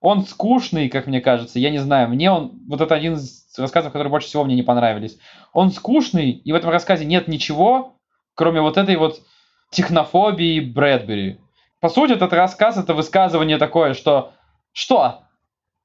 он 0.00 0.26
скучный, 0.26 0.88
как 0.88 1.06
мне 1.06 1.20
кажется, 1.20 1.60
я 1.60 1.70
не 1.70 1.78
знаю, 1.78 2.08
мне 2.08 2.30
он, 2.30 2.60
вот 2.66 2.80
это 2.80 2.94
один 2.94 3.14
из 3.14 3.45
рассказов, 3.58 3.92
которые 3.92 4.10
больше 4.10 4.28
всего 4.28 4.44
мне 4.44 4.54
не 4.54 4.62
понравились. 4.62 5.18
Он 5.52 5.70
скучный, 5.70 6.30
и 6.30 6.52
в 6.52 6.54
этом 6.54 6.70
рассказе 6.70 7.04
нет 7.04 7.28
ничего, 7.28 7.96
кроме 8.34 8.60
вот 8.60 8.76
этой 8.76 8.96
вот 8.96 9.20
технофобии 9.70 10.60
Брэдбери. 10.60 11.40
По 11.80 11.88
сути, 11.88 12.12
этот 12.12 12.32
рассказ, 12.32 12.76
это 12.76 12.94
высказывание 12.94 13.58
такое, 13.58 13.94
что 13.94 14.32
«Что? 14.72 15.20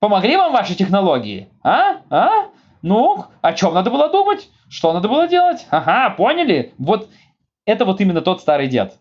Помогли 0.01 0.35
вам 0.35 0.51
ваши 0.51 0.75
технологии? 0.75 1.47
А? 1.63 2.01
А? 2.09 2.47
Ну, 2.81 3.23
о 3.41 3.53
чем 3.53 3.73
надо 3.73 3.89
было 3.89 4.09
думать? 4.09 4.49
Что 4.69 4.91
надо 4.91 5.07
было 5.07 5.29
делать? 5.29 5.65
Ага, 5.69 6.09
поняли? 6.15 6.73
Вот 6.77 7.07
это 7.65 7.85
вот 7.85 8.01
именно 8.01 8.21
тот 8.21 8.41
старый 8.41 8.67
дед. 8.67 8.97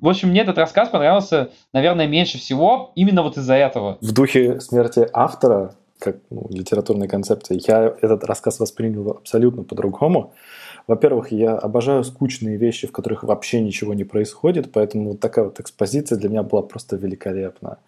В 0.00 0.08
общем, 0.08 0.30
мне 0.30 0.40
этот 0.40 0.56
рассказ 0.56 0.88
понравился, 0.88 1.50
наверное, 1.74 2.06
меньше 2.06 2.38
всего 2.38 2.92
именно 2.94 3.22
вот 3.22 3.36
из-за 3.36 3.54
этого. 3.54 3.98
В 4.00 4.14
духе 4.14 4.60
смерти 4.60 5.06
автора, 5.12 5.74
как 5.98 6.16
ну, 6.30 6.46
литературной 6.50 7.08
концепции, 7.08 7.60
я 7.66 7.96
этот 8.00 8.24
рассказ 8.24 8.60
воспринял 8.60 9.10
абсолютно 9.10 9.64
по-другому. 9.64 10.32
Во-первых, 10.86 11.32
я 11.32 11.56
обожаю 11.56 12.04
скучные 12.04 12.56
вещи, 12.56 12.86
в 12.86 12.92
которых 12.92 13.22
вообще 13.22 13.60
ничего 13.60 13.94
не 13.94 14.04
происходит, 14.04 14.72
поэтому 14.72 15.10
вот 15.10 15.20
такая 15.20 15.46
вот 15.46 15.60
экспозиция 15.60 16.18
для 16.18 16.28
меня 16.28 16.42
была 16.42 16.62
просто 16.62 16.96
великолепна. 16.96 17.78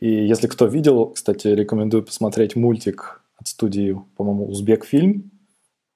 И 0.00 0.08
если 0.08 0.46
кто 0.46 0.66
видел, 0.66 1.06
кстати, 1.06 1.48
рекомендую 1.48 2.04
посмотреть 2.04 2.54
мультик 2.54 3.22
от 3.36 3.48
студии, 3.48 4.00
по-моему, 4.16 4.46
Узбек 4.48 4.84
фильм 4.84 5.30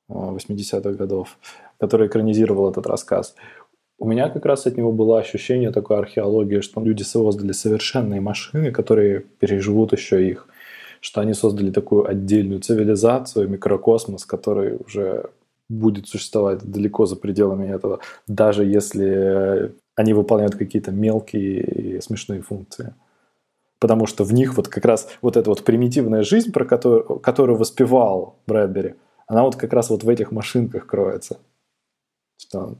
80-х 0.08 0.92
годов, 0.92 1.38
который 1.78 2.08
экранизировал 2.08 2.70
этот 2.70 2.86
рассказ. 2.86 3.34
У 3.98 4.06
меня 4.06 4.28
как 4.28 4.44
раз 4.44 4.66
от 4.66 4.76
него 4.76 4.92
было 4.92 5.20
ощущение 5.20 5.70
такой 5.70 5.98
археологии, 5.98 6.60
что 6.60 6.80
люди 6.80 7.02
создали 7.02 7.52
совершенные 7.52 8.20
машины, 8.20 8.72
которые 8.72 9.20
переживут 9.20 9.92
еще 9.92 10.28
их, 10.28 10.48
что 11.02 11.20
они 11.20 11.34
создали 11.34 11.72
такую 11.72 12.08
отдельную 12.08 12.60
цивилизацию, 12.60 13.48
микрокосмос, 13.48 14.24
который 14.24 14.78
уже 14.86 15.30
будет 15.68 16.06
существовать 16.06 16.62
далеко 16.62 17.06
за 17.06 17.16
пределами 17.16 17.66
этого, 17.66 17.98
даже 18.28 18.64
если 18.64 19.74
они 19.96 20.12
выполняют 20.12 20.54
какие-то 20.54 20.92
мелкие 20.92 21.64
и 21.64 22.00
смешные 22.00 22.40
функции. 22.40 22.94
Потому 23.80 24.06
что 24.06 24.22
в 24.22 24.32
них 24.32 24.56
вот 24.56 24.68
как 24.68 24.84
раз 24.84 25.08
вот 25.22 25.36
эта 25.36 25.50
вот 25.50 25.64
примитивная 25.64 26.22
жизнь, 26.22 26.52
про 26.52 26.64
которую, 26.64 27.18
которую 27.18 27.58
воспевал 27.58 28.36
Брэдбери, 28.46 28.94
она 29.26 29.42
вот 29.42 29.56
как 29.56 29.72
раз 29.72 29.90
вот 29.90 30.04
в 30.04 30.08
этих 30.08 30.30
машинках 30.30 30.86
кроется. 30.86 31.38
Что 32.36 32.76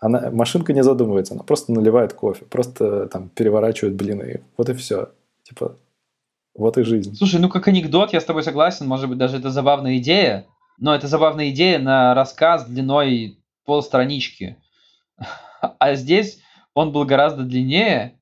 она, 0.00 0.32
машинка 0.32 0.72
не 0.72 0.82
задумывается, 0.82 1.34
она 1.34 1.44
просто 1.44 1.72
наливает 1.72 2.12
кофе, 2.12 2.44
просто 2.46 3.06
там 3.06 3.28
переворачивает 3.28 3.94
блины. 3.94 4.42
Вот 4.56 4.68
и 4.68 4.74
все. 4.74 5.10
Типа, 5.44 5.76
вот 6.54 6.78
и 6.78 6.82
жизнь. 6.82 7.14
Слушай, 7.14 7.40
ну 7.40 7.48
как 7.48 7.68
анекдот, 7.68 8.12
я 8.12 8.20
с 8.20 8.24
тобой 8.24 8.42
согласен, 8.42 8.86
может 8.86 9.08
быть, 9.08 9.18
даже 9.18 9.38
это 9.38 9.50
забавная 9.50 9.98
идея, 9.98 10.46
но 10.78 10.94
это 10.94 11.06
забавная 11.06 11.50
идея 11.50 11.78
на 11.78 12.14
рассказ 12.14 12.66
длиной 12.66 13.38
полстранички. 13.64 14.56
А 15.78 15.94
здесь 15.94 16.40
он 16.74 16.92
был 16.92 17.04
гораздо 17.04 17.44
длиннее, 17.44 18.18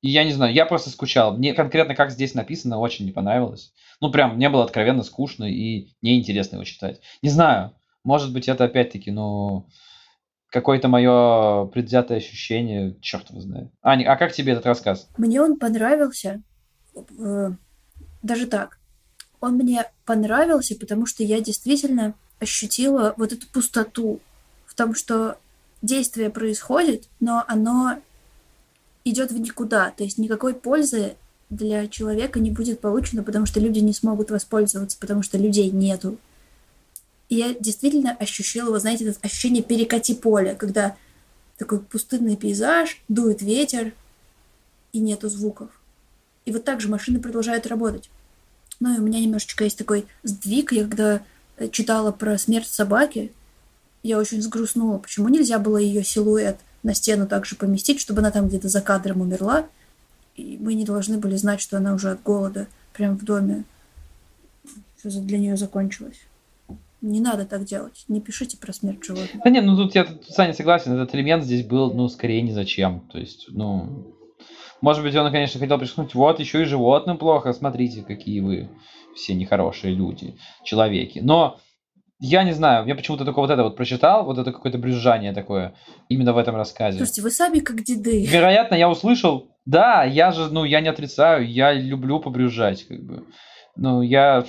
и 0.00 0.10
я 0.10 0.24
не 0.24 0.32
знаю, 0.32 0.52
я 0.52 0.66
просто 0.66 0.90
скучал. 0.90 1.36
Мне 1.36 1.54
конкретно, 1.54 1.94
как 1.94 2.10
здесь 2.10 2.34
написано, 2.34 2.78
очень 2.78 3.06
не 3.06 3.12
понравилось. 3.12 3.72
Ну, 4.00 4.10
прям, 4.10 4.34
мне 4.34 4.48
было 4.48 4.64
откровенно 4.64 5.04
скучно 5.04 5.44
и 5.44 5.88
неинтересно 6.02 6.56
его 6.56 6.64
читать. 6.64 7.00
Не 7.22 7.28
знаю, 7.28 7.72
может 8.02 8.32
быть, 8.32 8.48
это 8.48 8.64
опять-таки, 8.64 9.12
ну, 9.12 9.68
какое-то 10.48 10.88
мое 10.88 11.66
предвзятое 11.66 12.18
ощущение, 12.18 12.96
черт 13.00 13.30
его 13.30 13.40
знает. 13.40 13.70
Аня, 13.80 14.10
а 14.12 14.16
как 14.16 14.32
тебе 14.32 14.52
этот 14.52 14.66
рассказ? 14.66 15.08
Мне 15.16 15.40
он 15.40 15.58
понравился, 15.58 16.42
э, 16.94 17.52
даже 18.22 18.46
так. 18.46 18.78
Он 19.40 19.54
мне 19.54 19.90
понравился, 20.04 20.76
потому 20.76 21.06
что 21.06 21.22
я 21.22 21.40
действительно 21.40 22.14
ощутила 22.38 23.14
вот 23.16 23.32
эту 23.32 23.46
пустоту 23.48 24.20
в 24.66 24.74
том, 24.74 24.94
что 24.94 25.38
действие 25.82 26.30
происходит, 26.30 27.08
но 27.20 27.44
оно 27.46 27.98
идет 29.04 29.32
в 29.32 29.38
никуда. 29.38 29.90
То 29.90 30.04
есть 30.04 30.18
никакой 30.18 30.54
пользы 30.54 31.16
для 31.50 31.88
человека 31.88 32.40
не 32.40 32.50
будет 32.50 32.80
получено, 32.80 33.22
потому 33.22 33.46
что 33.46 33.60
люди 33.60 33.80
не 33.80 33.92
смогут 33.92 34.30
воспользоваться, 34.30 34.96
потому 34.98 35.22
что 35.22 35.38
людей 35.38 35.70
нету. 35.70 36.18
И 37.28 37.36
я 37.36 37.54
действительно 37.54 38.12
ощущала, 38.12 38.70
вот 38.70 38.80
знаете, 38.80 39.06
это 39.06 39.18
ощущение 39.22 39.62
перекати 39.62 40.14
поля, 40.14 40.54
когда 40.54 40.96
такой 41.58 41.80
пустынный 41.80 42.36
пейзаж, 42.36 43.02
дует 43.08 43.42
ветер, 43.42 43.92
и 44.92 44.98
нету 44.98 45.28
звуков. 45.28 45.70
И 46.44 46.52
вот 46.52 46.64
так 46.64 46.80
же 46.80 46.88
машины 46.88 47.20
продолжают 47.20 47.66
работать. 47.66 48.10
Ну 48.80 48.94
и 48.94 48.98
у 48.98 49.02
меня 49.02 49.20
немножечко 49.20 49.64
есть 49.64 49.78
такой 49.78 50.06
сдвиг. 50.22 50.72
Я 50.72 50.84
когда 50.84 51.22
э, 51.56 51.68
читала 51.68 52.10
про 52.10 52.36
смерть 52.38 52.66
собаки, 52.66 53.32
я 54.02 54.18
очень 54.18 54.42
сгрустнула. 54.42 54.98
Почему 54.98 55.28
нельзя 55.28 55.58
было 55.58 55.76
ее 55.76 56.02
силуэт 56.02 56.58
на 56.82 56.94
стену 56.94 57.26
также 57.26 57.54
поместить, 57.56 58.00
чтобы 58.00 58.20
она 58.20 58.30
там 58.30 58.48
где-то 58.48 58.68
за 58.68 58.80
кадром 58.80 59.20
умерла, 59.20 59.66
и 60.36 60.58
мы 60.60 60.74
не 60.74 60.84
должны 60.84 61.18
были 61.18 61.36
знать, 61.36 61.60
что 61.60 61.76
она 61.76 61.94
уже 61.94 62.10
от 62.10 62.22
голода 62.22 62.66
прямо 62.92 63.16
в 63.16 63.24
доме. 63.24 63.64
Все 64.96 65.10
для 65.10 65.38
нее 65.38 65.56
закончилось. 65.56 66.20
Не 67.00 67.20
надо 67.20 67.44
так 67.44 67.64
делать. 67.64 68.04
Не 68.08 68.20
пишите 68.20 68.56
про 68.56 68.72
смерть 68.72 69.04
животных. 69.04 69.42
Да 69.44 69.50
нет, 69.50 69.64
ну 69.64 69.76
тут 69.76 69.94
я 69.94 70.04
тут 70.04 70.24
с 70.24 70.34
Саней 70.34 70.54
согласен. 70.54 70.92
Этот 70.92 71.14
элемент 71.14 71.44
здесь 71.44 71.66
был, 71.66 71.92
ну, 71.92 72.08
скорее 72.08 72.42
ни 72.42 72.52
зачем. 72.52 73.00
То 73.12 73.18
есть, 73.18 73.46
ну... 73.48 74.14
Может 74.82 75.02
быть, 75.02 75.16
он, 75.16 75.30
конечно, 75.32 75.58
хотел 75.58 75.78
подчеркнуть, 75.78 76.14
вот, 76.14 76.40
еще 76.40 76.62
и 76.62 76.66
животным 76.66 77.16
плохо, 77.16 77.52
смотрите, 77.52 78.02
какие 78.02 78.40
вы 78.40 78.68
все 79.14 79.32
нехорошие 79.32 79.94
люди, 79.94 80.36
человеки. 80.64 81.20
Но 81.20 81.58
я 82.18 82.42
не 82.42 82.52
знаю, 82.52 82.86
я 82.86 82.94
почему-то 82.94 83.24
только 83.24 83.38
вот 83.40 83.50
это 83.50 83.62
вот 83.62 83.76
прочитал, 83.76 84.24
вот 84.24 84.38
это 84.38 84.52
какое-то 84.52 84.78
брюзжание 84.78 85.32
такое, 85.32 85.74
именно 86.08 86.32
в 86.32 86.38
этом 86.38 86.56
рассказе. 86.56 86.98
Слушайте, 86.98 87.22
вы 87.22 87.30
сами 87.30 87.60
как 87.60 87.82
деды. 87.82 88.26
Вероятно, 88.26 88.74
я 88.74 88.90
услышал, 88.90 89.48
да, 89.64 90.04
я 90.04 90.32
же, 90.32 90.52
ну, 90.52 90.64
я 90.64 90.80
не 90.80 90.88
отрицаю, 90.88 91.48
я 91.48 91.72
люблю 91.72 92.20
побрюзжать, 92.20 92.86
как 92.86 93.02
бы. 93.02 93.24
Ну, 93.76 94.02
я 94.02 94.44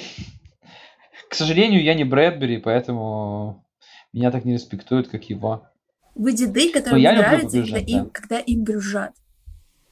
К 1.29 1.35
сожалению, 1.35 1.83
я 1.83 1.93
не 1.95 2.03
Брэдбери, 2.03 2.57
поэтому 2.57 3.65
меня 4.13 4.29
так 4.29 4.45
не 4.45 4.53
респектуют, 4.53 5.07
как 5.07 5.23
его. 5.29 5.67
Вы 6.15 6.33
деды, 6.33 6.71
которым 6.71 7.01
нравится, 7.01 7.61
когда, 7.61 7.77
им, 7.79 8.03
да. 8.03 8.09
когда 8.11 8.39
им 8.39 8.63
брюзжат. 8.63 9.13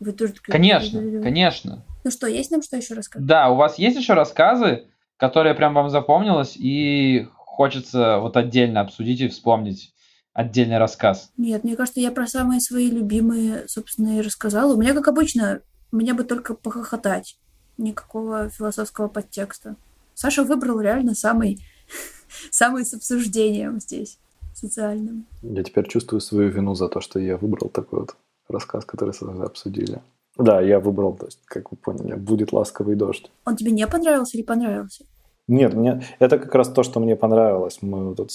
Вы 0.01 0.13
тоже 0.13 0.33
такие, 0.33 0.51
Конечно, 0.51 0.99
конечно. 1.21 1.85
Ну 2.03 2.09
что, 2.09 2.25
есть 2.25 2.49
нам 2.49 2.63
что 2.63 2.75
еще 2.75 2.95
рассказать? 2.95 3.27
Да, 3.27 3.49
у 3.51 3.55
вас 3.55 3.77
есть 3.77 3.95
еще 3.95 4.13
рассказы, 4.13 4.85
которые 5.15 5.53
прям 5.53 5.75
вам 5.75 5.91
запомнилось, 5.91 6.57
и 6.57 7.27
хочется 7.35 8.17
вот 8.17 8.35
отдельно 8.35 8.81
обсудить 8.81 9.21
и 9.21 9.27
вспомнить 9.27 9.93
отдельный 10.33 10.79
рассказ. 10.79 11.31
Нет, 11.37 11.63
мне 11.63 11.75
кажется, 11.75 11.99
я 11.99 12.11
про 12.11 12.25
самые 12.25 12.61
свои 12.61 12.89
любимые, 12.89 13.67
собственно, 13.67 14.17
и 14.17 14.21
рассказала. 14.21 14.73
У 14.73 14.81
меня, 14.81 14.95
как 14.95 15.07
обычно, 15.07 15.61
мне 15.91 16.15
бы 16.15 16.23
только 16.23 16.55
похохотать. 16.55 17.37
Никакого 17.77 18.49
философского 18.49 19.07
подтекста. 19.07 19.75
Саша 20.15 20.43
выбрал 20.43 20.81
реально 20.81 21.13
самый, 21.13 21.59
самый 22.49 22.85
с 22.85 22.95
обсуждением 22.95 23.79
здесь, 23.79 24.17
социальным. 24.55 25.27
Я 25.43 25.63
теперь 25.63 25.87
чувствую 25.87 26.21
свою 26.21 26.49
вину 26.49 26.73
за 26.73 26.87
то, 26.89 27.01
что 27.01 27.19
я 27.19 27.37
выбрал 27.37 27.69
такой 27.69 27.99
вот 27.99 28.15
рассказ, 28.51 28.85
который 28.85 29.13
сразу 29.13 29.43
обсудили. 29.43 30.01
Да, 30.37 30.61
я 30.61 30.79
выбрал, 30.79 31.13
то 31.13 31.25
есть, 31.25 31.39
как 31.45 31.71
вы 31.71 31.77
поняли, 31.77 32.15
будет 32.15 32.53
ласковый 32.53 32.95
дождь. 32.95 33.29
Он 33.45 33.55
тебе 33.55 33.71
не 33.71 33.85
понравился 33.87 34.37
или 34.37 34.43
понравился? 34.43 35.05
Нет, 35.47 35.73
мне 35.73 36.03
это 36.19 36.39
как 36.39 36.55
раз 36.55 36.69
то, 36.69 36.83
что 36.83 36.99
мне 36.99 37.15
понравилось. 37.15 37.79
Мы 37.81 38.15
тут 38.15 38.31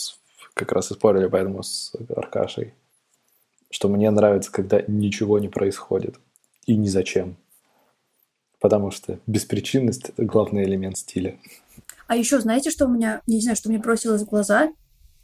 как 0.55 0.73
раз 0.73 0.91
и 0.91 0.95
спорили 0.95 1.27
поэтому 1.29 1.63
с 1.63 1.93
Аркашей, 2.15 2.75
что 3.71 3.89
мне 3.89 4.11
нравится, 4.11 4.53
когда 4.53 4.83
ничего 4.87 5.39
не 5.39 5.49
происходит 5.49 6.17
и 6.67 6.77
ни 6.77 6.89
зачем. 6.89 7.37
Потому 8.61 8.91
что 8.91 9.19
беспричинность– 9.27 10.09
это 10.17 10.25
главный 10.25 10.65
элемент 10.65 10.99
стиля. 10.99 11.39
А 12.07 12.17
еще, 12.17 12.41
знаете, 12.41 12.71
что 12.71 12.87
у 12.87 12.89
меня, 12.89 13.21
не 13.27 13.41
знаю, 13.41 13.57
что 13.57 13.69
мне 13.69 13.79
бросилось 13.79 14.23
в 14.23 14.27
глаза? 14.27 14.73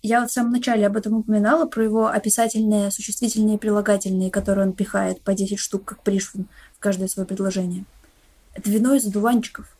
Я 0.02 0.20
вот 0.20 0.30
в 0.30 0.32
самом 0.32 0.50
начале 0.50 0.84
об 0.84 0.96
этом 0.96 1.14
упоминала, 1.14 1.64
про 1.66 1.84
его 1.84 2.08
описательные, 2.08 2.90
существительные 2.90 3.54
и 3.54 3.58
прилагательные, 3.58 4.32
которые 4.32 4.66
он 4.66 4.72
пихает 4.72 5.22
по 5.22 5.32
10 5.32 5.60
штук, 5.60 5.84
как 5.84 6.02
Пришвин, 6.02 6.48
в 6.76 6.80
каждое 6.80 7.06
свое 7.06 7.26
предложение. 7.26 7.84
Это 8.52 8.68
вино 8.68 8.94
из 8.94 9.06
одуванчиков, 9.06 9.76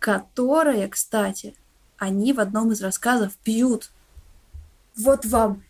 которое, 0.00 0.88
кстати, 0.88 1.54
они 1.98 2.32
в 2.32 2.40
одном 2.40 2.72
из 2.72 2.82
рассказов 2.82 3.36
пьют. 3.44 3.90
Вот 4.96 5.24
вам 5.24 5.62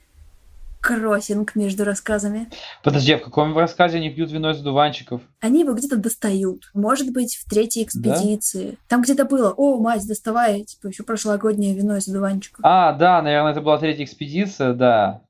кроссинг 0.80 1.54
между 1.54 1.84
рассказами. 1.84 2.48
Подожди, 2.82 3.12
а 3.12 3.18
в 3.18 3.22
каком 3.22 3.56
рассказе 3.56 3.98
они 3.98 4.10
пьют 4.10 4.30
вино 4.30 4.50
из 4.50 4.60
дуванчиков? 4.60 5.20
Они 5.40 5.60
его 5.60 5.74
где-то 5.74 5.96
достают. 5.96 6.70
Может 6.74 7.12
быть, 7.12 7.36
в 7.36 7.48
третьей 7.48 7.84
экспедиции. 7.84 8.78
Там 8.88 9.02
где-то 9.02 9.24
было, 9.24 9.52
о, 9.56 9.78
мать, 9.78 10.06
доставай, 10.06 10.64
типа, 10.64 10.88
еще 10.88 11.02
прошлогоднее 11.02 11.74
вино 11.74 11.96
из 11.96 12.08
одуванчиков. 12.08 12.60
А, 12.62 12.92
да, 12.92 13.20
наверное, 13.22 13.52
это 13.52 13.60
была 13.60 13.78
третья 13.78 14.04
экспедиция, 14.04 14.72
да. 14.72 15.22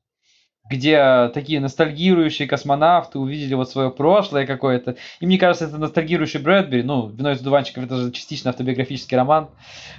Где 0.70 1.28
такие 1.34 1.58
ностальгирующие 1.58 2.46
космонавты 2.46 3.18
увидели 3.18 3.54
вот 3.54 3.68
свое 3.68 3.90
прошлое 3.90 4.46
какое-то. 4.46 4.94
И 5.18 5.26
мне 5.26 5.36
кажется, 5.36 5.64
это 5.66 5.78
ностальгирующий 5.78 6.38
Брэдбери. 6.38 6.84
Ну, 6.84 7.08
«Вино 7.08 7.32
из 7.32 7.40
дуванчиков» 7.40 7.82
это 7.84 7.96
же 7.96 8.12
частично 8.12 8.50
автобиографический 8.50 9.16
роман. 9.16 9.50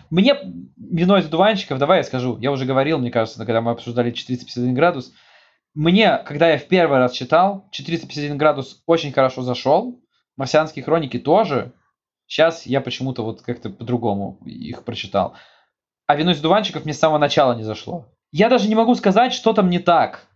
Мне 0.09 0.33
«Вино 0.77 1.17
из 1.17 1.25
дуванчиков», 1.25 1.77
давай 1.77 1.97
я 1.97 2.03
скажу, 2.05 2.37
я 2.39 2.53
уже 2.53 2.63
говорил, 2.63 2.99
мне 2.99 3.11
кажется, 3.11 3.39
когда 3.45 3.59
мы 3.59 3.71
обсуждали 3.71 4.11
451 4.11 4.73
градус, 4.73 5.11
мне, 5.73 6.17
когда 6.17 6.49
я 6.49 6.57
в 6.57 6.67
первый 6.67 6.99
раз 6.99 7.13
читал, 7.13 7.67
451 7.71 8.37
градус 8.37 8.83
очень 8.85 9.11
хорошо 9.11 9.41
зашел, 9.41 10.01
«Марсианские 10.35 10.83
хроники» 10.83 11.17
тоже. 11.19 11.73
Сейчас 12.27 12.65
я 12.65 12.81
почему-то 12.81 13.23
вот 13.23 13.41
как-то 13.41 13.69
по-другому 13.69 14.39
их 14.45 14.83
прочитал. 14.83 15.35
А 16.07 16.15
«Вино 16.15 16.31
из 16.31 16.41
дуванчиков» 16.41 16.83
мне 16.83 16.93
с 16.93 16.99
самого 16.99 17.19
начала 17.19 17.53
не 17.53 17.63
зашло. 17.63 18.07
Я 18.31 18.49
даже 18.49 18.67
не 18.67 18.75
могу 18.75 18.95
сказать, 18.95 19.33
что 19.33 19.53
там 19.53 19.69
не 19.69 19.79
так. 19.79 20.27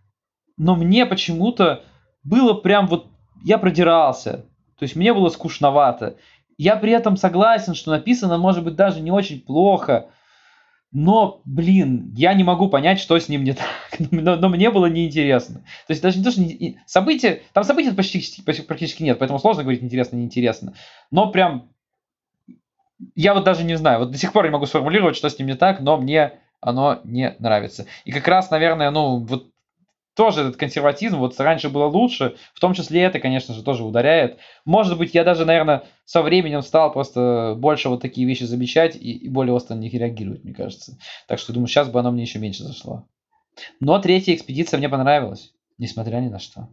Но 0.56 0.74
мне 0.74 1.06
почему-то 1.06 1.84
было 2.22 2.54
прям 2.54 2.86
вот... 2.86 3.06
Я 3.44 3.58
продирался. 3.58 4.46
То 4.78 4.82
есть 4.82 4.96
мне 4.96 5.12
было 5.12 5.28
скучновато. 5.28 6.16
Я 6.58 6.76
при 6.76 6.92
этом 6.92 7.16
согласен, 7.16 7.74
что 7.74 7.90
написано, 7.90 8.38
может 8.38 8.64
быть, 8.64 8.74
даже 8.74 9.00
не 9.00 9.10
очень 9.10 9.40
плохо. 9.40 10.08
Но, 10.98 11.42
блин, 11.44 12.10
я 12.16 12.32
не 12.32 12.42
могу 12.42 12.70
понять, 12.70 12.98
что 12.98 13.18
с 13.18 13.28
ним 13.28 13.44
не 13.44 13.52
так. 13.52 13.68
Но, 13.98 14.36
но 14.36 14.48
мне 14.48 14.70
было 14.70 14.86
неинтересно. 14.86 15.56
То 15.86 15.90
есть 15.90 16.00
даже 16.00 16.16
не 16.16 16.24
то, 16.24 16.30
что 16.30 16.40
не- 16.40 16.80
события... 16.86 17.42
Там 17.52 17.64
событий 17.64 17.90
почти- 17.90 18.42
практически 18.62 19.02
нет, 19.02 19.18
поэтому 19.18 19.38
сложно 19.38 19.62
говорить 19.62 19.82
интересно, 19.82 20.16
неинтересно. 20.16 20.72
Но 21.10 21.30
прям... 21.30 21.68
Я 23.14 23.34
вот 23.34 23.44
даже 23.44 23.64
не 23.64 23.76
знаю. 23.76 23.98
Вот 23.98 24.10
до 24.10 24.16
сих 24.16 24.32
пор 24.32 24.46
не 24.46 24.50
могу 24.50 24.64
сформулировать, 24.64 25.16
что 25.16 25.28
с 25.28 25.38
ним 25.38 25.48
не 25.48 25.54
так, 25.54 25.80
но 25.80 25.98
мне 25.98 26.40
оно 26.62 27.02
не 27.04 27.36
нравится. 27.40 27.84
И 28.06 28.10
как 28.10 28.26
раз, 28.26 28.50
наверное, 28.50 28.90
ну, 28.90 29.18
вот 29.18 29.50
тоже 30.16 30.40
этот 30.40 30.56
консерватизм, 30.56 31.18
вот 31.18 31.38
раньше 31.38 31.68
было 31.68 31.84
лучше, 31.84 32.36
в 32.54 32.60
том 32.60 32.72
числе 32.72 33.02
это, 33.02 33.20
конечно 33.20 33.54
же, 33.54 33.62
тоже 33.62 33.84
ударяет. 33.84 34.38
Может 34.64 34.96
быть, 34.96 35.14
я 35.14 35.24
даже, 35.24 35.44
наверное, 35.44 35.84
со 36.06 36.22
временем 36.22 36.62
стал 36.62 36.90
просто 36.90 37.54
больше 37.58 37.90
вот 37.90 38.00
такие 38.00 38.26
вещи 38.26 38.44
замечать 38.44 38.96
и, 38.96 39.12
и 39.12 39.28
более 39.28 39.52
остро 39.52 39.74
на 39.74 39.80
них 39.80 39.92
реагировать, 39.92 40.42
мне 40.42 40.54
кажется. 40.54 40.98
Так 41.28 41.38
что, 41.38 41.52
думаю, 41.52 41.68
сейчас 41.68 41.90
бы 41.90 42.00
оно 42.00 42.10
мне 42.10 42.22
еще 42.22 42.38
меньше 42.38 42.64
зашло. 42.64 43.06
Но 43.78 43.98
третья 43.98 44.34
экспедиция 44.34 44.78
мне 44.78 44.88
понравилась, 44.88 45.52
несмотря 45.76 46.16
ни 46.16 46.28
на 46.28 46.38
что. 46.38 46.68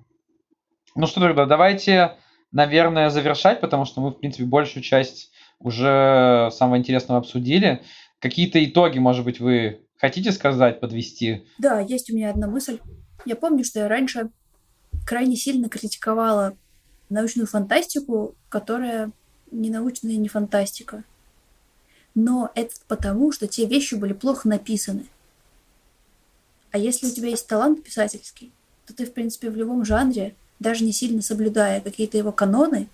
Ну 0.95 1.05
что, 1.05 1.19
тогда 1.19 1.45
давайте, 1.45 2.15
наверное, 2.53 3.09
завершать, 3.09 3.59
потому 3.59 3.83
что 3.83 3.99
мы, 3.99 4.11
в 4.11 4.19
принципе, 4.19 4.45
большую 4.45 4.83
часть 4.83 5.31
уже 5.59 6.49
самого 6.53 6.77
интересного 6.77 7.19
обсудили. 7.19 7.81
Какие-то 8.19 8.63
итоги, 8.63 8.99
может 8.99 9.25
быть, 9.25 9.41
вы 9.41 9.81
хотите 9.97 10.31
сказать, 10.31 10.79
подвести? 10.79 11.45
Да, 11.57 11.81
есть 11.81 12.09
у 12.09 12.15
меня 12.15 12.29
одна 12.29 12.47
мысль. 12.47 12.79
Я 13.25 13.35
помню, 13.35 13.63
что 13.63 13.79
я 13.79 13.87
раньше 13.87 14.29
крайне 15.05 15.35
сильно 15.35 15.69
критиковала 15.69 16.55
научную 17.09 17.47
фантастику, 17.47 18.35
которая 18.49 19.11
не 19.51 19.69
научная 19.69 20.15
не 20.17 20.27
фантастика. 20.27 21.03
Но 22.15 22.51
это 22.55 22.75
потому, 22.87 23.31
что 23.31 23.47
те 23.47 23.65
вещи 23.65 23.95
были 23.95 24.13
плохо 24.13 24.47
написаны. 24.47 25.05
А 26.71 26.77
если 26.77 27.07
у 27.07 27.11
тебя 27.11 27.29
есть 27.29 27.47
талант 27.47 27.83
писательский, 27.83 28.51
то 28.85 28.93
ты, 28.93 29.05
в 29.05 29.13
принципе, 29.13 29.49
в 29.49 29.55
любом 29.55 29.85
жанре, 29.85 30.35
даже 30.59 30.83
не 30.83 30.91
сильно 30.91 31.21
соблюдая 31.21 31.81
какие-то 31.81 32.17
его 32.17 32.31
каноны, 32.31 32.87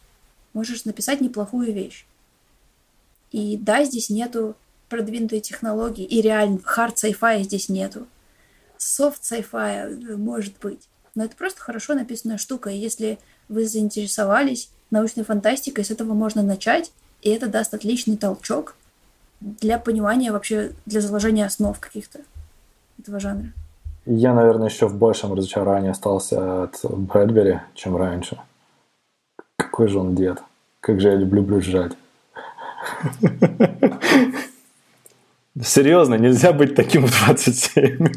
можешь 0.54 0.86
написать 0.86 1.22
неплохую 1.22 1.74
вещь. 1.74 2.06
И 3.32 3.58
да, 3.58 3.84
здесь 3.86 4.10
нету 4.10 4.56
продвинутой 4.90 5.40
технологии, 5.40 6.04
и 6.04 6.22
реально 6.22 6.60
хард 6.64 6.98
sci-fi 6.98 7.44
здесь 7.44 7.70
нету. 7.70 8.08
Софт 8.82 9.22
sci-fi 9.24 10.16
может 10.16 10.58
быть. 10.60 10.88
Но 11.14 11.26
это 11.26 11.36
просто 11.36 11.60
хорошо 11.60 11.96
написанная 11.96 12.38
штука. 12.38 12.70
И 12.70 12.78
если 12.78 13.20
вы 13.50 13.68
заинтересовались 13.68 14.72
научной 14.90 15.26
фантастикой, 15.26 15.84
с 15.84 15.92
этого 15.92 16.14
можно 16.14 16.42
начать, 16.44 16.92
и 17.22 17.30
это 17.30 17.48
даст 17.48 17.74
отличный 17.74 18.16
толчок 18.16 18.76
для 19.42 19.80
понимания 19.80 20.32
вообще, 20.32 20.72
для 20.86 21.02
заложения 21.02 21.46
основ 21.46 21.78
каких-то 21.78 22.20
этого 22.98 23.20
жанра. 23.20 23.52
Я, 24.06 24.34
наверное, 24.34 24.70
еще 24.70 24.88
в 24.88 24.96
большем 24.96 25.34
разочаровании 25.34 25.92
остался 25.92 26.64
от 26.64 26.80
Брэдбери, 26.84 27.60
чем 27.76 27.98
раньше. 27.98 28.40
Какой 29.58 29.90
же 29.90 30.00
он 30.00 30.16
дед. 30.16 30.42
Как 30.80 31.02
же 31.02 31.10
я 31.10 31.16
люблю 31.16 31.44
брюзжать. 31.44 31.92
Серьезно, 35.62 36.16
нельзя 36.16 36.54
быть 36.54 36.76
таким 36.76 37.06
в 37.06 37.12
27. 37.12 38.08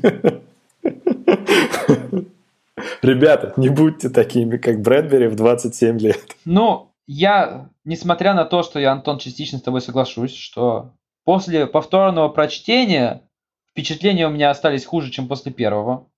Ребята, 3.03 3.53
не 3.57 3.69
будьте 3.69 4.09
такими, 4.09 4.57
как 4.57 4.81
Брэдбери 4.81 5.27
в 5.27 5.35
27 5.35 5.99
лет. 5.99 6.37
Ну, 6.45 6.93
я, 7.07 7.69
несмотря 7.85 8.35
на 8.35 8.45
то, 8.45 8.63
что 8.63 8.79
я, 8.79 8.93
Антон, 8.93 9.19
частично 9.19 9.59
с 9.59 9.63
тобой 9.63 9.81
соглашусь, 9.81 10.35
что 10.35 10.95
после 11.25 11.67
повторного 11.67 12.29
прочтения 12.29 13.23
впечатления 13.71 14.27
у 14.27 14.31
меня 14.31 14.51
остались 14.51 14.85
хуже, 14.85 15.11
чем 15.11 15.29
после 15.29 15.53
первого. 15.53 16.09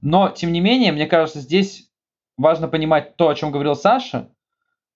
Но, 0.00 0.28
тем 0.30 0.52
не 0.52 0.60
менее, 0.60 0.92
мне 0.92 1.06
кажется, 1.06 1.40
здесь 1.40 1.90
важно 2.36 2.68
понимать 2.68 3.16
то, 3.16 3.28
о 3.28 3.34
чем 3.34 3.52
говорил 3.52 3.76
Саша, 3.76 4.28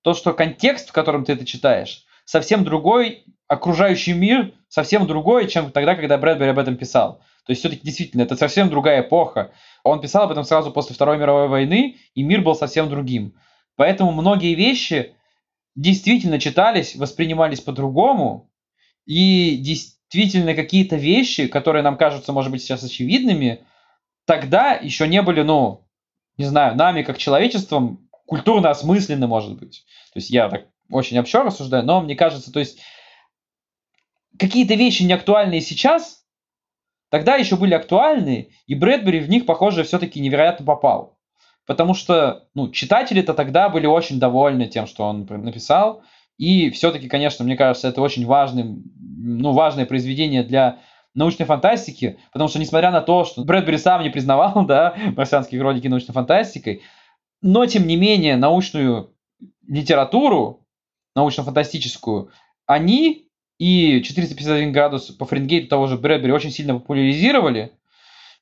то, 0.03 0.14
что 0.14 0.32
контекст, 0.32 0.91
в 0.91 0.93
котором 0.93 1.24
ты 1.24 1.32
это 1.32 1.47
читаешь, 1.47 2.05
совсем 2.24 2.64
другой, 2.64 3.24
окружающий 3.49 4.12
мир 4.12 4.53
совсем 4.76 5.06
другой, 5.06 5.48
чем 5.48 5.72
тогда, 5.72 5.94
когда 5.94 6.18
Брэдбери 6.18 6.50
об 6.50 6.58
этом 6.58 6.76
писал. 6.76 7.22
То 7.46 7.52
есть 7.52 7.60
все-таки 7.60 7.80
действительно 7.82 8.20
это 8.20 8.36
совсем 8.36 8.68
другая 8.68 9.00
эпоха. 9.00 9.52
Он 9.84 10.02
писал 10.02 10.24
об 10.24 10.32
этом 10.32 10.44
сразу 10.44 10.70
после 10.70 10.94
Второй 10.94 11.16
мировой 11.16 11.48
войны, 11.48 11.96
и 12.14 12.22
мир 12.22 12.42
был 12.42 12.54
совсем 12.54 12.90
другим. 12.90 13.32
Поэтому 13.76 14.12
многие 14.12 14.52
вещи 14.52 15.14
действительно 15.76 16.38
читались, 16.38 16.94
воспринимались 16.94 17.62
по-другому, 17.62 18.50
и 19.06 19.56
действительно 19.56 20.54
какие-то 20.54 20.96
вещи, 20.96 21.46
которые 21.46 21.82
нам 21.82 21.96
кажутся, 21.96 22.34
может 22.34 22.52
быть, 22.52 22.60
сейчас 22.60 22.84
очевидными, 22.84 23.60
тогда 24.26 24.74
еще 24.74 25.08
не 25.08 25.22
были, 25.22 25.40
ну, 25.40 25.86
не 26.36 26.44
знаю, 26.44 26.76
нами 26.76 27.02
как 27.02 27.16
человечеством 27.16 28.10
культурно 28.26 28.68
осмысленны, 28.68 29.26
может 29.26 29.58
быть. 29.58 29.86
То 30.12 30.18
есть 30.18 30.28
я 30.28 30.50
так 30.50 30.66
очень 30.90 31.18
общо 31.18 31.44
рассуждаю, 31.44 31.82
но 31.82 32.02
мне 32.02 32.14
кажется, 32.14 32.52
то 32.52 32.58
есть 32.58 32.78
какие-то 34.39 34.74
вещи 34.74 35.03
не 35.03 35.12
актуальные 35.12 35.61
сейчас, 35.61 36.24
тогда 37.11 37.37
еще 37.37 37.57
были 37.57 37.74
актуальны, 37.74 38.51
и 38.66 38.74
Брэдбери 38.74 39.20
в 39.20 39.28
них, 39.28 39.47
похоже, 39.47 39.84
все-таки 39.84 40.20
невероятно 40.20 40.64
попал. 40.64 41.18
Потому 41.66 41.95
что 41.95 42.49
ну, 42.55 42.70
читатели-то 42.70 43.34
тогда 43.34 43.68
были 43.68 43.87
очень 43.87 44.20
довольны 44.20 44.66
тем, 44.66 44.87
что 44.87 45.05
он 45.05 45.26
написал. 45.26 46.03
И 46.39 46.70
все-таки, 46.70 47.09
конечно, 47.09 47.45
мне 47.45 47.57
кажется, 47.57 47.89
это 47.89 48.01
очень 48.01 48.24
важный, 48.24 48.64
ну, 48.99 49.53
важное 49.53 49.87
произведение 49.87 50.45
для 50.45 50.78
научной 51.14 51.47
фантастики, 51.47 52.18
потому 52.32 52.49
что, 52.49 52.59
несмотря 52.59 52.91
на 52.91 53.01
то, 53.01 53.24
что 53.24 53.43
Брэдбери 53.45 53.78
сам 53.78 54.03
не 54.03 54.11
признавал, 54.11 54.64
да, 54.66 54.95
марсианские 55.16 55.61
хроники 55.61 55.89
научной 55.89 56.12
фантастикой, 56.12 56.82
но, 57.43 57.66
тем 57.66 57.87
не 57.87 57.97
менее, 57.97 58.37
научную 58.37 59.14
литературу, 59.66 60.66
научно-фантастическую, 61.14 62.30
они 62.66 63.25
и 63.59 64.02
451 64.02 64.72
градус 64.72 65.11
по 65.11 65.24
Фаренгейту 65.24 65.68
того 65.68 65.86
же 65.86 65.96
Брэдбери 65.96 66.32
очень 66.32 66.50
сильно 66.50 66.74
популяризировали, 66.74 67.72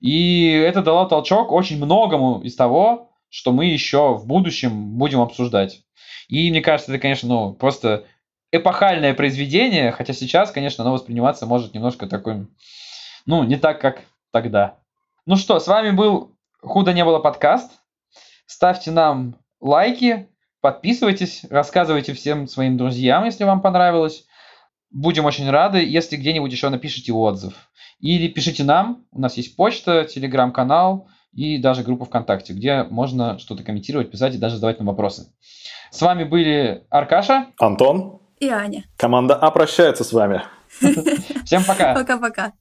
и 0.00 0.48
это 0.48 0.82
дало 0.82 1.06
толчок 1.06 1.52
очень 1.52 1.76
многому 1.76 2.40
из 2.42 2.56
того, 2.56 3.10
что 3.28 3.52
мы 3.52 3.66
еще 3.66 4.14
в 4.14 4.26
будущем 4.26 4.96
будем 4.96 5.20
обсуждать. 5.20 5.82
И 6.28 6.50
мне 6.50 6.60
кажется, 6.60 6.92
это, 6.92 7.00
конечно, 7.00 7.28
ну, 7.28 7.52
просто 7.52 8.04
эпохальное 8.52 9.14
произведение, 9.14 9.92
хотя 9.92 10.12
сейчас, 10.12 10.50
конечно, 10.50 10.84
оно 10.84 10.92
восприниматься 10.92 11.46
может 11.46 11.74
немножко 11.74 12.06
такой, 12.06 12.46
ну, 13.26 13.42
не 13.44 13.56
так, 13.56 13.80
как 13.80 14.02
тогда. 14.30 14.78
Ну 15.26 15.36
что, 15.36 15.58
с 15.58 15.66
вами 15.66 15.90
был 15.90 16.36
«Худо 16.60 16.92
не 16.92 17.04
было» 17.04 17.18
подкаст. 17.18 17.70
Ставьте 18.46 18.90
нам 18.90 19.36
лайки, 19.60 20.28
подписывайтесь, 20.60 21.44
рассказывайте 21.50 22.12
всем 22.12 22.46
своим 22.46 22.76
друзьям, 22.76 23.24
если 23.24 23.44
вам 23.44 23.62
понравилось. 23.62 24.26
Будем 24.94 25.24
очень 25.24 25.50
рады, 25.50 25.84
если 25.84 26.16
где-нибудь 26.16 26.52
еще 26.52 26.68
напишите 26.68 27.12
отзыв. 27.12 27.54
Или 27.98 28.28
пишите 28.28 28.62
нам, 28.62 29.04
у 29.10 29.20
нас 29.20 29.36
есть 29.36 29.56
почта, 29.56 30.04
телеграм-канал 30.04 31.08
и 31.32 31.58
даже 31.58 31.82
группа 31.82 32.04
ВКонтакте, 32.04 32.52
где 32.52 32.84
можно 32.84 33.40
что-то 33.40 33.64
комментировать, 33.64 34.12
писать 34.12 34.36
и 34.36 34.38
даже 34.38 34.54
задавать 34.54 34.78
нам 34.78 34.86
вопросы. 34.86 35.32
С 35.90 36.00
вами 36.00 36.22
были 36.22 36.84
Аркаша, 36.90 37.46
Антон 37.58 38.20
и 38.38 38.48
Аня. 38.48 38.84
Команда 38.96 39.34
А 39.34 39.50
прощается 39.50 40.04
с 40.04 40.12
вами. 40.12 40.42
Всем 41.44 41.64
пока. 41.64 41.94
Пока-пока. 41.94 42.52